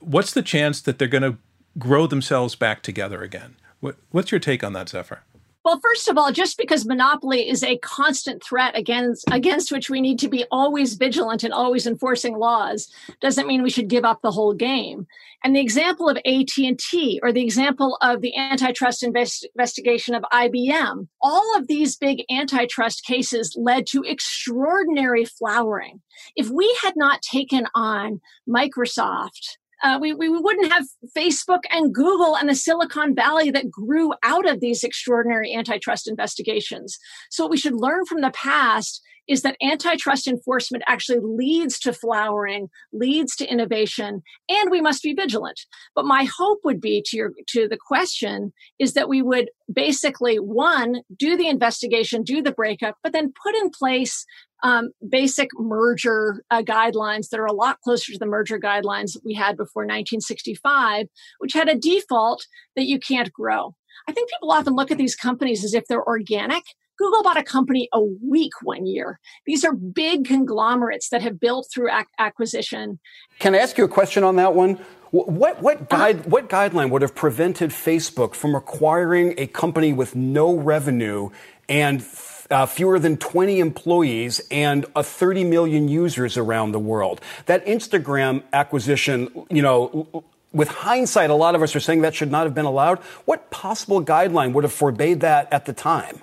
what's 0.00 0.32
the 0.32 0.42
chance 0.42 0.80
that 0.80 0.98
they're 0.98 1.08
going 1.08 1.22
to 1.22 1.38
grow 1.78 2.06
themselves 2.06 2.54
back 2.54 2.82
together 2.82 3.22
again? 3.22 3.56
What, 3.80 3.96
what's 4.10 4.30
your 4.30 4.40
take 4.40 4.62
on 4.62 4.72
that, 4.74 4.88
Zephyr? 4.88 5.20
Well, 5.62 5.78
first 5.78 6.08
of 6.08 6.16
all, 6.16 6.32
just 6.32 6.56
because 6.56 6.86
monopoly 6.86 7.46
is 7.46 7.62
a 7.62 7.76
constant 7.78 8.42
threat 8.42 8.76
against 8.78 9.24
against 9.30 9.70
which 9.70 9.90
we 9.90 10.00
need 10.00 10.18
to 10.20 10.28
be 10.28 10.46
always 10.50 10.94
vigilant 10.94 11.44
and 11.44 11.52
always 11.52 11.86
enforcing 11.86 12.38
laws, 12.38 12.90
doesn't 13.20 13.46
mean 13.46 13.62
we 13.62 13.68
should 13.68 13.88
give 13.88 14.04
up 14.04 14.22
the 14.22 14.30
whole 14.30 14.54
game. 14.54 15.06
And 15.44 15.54
the 15.54 15.60
example 15.60 16.08
of 16.08 16.16
AT&T 16.18 17.20
or 17.22 17.32
the 17.32 17.44
example 17.44 17.98
of 18.00 18.22
the 18.22 18.36
antitrust 18.36 19.02
invest- 19.02 19.46
investigation 19.54 20.14
of 20.14 20.24
IBM, 20.32 21.08
all 21.20 21.56
of 21.56 21.66
these 21.66 21.96
big 21.96 22.24
antitrust 22.30 23.04
cases 23.04 23.54
led 23.58 23.86
to 23.88 24.02
extraordinary 24.02 25.26
flowering. 25.26 26.00
If 26.36 26.48
we 26.48 26.74
had 26.82 26.94
not 26.96 27.20
taken 27.20 27.66
on 27.74 28.20
Microsoft, 28.48 29.58
uh, 29.82 29.98
we, 30.00 30.12
we 30.12 30.28
wouldn't 30.28 30.72
have 30.72 30.84
Facebook 31.16 31.60
and 31.70 31.94
Google 31.94 32.36
and 32.36 32.48
the 32.48 32.54
Silicon 32.54 33.14
Valley 33.14 33.50
that 33.50 33.70
grew 33.70 34.12
out 34.22 34.48
of 34.48 34.60
these 34.60 34.84
extraordinary 34.84 35.54
antitrust 35.54 36.08
investigations. 36.08 36.98
So, 37.30 37.44
what 37.44 37.50
we 37.50 37.56
should 37.56 37.74
learn 37.74 38.04
from 38.04 38.20
the 38.20 38.30
past 38.30 39.02
is 39.30 39.42
that 39.42 39.56
antitrust 39.62 40.26
enforcement 40.26 40.82
actually 40.88 41.20
leads 41.22 41.78
to 41.78 41.92
flowering, 41.92 42.68
leads 42.92 43.36
to 43.36 43.50
innovation, 43.50 44.22
and 44.48 44.70
we 44.70 44.80
must 44.80 45.04
be 45.04 45.14
vigilant. 45.14 45.60
But 45.94 46.04
my 46.04 46.24
hope 46.24 46.58
would 46.64 46.80
be 46.80 47.02
to 47.06 47.16
your 47.16 47.32
to 47.50 47.68
the 47.68 47.78
question 47.78 48.52
is 48.80 48.94
that 48.94 49.08
we 49.08 49.22
would 49.22 49.50
basically 49.72 50.36
one 50.36 51.02
do 51.16 51.36
the 51.36 51.48
investigation, 51.48 52.24
do 52.24 52.42
the 52.42 52.50
breakup, 52.50 52.96
but 53.04 53.12
then 53.12 53.32
put 53.40 53.54
in 53.54 53.70
place 53.70 54.26
um, 54.64 54.90
basic 55.08 55.48
merger 55.58 56.42
uh, 56.50 56.62
guidelines 56.62 57.28
that 57.28 57.40
are 57.40 57.46
a 57.46 57.52
lot 57.52 57.80
closer 57.82 58.12
to 58.12 58.18
the 58.18 58.26
merger 58.26 58.58
guidelines 58.58 59.12
that 59.12 59.22
we 59.24 59.32
had 59.32 59.56
before 59.56 59.84
1965, 59.84 61.06
which 61.38 61.52
had 61.52 61.68
a 61.68 61.78
default 61.78 62.44
that 62.76 62.86
you 62.86 62.98
can't 62.98 63.32
grow. 63.32 63.74
I 64.08 64.12
think 64.12 64.28
people 64.30 64.52
often 64.52 64.74
look 64.74 64.90
at 64.90 64.98
these 64.98 65.14
companies 65.14 65.64
as 65.64 65.72
if 65.72 65.86
they're 65.86 66.04
organic. 66.04 66.64
Google 67.00 67.22
bought 67.22 67.38
a 67.38 67.42
company 67.42 67.88
a 67.94 68.02
week 68.02 68.52
one 68.62 68.84
year. 68.86 69.18
These 69.46 69.64
are 69.64 69.72
big 69.72 70.26
conglomerates 70.26 71.08
that 71.08 71.22
have 71.22 71.40
built 71.40 71.66
through 71.72 71.90
ac- 71.90 72.04
acquisition. 72.18 72.98
Can 73.38 73.54
I 73.54 73.58
ask 73.58 73.78
you 73.78 73.84
a 73.84 73.88
question 73.88 74.22
on 74.22 74.36
that 74.36 74.54
one? 74.54 74.78
What, 75.10 75.62
what, 75.62 75.88
guide, 75.88 76.26
what 76.26 76.50
guideline 76.50 76.90
would 76.90 77.00
have 77.00 77.14
prevented 77.14 77.70
Facebook 77.70 78.34
from 78.34 78.54
acquiring 78.54 79.34
a 79.38 79.46
company 79.46 79.94
with 79.94 80.14
no 80.14 80.54
revenue 80.54 81.30
and 81.70 82.04
uh, 82.50 82.66
fewer 82.66 82.98
than 82.98 83.16
20 83.16 83.60
employees 83.60 84.42
and 84.50 84.84
a 84.94 85.02
30 85.02 85.44
million 85.44 85.88
users 85.88 86.36
around 86.36 86.72
the 86.72 86.78
world. 86.78 87.22
That 87.46 87.64
Instagram 87.64 88.42
acquisition, 88.52 89.46
you 89.48 89.62
know, 89.62 90.22
with 90.52 90.68
hindsight, 90.68 91.30
a 91.30 91.34
lot 91.34 91.54
of 91.54 91.62
us 91.62 91.74
are 91.74 91.80
saying 91.80 92.02
that 92.02 92.14
should 92.14 92.30
not 92.30 92.44
have 92.44 92.54
been 92.54 92.66
allowed. 92.66 92.98
What 93.24 93.50
possible 93.50 94.04
guideline 94.04 94.52
would 94.52 94.64
have 94.64 94.72
forbade 94.72 95.20
that 95.20 95.50
at 95.50 95.64
the 95.64 95.72
time? 95.72 96.20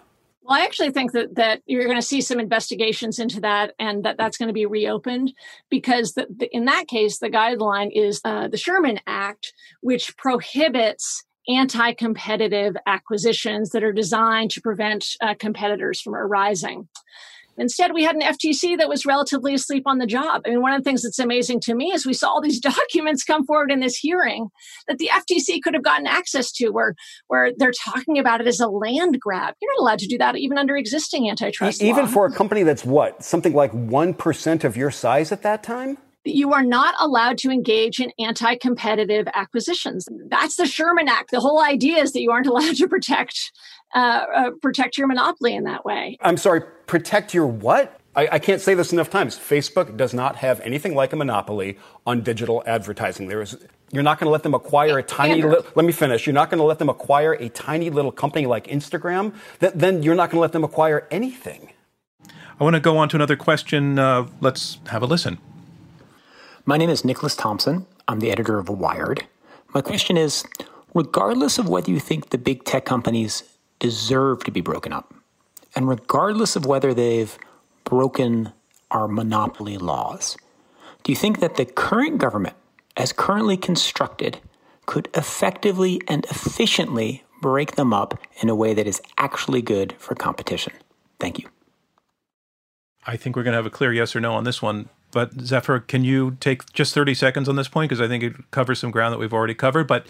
Well, 0.48 0.58
I 0.58 0.64
actually 0.64 0.92
think 0.92 1.12
that, 1.12 1.36
that 1.36 1.62
you're 1.66 1.84
going 1.84 1.98
to 1.98 2.02
see 2.02 2.22
some 2.22 2.40
investigations 2.40 3.20
into 3.20 3.42
that 3.42 3.74
and 3.80 4.06
that 4.06 4.18
that's 4.18 4.38
going 4.38 4.48
to 4.48 4.54
be 4.54 4.66
reopened 4.66 5.34
because 5.70 6.14
the, 6.14 6.26
the, 6.34 6.48
in 6.56 6.66
that 6.66 6.88
case, 6.88 7.18
the 7.18 7.30
guideline 7.30 7.90
is 7.94 8.22
uh, 8.24 8.48
the 8.48 8.56
Sherman 8.56 9.02
Act, 9.06 9.52
which 9.82 10.16
prohibits 10.16 11.26
anti 11.50 11.92
competitive 11.94 12.78
acquisitions 12.86 13.72
that 13.72 13.84
are 13.84 13.92
designed 13.92 14.52
to 14.52 14.62
prevent 14.62 15.06
uh, 15.20 15.34
competitors 15.38 16.00
from 16.00 16.16
arising. 16.16 16.88
Instead, 17.58 17.94
we 17.94 18.04
had 18.04 18.16
an 18.16 18.22
FTC 18.22 18.78
that 18.78 18.90
was 18.90 19.06
relatively 19.06 19.54
asleep 19.54 19.84
on 19.86 19.98
the 19.98 20.06
job. 20.06 20.42
I 20.46 20.50
mean, 20.50 20.62
one 20.62 20.74
of 20.74 20.80
the 20.80 20.84
things 20.84 21.04
that's 21.04 21.20
amazing 21.20 21.60
to 21.62 21.76
me 21.76 21.92
is 21.92 22.06
we 22.06 22.14
saw 22.14 22.30
all 22.30 22.42
these 22.42 22.60
documents 22.62 23.24
come 23.24 23.46
forward 23.46 23.72
in 23.72 23.80
this 23.80 23.98
hearing 23.98 24.50
that 24.88 24.98
the 24.98 25.10
FTC 25.14 25.62
could 25.62 25.74
have 25.74 25.84
gotten 25.84 26.08
access 26.08 26.52
to, 26.54 26.70
where 26.70 26.96
where 27.28 27.52
they're 27.58 27.72
talking 27.72 28.20
about 28.20 28.42
it 28.42 28.48
as 28.48 28.60
a 28.60 28.68
land 28.68 29.20
grab. 29.20 29.56
You're 29.62 29.74
not 29.74 29.82
allowed 29.82 30.00
to 30.00 30.08
do 30.08 30.18
that 30.18 30.38
even 30.38 30.58
under 30.58 30.76
existing 30.76 31.30
antitrust 31.30 31.82
Even 31.82 32.06
law. 32.06 32.12
for 32.12 32.26
a 32.26 32.32
company 32.32 32.64
that's 32.64 32.86
what 32.86 33.24
something 33.24 33.54
like 33.54 33.72
one 33.72 34.14
percent 34.14 34.64
of 34.64 34.78
your 34.78 34.92
size 34.92 35.32
at 35.32 35.42
that 35.44 35.64
time 35.64 35.98
you 36.28 36.54
are 36.54 36.64
not 36.64 36.96
allowed 37.00 37.38
to 37.40 37.50
engage 37.50 38.00
in 38.00 38.12
anti-competitive 38.20 39.28
acquisitions. 39.34 40.08
That's 40.30 40.56
the 40.56 40.66
Sherman 40.66 41.08
Act. 41.08 41.32
The 41.32 41.40
whole 41.40 41.62
idea 41.62 41.98
is 41.98 42.14
that 42.14 42.22
you 42.22 42.32
aren't 42.32 42.48
allowed 42.54 42.76
to 42.76 42.88
protect 42.88 43.52
uh, 43.96 44.26
uh, 44.36 44.52
protect 44.62 44.98
your 44.98 45.08
monopoly 45.08 45.56
in 45.56 45.64
that 45.64 45.86
way. 45.86 46.18
I'm 46.22 46.38
sorry, 46.38 46.62
protect 46.88 47.34
your 47.34 47.48
what? 47.48 48.00
I, 48.18 48.28
I, 48.34 48.40
can't 48.40 48.60
say 48.60 48.74
this 48.74 48.92
enough 48.92 49.10
times. 49.10 49.38
Facebook 49.38 49.96
does 49.96 50.14
not 50.14 50.38
have 50.38 50.60
anything 50.62 50.94
like 50.94 51.14
a 51.14 51.16
monopoly 51.16 51.78
on 52.06 52.22
digital 52.22 52.64
advertising. 52.66 53.28
There 53.28 53.42
is. 53.42 53.56
You're 53.92 54.04
not 54.04 54.20
going 54.20 54.26
to 54.26 54.32
let 54.32 54.44
them 54.44 54.54
acquire 54.54 54.98
a 54.98 55.04
tiny. 55.04 55.42
Li- 55.42 55.62
let 55.76 55.86
me 55.86 55.94
finish. 55.94 56.26
You're 56.26 56.34
not 56.34 56.50
going 56.50 56.58
to 56.58 56.66
let 56.66 56.80
them 56.80 56.90
acquire 56.90 57.34
a 57.34 57.48
tiny 57.48 57.90
little 57.90 58.12
company 58.12 58.46
like 58.46 58.68
Instagram. 58.68 59.34
Th- 59.60 59.72
then 59.74 60.04
you're 60.04 60.16
not 60.16 60.30
going 60.30 60.38
to 60.38 60.42
let 60.42 60.52
them 60.52 60.66
acquire 60.66 61.08
anything. 61.10 61.72
I 62.60 62.64
want 62.64 62.74
to 62.74 62.80
go 62.80 62.98
on 62.98 63.08
to 63.10 63.16
another 63.16 63.36
question. 63.36 64.00
Uh, 64.00 64.28
let's 64.42 64.80
have 64.88 65.04
a 65.04 65.06
listen. 65.06 65.38
My 66.70 66.76
name 66.76 66.90
is 66.90 67.06
Nicholas 67.06 67.34
Thompson. 67.34 67.86
I'm 68.10 68.20
the 68.20 68.30
editor 68.30 68.60
of 68.60 68.68
Wired. 68.68 69.26
My 69.74 69.80
question 69.80 70.18
is 70.18 70.44
regardless 70.94 71.58
of 71.58 71.70
whether 71.70 71.90
you 71.90 72.02
think 72.02 72.30
the 72.30 72.38
big 72.38 72.66
tech 72.66 72.84
companies 72.84 73.44
deserve 73.80 74.44
to 74.44 74.52
be 74.52 74.60
broken 74.60 74.92
up, 74.92 75.14
and 75.78 75.88
regardless 75.88 76.58
of 76.58 76.66
whether 76.66 76.94
they've 76.94 77.40
broken 77.86 78.52
our 78.92 79.08
monopoly 79.08 79.78
laws, 79.78 80.36
do 81.04 81.14
you 81.14 81.16
think 81.16 81.40
that 81.40 81.56
the 81.56 81.64
current 81.64 82.18
government, 82.18 82.58
as 82.98 83.14
currently 83.14 83.56
constructed, 83.56 84.42
could 84.88 85.08
effectively 85.14 86.02
and 86.10 86.26
efficiently 86.26 87.24
break 87.42 87.78
them 87.78 87.94
up 87.94 88.20
in 88.42 88.50
a 88.50 88.56
way 88.56 88.74
that 88.74 88.88
is 88.88 89.02
actually 89.18 89.62
good 89.62 89.96
for 90.00 90.16
competition? 90.16 90.74
Thank 91.18 91.40
you. 91.40 91.48
I 93.06 93.16
think 93.16 93.38
we're 93.38 93.44
going 93.44 93.54
to 93.54 93.58
have 93.58 93.66
a 93.66 93.70
clear 93.70 93.94
yes 93.94 94.18
or 94.18 94.20
no 94.20 94.34
on 94.34 94.44
this 94.44 94.62
one. 94.62 94.90
But 95.18 95.42
Zephyr, 95.42 95.80
can 95.80 96.04
you 96.04 96.38
take 96.40 96.72
just 96.74 96.94
30 96.94 97.16
seconds 97.16 97.50
on 97.50 97.56
this 97.56 97.68
point? 97.68 97.90
Because 97.90 98.00
I 98.00 98.08
think 98.08 98.24
it 98.24 98.52
covers 98.52 98.78
some 98.78 98.92
ground 98.92 99.14
that 99.14 99.18
we've 99.18 99.34
already 99.34 99.56
covered. 99.56 99.88
But 99.88 100.06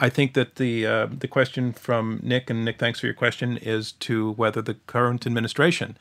I 0.00 0.08
think 0.08 0.34
that 0.34 0.56
the 0.56 0.84
uh, 0.84 1.06
the 1.06 1.28
question 1.28 1.72
from 1.72 2.18
Nick 2.24 2.50
and 2.50 2.64
Nick, 2.64 2.76
thanks 2.80 2.98
for 2.98 3.06
your 3.06 3.14
question, 3.14 3.56
is 3.58 3.92
to 3.92 4.32
whether 4.32 4.60
the 4.60 4.74
current 4.88 5.28
administration 5.28 5.96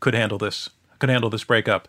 could 0.00 0.14
handle 0.14 0.38
this, 0.38 0.70
could 1.00 1.10
handle 1.10 1.28
this 1.28 1.44
breakup. 1.44 1.86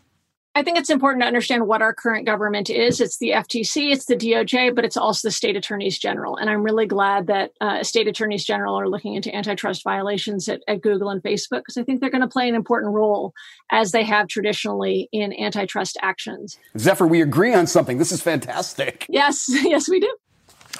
I 0.53 0.63
think 0.63 0.77
it's 0.77 0.89
important 0.89 1.21
to 1.23 1.27
understand 1.27 1.65
what 1.65 1.81
our 1.81 1.93
current 1.93 2.25
government 2.25 2.69
is. 2.69 2.99
It's 2.99 3.17
the 3.19 3.29
FTC, 3.29 3.93
it's 3.93 4.05
the 4.05 4.17
DOJ, 4.17 4.75
but 4.75 4.83
it's 4.83 4.97
also 4.97 5.27
the 5.27 5.31
state 5.31 5.55
attorneys 5.55 5.97
general. 5.97 6.35
And 6.35 6.49
I'm 6.49 6.61
really 6.61 6.85
glad 6.85 7.27
that 7.27 7.51
uh, 7.61 7.83
state 7.83 8.07
attorneys 8.07 8.43
general 8.43 8.77
are 8.77 8.89
looking 8.89 9.15
into 9.15 9.33
antitrust 9.33 9.81
violations 9.81 10.49
at, 10.49 10.61
at 10.67 10.81
Google 10.81 11.09
and 11.09 11.23
Facebook 11.23 11.59
because 11.59 11.77
I 11.77 11.83
think 11.83 12.01
they're 12.01 12.09
going 12.09 12.21
to 12.21 12.27
play 12.27 12.49
an 12.49 12.55
important 12.55 12.93
role 12.93 13.33
as 13.71 13.93
they 13.93 14.03
have 14.03 14.27
traditionally 14.27 15.07
in 15.13 15.33
antitrust 15.39 15.97
actions. 16.01 16.57
Zephyr, 16.77 17.07
we 17.07 17.21
agree 17.21 17.53
on 17.53 17.65
something. 17.65 17.97
This 17.97 18.11
is 18.11 18.21
fantastic. 18.21 19.05
Yes, 19.07 19.45
yes, 19.63 19.87
we 19.87 20.01
do. 20.01 20.13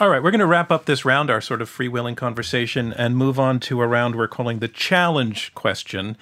All 0.02 0.10
right, 0.10 0.22
we're 0.22 0.32
going 0.32 0.40
to 0.40 0.48
wrap 0.48 0.72
up 0.72 0.86
this 0.86 1.06
round, 1.06 1.30
our 1.30 1.42
sort 1.42 1.62
of 1.62 1.70
freewheeling 1.70 2.18
conversation, 2.18 2.92
and 2.92 3.16
move 3.16 3.40
on 3.40 3.60
to 3.62 3.82
a 3.82 3.88
round 3.88 4.16
we're 4.16 4.28
calling 4.28 4.60
the 4.60 4.68
challenge 4.68 5.54
question. 5.54 6.18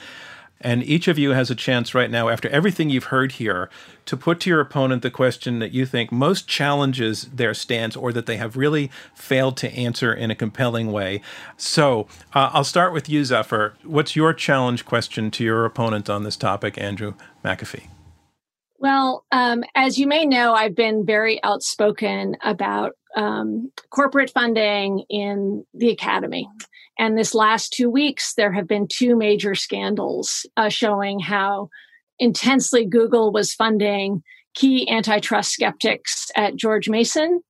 And 0.62 0.84
each 0.84 1.08
of 1.08 1.18
you 1.18 1.32
has 1.32 1.50
a 1.50 1.56
chance 1.56 1.96
right 1.96 2.12
now, 2.12 2.28
after 2.28 2.50
everything 2.50 2.90
you've 2.90 3.06
heard 3.06 3.34
here, 3.34 3.70
to 4.06 4.18
put 4.18 4.42
to 4.42 4.50
your 4.50 4.60
opponent 4.60 5.04
the 5.04 5.12
question 5.12 5.60
that 5.60 5.72
you 5.72 5.86
think 5.86 6.12
most 6.12 6.48
challenges 6.48 7.24
their 7.34 7.54
stance 7.54 7.96
or 7.96 8.12
that 8.12 8.26
they 8.26 8.38
have 8.38 8.58
really 8.58 8.92
failed 9.16 9.56
to 9.58 9.72
answer 9.74 10.14
in 10.14 10.32
a 10.32 10.36
compelling 10.36 10.92
way. 10.92 11.22
So 11.56 12.08
uh, 12.34 12.50
I'll 12.54 12.64
start 12.64 12.92
with 12.92 13.08
you, 13.08 13.24
Zephyr. 13.24 13.76
What's 13.84 14.16
your 14.16 14.34
challenge 14.34 14.86
question 14.86 15.32
to 15.32 15.44
your 15.44 15.66
opponent 15.66 16.10
on 16.10 16.24
this 16.24 16.36
topic, 16.36 16.78
Andrew 16.78 17.14
McAfee? 17.46 17.88
Well, 18.80 19.26
um, 19.32 19.64
as 19.76 19.98
you 19.98 20.08
may 20.08 20.26
know, 20.26 20.54
I've 20.54 20.76
been 20.76 21.06
very 21.06 21.44
outspoken 21.44 22.38
about 22.42 22.94
um, 23.16 23.72
corporate 23.90 24.32
funding 24.32 25.04
in 25.10 25.66
the 25.74 25.90
academy. 25.90 26.48
And 27.00 27.18
this 27.18 27.34
last 27.34 27.72
two 27.72 27.90
weeks, 27.90 28.34
there 28.36 28.52
have 28.52 28.68
been 28.68 28.88
two 28.88 29.16
major 29.16 29.56
scandals 29.56 30.46
uh, 30.58 30.68
showing 30.70 31.20
how 31.20 31.70
intensely 32.20 32.86
Google 32.86 33.32
was 33.32 33.54
funding 33.54 34.22
key 34.54 34.90
antitrust 34.90 35.52
skeptics 35.52 36.30
at 36.36 36.58
George 36.58 36.90
Mason. 36.90 37.42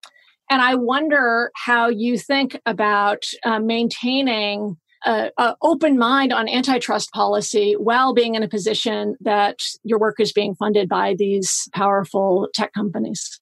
And 0.52 0.62
I 0.62 0.76
wonder 0.76 1.52
how 1.56 1.90
you 1.90 2.18
think 2.18 2.60
about 2.66 3.24
uh, 3.44 3.60
maintaining 3.60 4.78
an 5.06 5.32
open 5.62 5.98
mind 5.98 6.34
on 6.34 6.50
antitrust 6.50 7.12
policy 7.12 7.74
while 7.74 8.14
being 8.14 8.36
in 8.36 8.44
a 8.44 8.50
position 8.50 9.16
that 9.22 9.58
your 9.84 10.00
work 10.00 10.20
is 10.20 10.34
being 10.34 10.56
funded 10.56 10.90
by 10.90 11.16
these 11.18 11.70
powerful 11.74 12.50
tech 12.54 12.74
companies. 12.74 13.40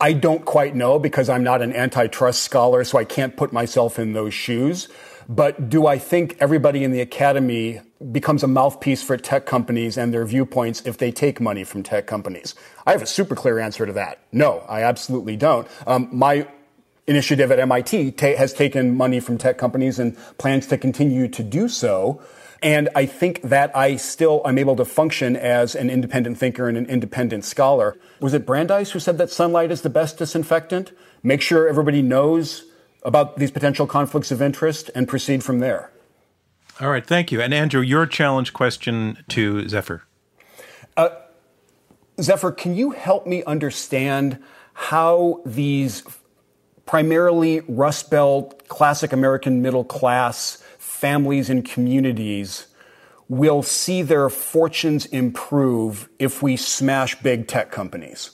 I 0.00 0.14
don't 0.14 0.44
quite 0.46 0.74
know 0.74 0.98
because 0.98 1.28
I'm 1.28 1.44
not 1.44 1.60
an 1.60 1.74
antitrust 1.74 2.42
scholar, 2.42 2.84
so 2.84 2.98
I 2.98 3.04
can't 3.04 3.36
put 3.36 3.52
myself 3.52 3.98
in 3.98 4.14
those 4.14 4.32
shoes. 4.32 4.88
But 5.28 5.68
do 5.68 5.86
I 5.86 5.98
think 5.98 6.36
everybody 6.40 6.82
in 6.82 6.90
the 6.90 7.00
academy 7.00 7.80
becomes 8.10 8.42
a 8.42 8.48
mouthpiece 8.48 9.02
for 9.02 9.16
tech 9.16 9.46
companies 9.46 9.96
and 9.96 10.12
their 10.12 10.24
viewpoints 10.24 10.82
if 10.86 10.98
they 10.98 11.12
take 11.12 11.40
money 11.40 11.64
from 11.64 11.82
tech 11.82 12.06
companies? 12.06 12.54
I 12.86 12.92
have 12.92 13.02
a 13.02 13.06
super 13.06 13.36
clear 13.36 13.58
answer 13.58 13.86
to 13.86 13.92
that. 13.92 14.18
No, 14.32 14.64
I 14.68 14.82
absolutely 14.82 15.36
don't. 15.36 15.68
Um, 15.86 16.08
my 16.10 16.48
initiative 17.06 17.52
at 17.52 17.58
MIT 17.58 18.12
ta- 18.12 18.36
has 18.36 18.54
taken 18.54 18.96
money 18.96 19.20
from 19.20 19.36
tech 19.36 19.58
companies 19.58 19.98
and 19.98 20.16
plans 20.38 20.66
to 20.68 20.78
continue 20.78 21.28
to 21.28 21.42
do 21.42 21.68
so. 21.68 22.22
And 22.62 22.90
I 22.94 23.06
think 23.06 23.40
that 23.42 23.74
I 23.74 23.96
still 23.96 24.42
am 24.44 24.58
able 24.58 24.76
to 24.76 24.84
function 24.84 25.34
as 25.34 25.74
an 25.74 25.88
independent 25.88 26.36
thinker 26.36 26.68
and 26.68 26.76
an 26.76 26.86
independent 26.86 27.44
scholar. 27.44 27.96
Was 28.20 28.34
it 28.34 28.44
Brandeis 28.44 28.90
who 28.90 28.98
said 28.98 29.16
that 29.18 29.30
sunlight 29.30 29.70
is 29.70 29.80
the 29.80 29.88
best 29.88 30.18
disinfectant? 30.18 30.92
Make 31.22 31.40
sure 31.40 31.68
everybody 31.68 32.02
knows 32.02 32.64
about 33.02 33.38
these 33.38 33.50
potential 33.50 33.86
conflicts 33.86 34.30
of 34.30 34.42
interest 34.42 34.90
and 34.94 35.08
proceed 35.08 35.42
from 35.42 35.60
there. 35.60 35.90
All 36.80 36.90
right, 36.90 37.06
thank 37.06 37.32
you. 37.32 37.40
And 37.40 37.52
Andrew, 37.54 37.80
your 37.80 38.06
challenge 38.06 38.52
question 38.52 39.24
to 39.28 39.66
Zephyr. 39.68 40.02
Uh, 40.96 41.10
Zephyr, 42.20 42.52
can 42.52 42.74
you 42.74 42.90
help 42.90 43.26
me 43.26 43.42
understand 43.44 44.38
how 44.74 45.40
these 45.46 46.02
primarily 46.84 47.60
Rust 47.68 48.10
Belt, 48.10 48.66
classic 48.68 49.12
American 49.12 49.62
middle 49.62 49.84
class 49.84 50.62
families 51.00 51.48
and 51.48 51.64
communities 51.64 52.66
will 53.28 53.62
see 53.62 54.02
their 54.02 54.28
fortunes 54.28 55.06
improve 55.06 56.08
if 56.18 56.42
we 56.42 56.56
smash 56.56 57.14
big 57.22 57.48
tech 57.48 57.70
companies? 57.70 58.30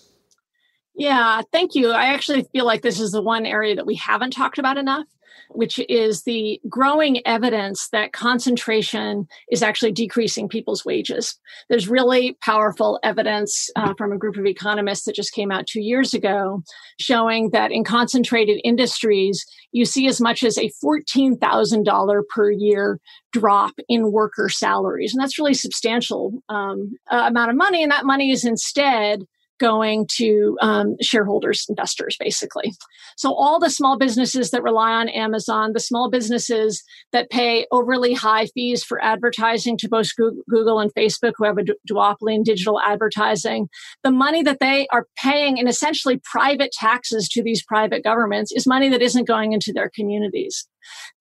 Yeah, 0.96 1.42
thank 1.52 1.74
you. 1.74 1.90
I 1.90 2.06
actually 2.06 2.44
feel 2.52 2.64
like 2.64 2.82
this 2.82 2.98
is 2.98 3.12
the 3.12 3.22
one 3.22 3.46
area 3.46 3.76
that 3.76 3.86
we 3.86 3.94
haven't 3.94 4.32
talked 4.32 4.58
about 4.58 4.78
enough 4.78 5.06
which 5.50 5.80
is 5.88 6.22
the 6.22 6.60
growing 6.68 7.26
evidence 7.26 7.88
that 7.88 8.12
concentration 8.12 9.26
is 9.50 9.62
actually 9.62 9.92
decreasing 9.92 10.48
people's 10.48 10.84
wages. 10.84 11.38
There's 11.68 11.88
really 11.88 12.36
powerful 12.42 12.98
evidence 13.02 13.70
uh, 13.76 13.94
from 13.96 14.12
a 14.12 14.18
group 14.18 14.36
of 14.36 14.46
economists 14.46 15.04
that 15.04 15.14
just 15.14 15.32
came 15.32 15.50
out 15.50 15.66
two 15.66 15.80
years 15.80 16.14
ago 16.14 16.62
showing 16.98 17.50
that 17.50 17.72
in 17.72 17.84
concentrated 17.84 18.60
industries, 18.64 19.44
you 19.72 19.84
see 19.84 20.06
as 20.06 20.20
much 20.20 20.42
as 20.42 20.58
a 20.58 20.70
$14,000 20.84 22.22
per 22.28 22.50
year 22.50 23.00
drop 23.32 23.72
in 23.88 24.12
worker 24.12 24.48
salaries. 24.48 25.12
And 25.12 25.22
that's 25.22 25.38
really 25.38 25.54
substantial 25.54 26.42
um, 26.48 26.96
amount 27.10 27.50
of 27.50 27.56
money. 27.56 27.82
And 27.82 27.92
that 27.92 28.06
money 28.06 28.30
is 28.30 28.44
instead 28.44 29.26
going 29.58 30.06
to 30.16 30.56
um, 30.60 30.96
shareholders, 31.00 31.66
investors, 31.68 32.16
basically. 32.18 32.72
So 33.16 33.34
all 33.34 33.58
the 33.58 33.70
small 33.70 33.98
businesses 33.98 34.50
that 34.50 34.62
rely 34.62 34.92
on 34.92 35.08
Amazon, 35.08 35.72
the 35.72 35.80
small 35.80 36.10
businesses 36.10 36.82
that 37.12 37.30
pay 37.30 37.66
overly 37.70 38.14
high 38.14 38.46
fees 38.46 38.84
for 38.84 39.02
advertising 39.02 39.76
to 39.78 39.88
both 39.88 40.08
Google 40.16 40.80
and 40.80 40.92
Facebook, 40.94 41.32
who 41.36 41.44
have 41.44 41.58
a 41.58 41.64
duopoly 41.90 42.34
in 42.34 42.42
digital 42.42 42.80
advertising, 42.80 43.68
the 44.04 44.10
money 44.10 44.42
that 44.42 44.60
they 44.60 44.86
are 44.88 45.06
paying 45.16 45.58
in 45.58 45.68
essentially 45.68 46.20
private 46.24 46.72
taxes 46.72 47.28
to 47.28 47.42
these 47.42 47.64
private 47.64 48.04
governments 48.04 48.52
is 48.52 48.66
money 48.66 48.88
that 48.88 49.02
isn't 49.02 49.26
going 49.26 49.52
into 49.52 49.72
their 49.72 49.90
communities 49.94 50.68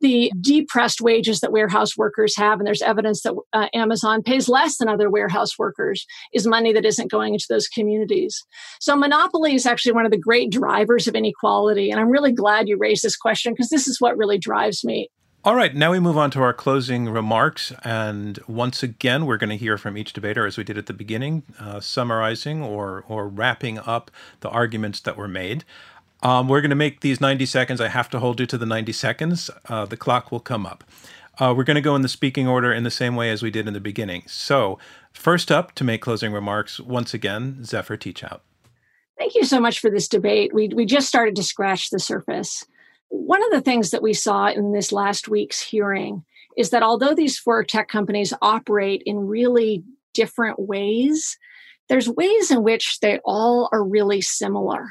the 0.01 0.31
depressed 0.41 1.01
wages 1.01 1.39
that 1.39 1.51
warehouse 1.51 1.97
workers 1.97 2.35
have, 2.37 2.59
and 2.59 2.67
there's 2.67 2.81
evidence 2.81 3.21
that 3.23 3.35
uh, 3.53 3.67
Amazon 3.73 4.23
pays 4.23 4.49
less 4.49 4.77
than 4.77 4.89
other 4.89 5.09
warehouse 5.09 5.57
workers, 5.57 6.05
is 6.33 6.47
money 6.47 6.73
that 6.73 6.85
isn't 6.85 7.11
going 7.11 7.33
into 7.33 7.45
those 7.49 7.67
communities. 7.67 8.43
So 8.79 8.95
monopoly 8.95 9.55
is 9.55 9.65
actually 9.65 9.93
one 9.93 10.05
of 10.05 10.11
the 10.11 10.17
great 10.17 10.51
drivers 10.51 11.07
of 11.07 11.15
inequality. 11.15 11.91
And 11.91 11.99
I'm 11.99 12.09
really 12.09 12.31
glad 12.31 12.67
you 12.67 12.77
raised 12.77 13.03
this 13.03 13.15
question 13.15 13.53
because 13.53 13.69
this 13.69 13.87
is 13.87 14.01
what 14.01 14.17
really 14.17 14.37
drives 14.37 14.83
me. 14.83 15.09
All 15.45 15.53
right, 15.53 15.75
now 15.75 15.91
we 15.91 15.99
move 15.99 16.17
on 16.17 16.31
to 16.31 16.41
our 16.41 16.53
closing 16.53 17.07
remarks. 17.07 17.71
And 17.83 18.39
once 18.47 18.81
again, 18.81 19.27
we're 19.27 19.37
going 19.37 19.51
to 19.51 19.55
hear 19.55 19.77
from 19.77 19.95
each 19.95 20.11
debater, 20.11 20.47
as 20.47 20.57
we 20.57 20.63
did 20.63 20.75
at 20.75 20.87
the 20.87 20.93
beginning, 20.93 21.43
uh, 21.59 21.79
summarizing 21.79 22.63
or, 22.63 23.03
or 23.07 23.27
wrapping 23.27 23.77
up 23.77 24.09
the 24.39 24.49
arguments 24.49 24.99
that 25.01 25.17
were 25.17 25.27
made. 25.27 25.63
Um, 26.25 26.47
we're 26.47 26.61
going 26.61 26.71
to 26.71 26.75
make 26.75 27.01
these 27.01 27.21
90 27.21 27.45
seconds. 27.45 27.79
I 27.79 27.87
have 27.87 28.09
to 28.09 28.19
hold 28.19 28.39
you 28.39 28.47
to 28.47 28.57
the 28.57 28.65
90 28.65 28.91
seconds. 28.93 29.51
Uh, 29.69 29.85
the 29.85 29.95
clock 29.95 30.31
will 30.31 30.39
come 30.39 30.65
up. 30.65 30.83
Uh, 31.39 31.53
we're 31.55 31.63
going 31.63 31.75
to 31.75 31.81
go 31.81 31.95
in 31.95 32.01
the 32.01 32.09
speaking 32.09 32.47
order 32.47 32.73
in 32.73 32.83
the 32.83 32.89
same 32.89 33.15
way 33.15 33.29
as 33.29 33.43
we 33.43 33.51
did 33.51 33.67
in 33.67 33.75
the 33.75 33.79
beginning. 33.79 34.23
So, 34.25 34.79
first 35.13 35.51
up 35.51 35.75
to 35.75 35.83
make 35.83 36.01
closing 36.01 36.33
remarks, 36.33 36.79
once 36.79 37.13
again, 37.13 37.63
Zephyr 37.63 37.95
Teachout. 37.95 38.39
Thank 39.19 39.35
you 39.35 39.45
so 39.45 39.59
much 39.59 39.79
for 39.79 39.91
this 39.91 40.07
debate. 40.07 40.51
We, 40.51 40.69
we 40.69 40.87
just 40.87 41.07
started 41.07 41.35
to 41.35 41.43
scratch 41.43 41.91
the 41.91 41.99
surface. 41.99 42.65
One 43.09 43.43
of 43.43 43.51
the 43.51 43.61
things 43.61 43.91
that 43.91 44.01
we 44.01 44.13
saw 44.13 44.47
in 44.47 44.71
this 44.71 44.91
last 44.91 45.27
week's 45.27 45.61
hearing 45.61 46.25
is 46.57 46.71
that 46.71 46.81
although 46.81 47.13
these 47.13 47.37
four 47.37 47.63
tech 47.63 47.87
companies 47.87 48.33
operate 48.41 49.03
in 49.05 49.27
really 49.27 49.83
different 50.15 50.57
ways, 50.57 51.37
there's 51.87 52.09
ways 52.09 52.49
in 52.49 52.63
which 52.63 52.97
they 53.01 53.19
all 53.23 53.69
are 53.71 53.83
really 53.83 54.21
similar 54.21 54.87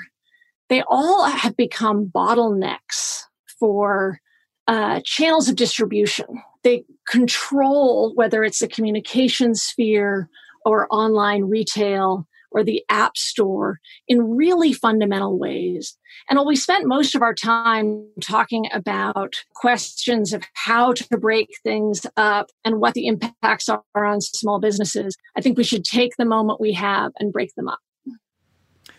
they 0.68 0.82
all 0.88 1.24
have 1.24 1.56
become 1.56 2.06
bottlenecks 2.06 3.22
for 3.58 4.20
uh, 4.66 5.00
channels 5.04 5.48
of 5.48 5.56
distribution. 5.56 6.26
They 6.62 6.84
control 7.08 8.14
whether 8.14 8.42
it's 8.44 8.60
the 8.60 8.68
communication 8.68 9.54
sphere 9.54 10.28
or 10.64 10.86
online 10.90 11.44
retail 11.44 12.26
or 12.50 12.64
the 12.64 12.82
App 12.88 13.16
Store 13.16 13.80
in 14.08 14.36
really 14.36 14.72
fundamental 14.72 15.38
ways. 15.38 15.98
And 16.30 16.38
while 16.38 16.46
we 16.46 16.56
spent 16.56 16.86
most 16.86 17.14
of 17.14 17.20
our 17.20 17.34
time 17.34 18.06
talking 18.20 18.68
about 18.72 19.34
questions 19.54 20.32
of 20.32 20.44
how 20.54 20.92
to 20.92 21.18
break 21.18 21.48
things 21.62 22.06
up 22.16 22.50
and 22.64 22.80
what 22.80 22.94
the 22.94 23.08
impacts 23.08 23.68
are 23.68 23.82
on 23.94 24.20
small 24.20 24.60
businesses, 24.60 25.16
I 25.36 25.40
think 25.40 25.58
we 25.58 25.64
should 25.64 25.84
take 25.84 26.12
the 26.16 26.24
moment 26.24 26.60
we 26.60 26.72
have 26.72 27.12
and 27.18 27.32
break 27.32 27.54
them 27.56 27.68
up. 27.68 27.80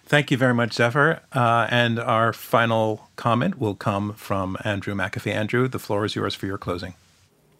Thank 0.06 0.30
you 0.30 0.38
very 0.38 0.54
much, 0.54 0.74
Zephyr. 0.74 1.22
Uh, 1.32 1.68
and 1.70 2.00
our 2.00 2.32
final 2.32 3.10
comment 3.16 3.58
will 3.58 3.74
come 3.74 4.14
from 4.14 4.56
Andrew 4.64 4.94
McAfee. 4.94 5.34
Andrew, 5.34 5.68
the 5.68 5.80
floor 5.80 6.06
is 6.06 6.16
yours 6.16 6.36
for 6.36 6.46
your 6.46 6.60
closing. 6.60 6.94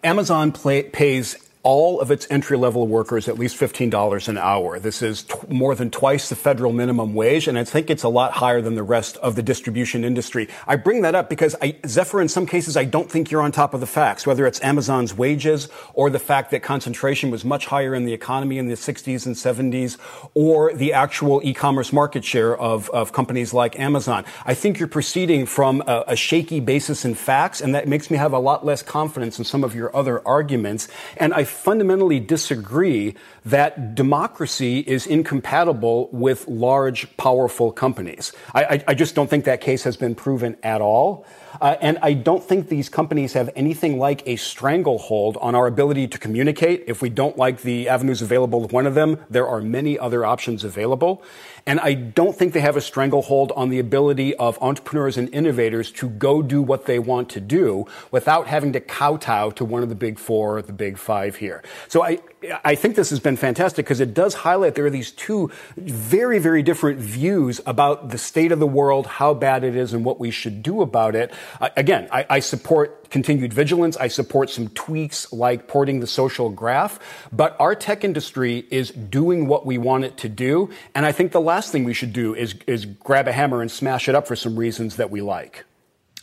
Amazon 0.04 0.52
play, 0.52 0.84
pays 0.84 1.45
all 1.66 2.00
of 2.00 2.12
its 2.12 2.28
entry 2.30 2.56
level 2.56 2.88
workers 2.88 3.28
at 3.28 3.40
least 3.40 3.58
$15 3.60 4.28
an 4.28 4.38
hour. 4.38 4.78
This 4.80 5.02
is 5.02 5.24
t- 5.24 5.34
more 5.50 5.74
than 5.74 5.90
twice 5.90 6.30
the 6.30 6.36
federal 6.36 6.72
minimum 6.72 7.16
wage, 7.16 7.48
and 7.48 7.58
I 7.58 7.64
think 7.64 7.90
it's 7.90 8.04
a 8.04 8.10
lot 8.10 8.34
higher 8.34 8.62
than 8.62 8.76
the 8.76 8.84
rest 8.84 9.18
of 9.18 9.36
the 9.36 9.42
distribution 9.42 10.04
industry. 10.04 10.48
I 10.68 10.76
bring 10.76 11.02
that 11.02 11.16
up 11.16 11.28
because 11.28 11.56
I, 11.64 11.76
Zephyr, 11.88 12.22
in 12.22 12.28
some 12.28 12.46
cases, 12.46 12.78
I 12.78 12.86
don't 12.86 13.10
think 13.10 13.32
you're 13.32 13.42
on 13.42 13.52
top 13.52 13.74
of 13.74 13.80
the 13.80 13.88
facts, 13.88 14.28
whether 14.28 14.46
it's 14.46 14.62
Amazon's 14.62 15.16
wages 15.16 15.68
or 15.96 16.12
the 16.12 16.20
fact 16.20 16.52
that 16.52 16.62
concentration 16.62 17.32
was 17.32 17.44
much 17.44 17.66
higher 17.66 17.96
in 17.96 18.06
the 18.06 18.14
economy 18.14 18.60
in 18.60 18.68
the 18.68 18.76
60s 18.76 19.26
and 19.26 19.36
70s 19.36 19.98
or 20.36 20.72
the 20.72 20.94
actual 20.94 21.42
e-commerce 21.44 21.92
market 21.92 22.24
share 22.24 22.56
of, 22.56 22.92
of 22.92 23.12
companies 23.12 23.56
like 23.56 23.80
Amazon. 23.80 24.24
I 24.46 24.54
think 24.54 24.78
you're 24.78 24.88
proceeding 24.88 25.48
from 25.48 25.82
a, 25.88 26.04
a 26.10 26.16
shaky 26.16 26.60
basis 26.60 27.06
in 27.06 27.16
facts, 27.16 27.60
and 27.60 27.74
that 27.74 27.88
makes 27.88 28.12
me 28.12 28.18
have 28.18 28.34
a 28.34 28.40
lot 28.40 28.64
less 28.64 28.84
confidence 28.84 29.40
in 29.40 29.46
some 29.46 29.64
of 29.64 29.74
your 29.74 29.96
other 29.96 30.22
arguments. 30.28 30.88
And 31.18 31.34
I 31.34 31.44
fundamentally 31.56 32.20
disagree 32.20 33.16
that 33.46 33.96
democracy 33.96 34.80
is 34.80 35.08
incompatible 35.08 36.10
with 36.12 36.48
large, 36.48 37.16
powerful 37.18 37.72
companies. 37.72 38.34
I, 38.54 38.64
I, 38.64 38.84
I 38.90 38.94
just 38.94 39.16
don't 39.16 39.30
think 39.30 39.46
that 39.46 39.62
case 39.62 39.84
has 39.84 39.98
been 39.98 40.16
proven 40.16 40.58
at 40.64 40.82
all. 40.82 41.26
Uh, 41.62 41.78
and 41.82 41.98
I 42.02 42.14
don't 42.14 42.44
think 42.44 42.68
these 42.68 42.90
companies 42.90 43.34
have 43.34 43.50
anything 43.56 43.98
like 43.98 44.28
a 44.28 44.36
stranglehold 44.36 45.38
on 45.38 45.56
our 45.56 45.68
ability 45.68 46.08
to 46.10 46.18
communicate. 46.18 46.84
If 46.88 47.02
we 47.02 47.10
don't 47.10 47.38
like 47.38 47.62
the 47.62 47.88
avenues 47.88 48.22
available 48.22 48.60
with 48.62 48.74
one 48.74 48.86
of 48.86 48.96
them, 48.96 49.20
there 49.30 49.48
are 49.48 49.62
many 49.62 49.98
other 49.98 50.26
options 50.26 50.64
available. 50.64 51.24
And 51.68 51.80
I 51.80 51.96
don't 51.96 52.36
think 52.36 52.54
they 52.54 52.60
have 52.60 52.78
a 52.78 52.82
stranglehold 52.82 53.52
on 53.56 53.70
the 53.70 53.80
ability 53.80 54.36
of 54.36 54.60
entrepreneurs 54.62 55.18
and 55.18 55.34
innovators 55.34 55.92
to 55.94 56.10
go 56.10 56.44
do 56.44 56.62
what 56.62 56.86
they 56.86 57.00
want 57.00 57.30
to 57.30 57.42
do 57.42 57.88
without 58.12 58.46
having 58.46 58.74
to 58.74 58.80
kowtow 58.80 59.50
to 59.52 59.66
one 59.66 59.82
of 59.82 59.90
the 59.90 59.96
big 59.96 60.20
four 60.20 60.58
or 60.58 60.62
the 60.62 60.74
big 60.74 61.00
five 61.00 61.38
here. 61.38 61.64
So 61.88 62.04
I, 62.04 62.20
I 62.64 62.76
think 62.76 62.96
this 62.96 63.10
has 63.10 63.20
been 63.20 63.36
fantastic 63.36 63.84
because 63.84 64.00
it 64.00 64.14
does 64.14 64.36
highlight 64.36 64.76
there 64.76 64.86
are 64.86 64.92
these 64.92 65.10
two 65.10 65.50
very, 65.76 66.38
very 66.38 66.62
different 66.62 67.00
views 67.00 67.60
about 67.66 68.10
the 68.10 68.20
state 68.20 68.52
of 68.52 68.60
the 68.60 68.68
world, 68.68 69.08
how 69.08 69.34
bad 69.34 69.64
it 69.64 69.76
is, 69.76 69.92
and 69.92 70.06
what 70.06 70.20
we 70.20 70.30
should 70.30 70.62
do 70.62 70.84
about 70.84 71.16
it. 71.16 71.34
Uh, 71.60 71.70
again, 71.76 72.08
I, 72.12 72.28
I 72.30 72.40
support 72.42 73.05
continued 73.16 73.54
vigilance. 73.54 73.96
I 73.96 74.10
support 74.10 74.50
some 74.50 74.68
tweaks 74.68 75.32
like 75.32 75.70
porting 75.70 76.02
the 76.02 76.06
social 76.06 76.50
graph. 76.50 77.00
But 77.32 77.56
our 77.62 77.74
tech 77.74 78.04
industry 78.04 78.68
is 78.70 78.90
doing 78.90 79.48
what 79.48 79.66
we 79.66 79.78
want 79.78 80.04
it 80.04 80.18
to 80.18 80.28
do. 80.28 80.70
And 80.94 81.06
I 81.06 81.14
think 81.14 81.32
the 81.32 81.40
last 81.40 81.72
thing 81.72 81.86
we 81.86 81.94
should 81.94 82.12
do 82.12 82.36
is, 82.36 82.56
is 82.68 82.84
grab 82.84 83.30
a 83.30 83.32
hammer 83.32 83.62
and 83.62 83.72
smash 83.72 84.10
it 84.10 84.16
up 84.16 84.28
for 84.28 84.36
some 84.36 84.60
reasons 84.60 84.98
that 84.98 85.12
we 85.12 85.22
like. 85.22 85.64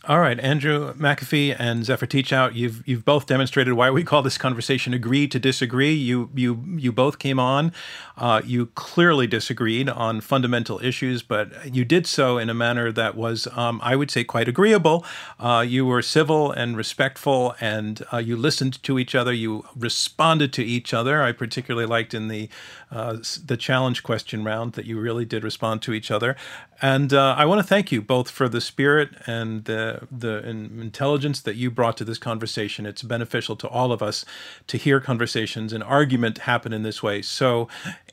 All 0.09 0.19
right, 0.19 0.41
Andrew 0.41 0.93
McAfee 0.95 1.55
and 1.57 1.85
Zephyr 1.85 2.09
Teachout, 2.09 2.57
you've 2.57 2.83
you've 2.89 3.05
both 3.05 3.27
demonstrated 3.27 3.75
why 3.75 3.89
we 3.89 4.03
call 4.03 4.21
this 4.21 4.37
conversation 4.37 4.93
"agree 4.93 5.29
to 5.29 5.39
disagree." 5.39 5.93
You 5.93 6.29
you 6.35 6.61
you 6.77 6.91
both 6.91 7.21
came 7.21 7.39
on. 7.39 7.73
Uh, 8.17 8.43
you 8.45 8.67
clearly 8.75 9.29
disagreed 9.29 9.89
on 9.89 10.21
fundamental 10.21 10.81
issues, 10.85 11.23
but 11.23 11.73
you 11.73 11.85
did 11.85 12.09
so 12.09 12.37
in 12.37 12.51
a 12.51 12.55
manner 12.55 12.91
that 12.91 13.15
was, 13.15 13.47
um, 13.53 13.81
I 13.83 13.95
would 13.95 14.11
say, 14.11 14.25
quite 14.25 14.49
agreeable. 14.49 15.05
Uh, 15.39 15.65
you 15.67 15.87
were 15.87 16.03
civil 16.03 16.51
and 16.51 16.77
respectful, 16.77 17.55
and 17.61 18.03
uh, 18.13 18.19
you 18.19 18.37
listened 18.37 18.83
to 18.83 18.99
each 18.99 19.15
other. 19.15 19.33
You 19.33 19.65
responded 19.77 20.53
to 20.55 20.65
each 20.65 20.93
other. 20.93 21.23
I 21.23 21.31
particularly 21.31 21.87
liked 21.87 22.13
in 22.13 22.27
the 22.27 22.49
uh, 22.91 23.19
the 23.47 23.57
challenge 23.57 24.03
question 24.03 24.43
round 24.43 24.73
that 24.73 24.85
you 24.85 24.99
really 24.99 25.25
did 25.25 25.45
respond 25.45 25.81
to 25.83 25.93
each 25.93 26.11
other. 26.11 26.37
And 26.83 27.13
uh, 27.13 27.37
I 27.39 27.45
want 27.45 27.61
to 27.61 27.67
thank 27.67 27.93
you 27.93 28.03
both 28.03 28.29
for 28.29 28.49
the 28.49 28.61
spirit 28.61 29.11
and 29.25 29.65
the, 29.67 29.92
the 30.11 30.47
intelligence 30.47 31.41
that 31.41 31.57
you 31.57 31.71
brought 31.71 31.97
to 31.99 32.05
this 32.05 32.19
conversation. 32.19 32.87
It's 32.87 33.03
beneficial 33.03 33.57
to 33.57 33.69
all 33.69 33.93
of 33.93 34.03
us 34.03 34.25
to 34.67 34.77
hear 34.77 35.01
conversations 35.01 35.73
and 35.73 35.83
argument 35.83 36.39
happen 36.39 36.73
in 36.73 36.83
this 36.83 37.03
way. 37.03 37.23
So, 37.23 37.69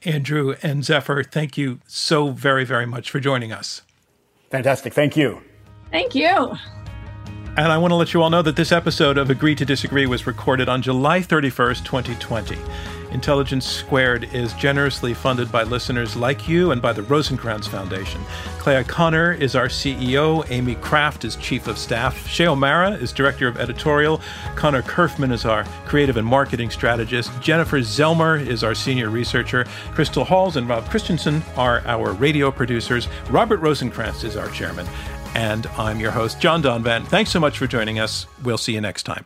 Andrew 0.05 0.55
and 0.61 0.83
Zephyr, 0.83 1.23
thank 1.23 1.57
you 1.57 1.79
so 1.87 2.29
very, 2.29 2.65
very 2.65 2.85
much 2.85 3.09
for 3.09 3.19
joining 3.19 3.51
us. 3.51 3.81
Fantastic. 4.49 4.93
Thank 4.93 5.15
you. 5.15 5.41
Thank 5.91 6.15
you. 6.15 6.55
And 7.57 7.71
I 7.71 7.77
want 7.77 7.91
to 7.91 7.95
let 7.95 8.13
you 8.13 8.21
all 8.21 8.29
know 8.29 8.41
that 8.41 8.55
this 8.55 8.71
episode 8.71 9.17
of 9.17 9.29
Agree 9.29 9.55
to 9.55 9.65
Disagree 9.65 10.05
was 10.05 10.25
recorded 10.25 10.69
on 10.69 10.81
July 10.81 11.19
31st, 11.19 11.83
2020. 11.83 12.57
Intelligence 13.11 13.65
Squared 13.65 14.33
is 14.33 14.53
generously 14.53 15.13
funded 15.13 15.51
by 15.51 15.63
listeners 15.63 16.15
like 16.15 16.47
you 16.47 16.71
and 16.71 16.81
by 16.81 16.93
the 16.93 17.01
Rosenkranz 17.03 17.67
Foundation. 17.67 18.21
Clea 18.57 18.83
Conner 18.83 19.33
is 19.33 19.55
our 19.55 19.67
CEO. 19.67 20.45
Amy 20.49 20.75
Kraft 20.75 21.25
is 21.25 21.35
Chief 21.37 21.67
of 21.67 21.77
Staff. 21.77 22.27
Shay 22.27 22.47
O'Mara 22.47 22.91
is 22.91 23.11
Director 23.11 23.47
of 23.47 23.57
Editorial. 23.57 24.21
Connor 24.55 24.81
Kerfman 24.81 25.31
is 25.31 25.45
our 25.45 25.63
Creative 25.85 26.17
and 26.17 26.27
Marketing 26.27 26.69
Strategist. 26.69 27.31
Jennifer 27.41 27.79
Zelmer 27.79 28.45
is 28.45 28.63
our 28.63 28.75
Senior 28.75 29.09
Researcher. 29.09 29.65
Crystal 29.93 30.23
Halls 30.23 30.57
and 30.57 30.67
Rob 30.67 30.89
Christensen 30.89 31.43
are 31.55 31.81
our 31.85 32.13
radio 32.13 32.51
producers. 32.51 33.07
Robert 33.29 33.61
Rosenkranz 33.61 34.23
is 34.23 34.35
our 34.35 34.49
Chairman. 34.49 34.87
And 35.35 35.67
I'm 35.77 35.99
your 35.99 36.11
host, 36.11 36.39
John 36.39 36.61
Donvan. 36.61 37.05
Thanks 37.05 37.31
so 37.31 37.39
much 37.39 37.57
for 37.57 37.67
joining 37.67 37.99
us. 37.99 38.25
We'll 38.43 38.57
see 38.57 38.73
you 38.73 38.81
next 38.81 39.03
time. 39.03 39.25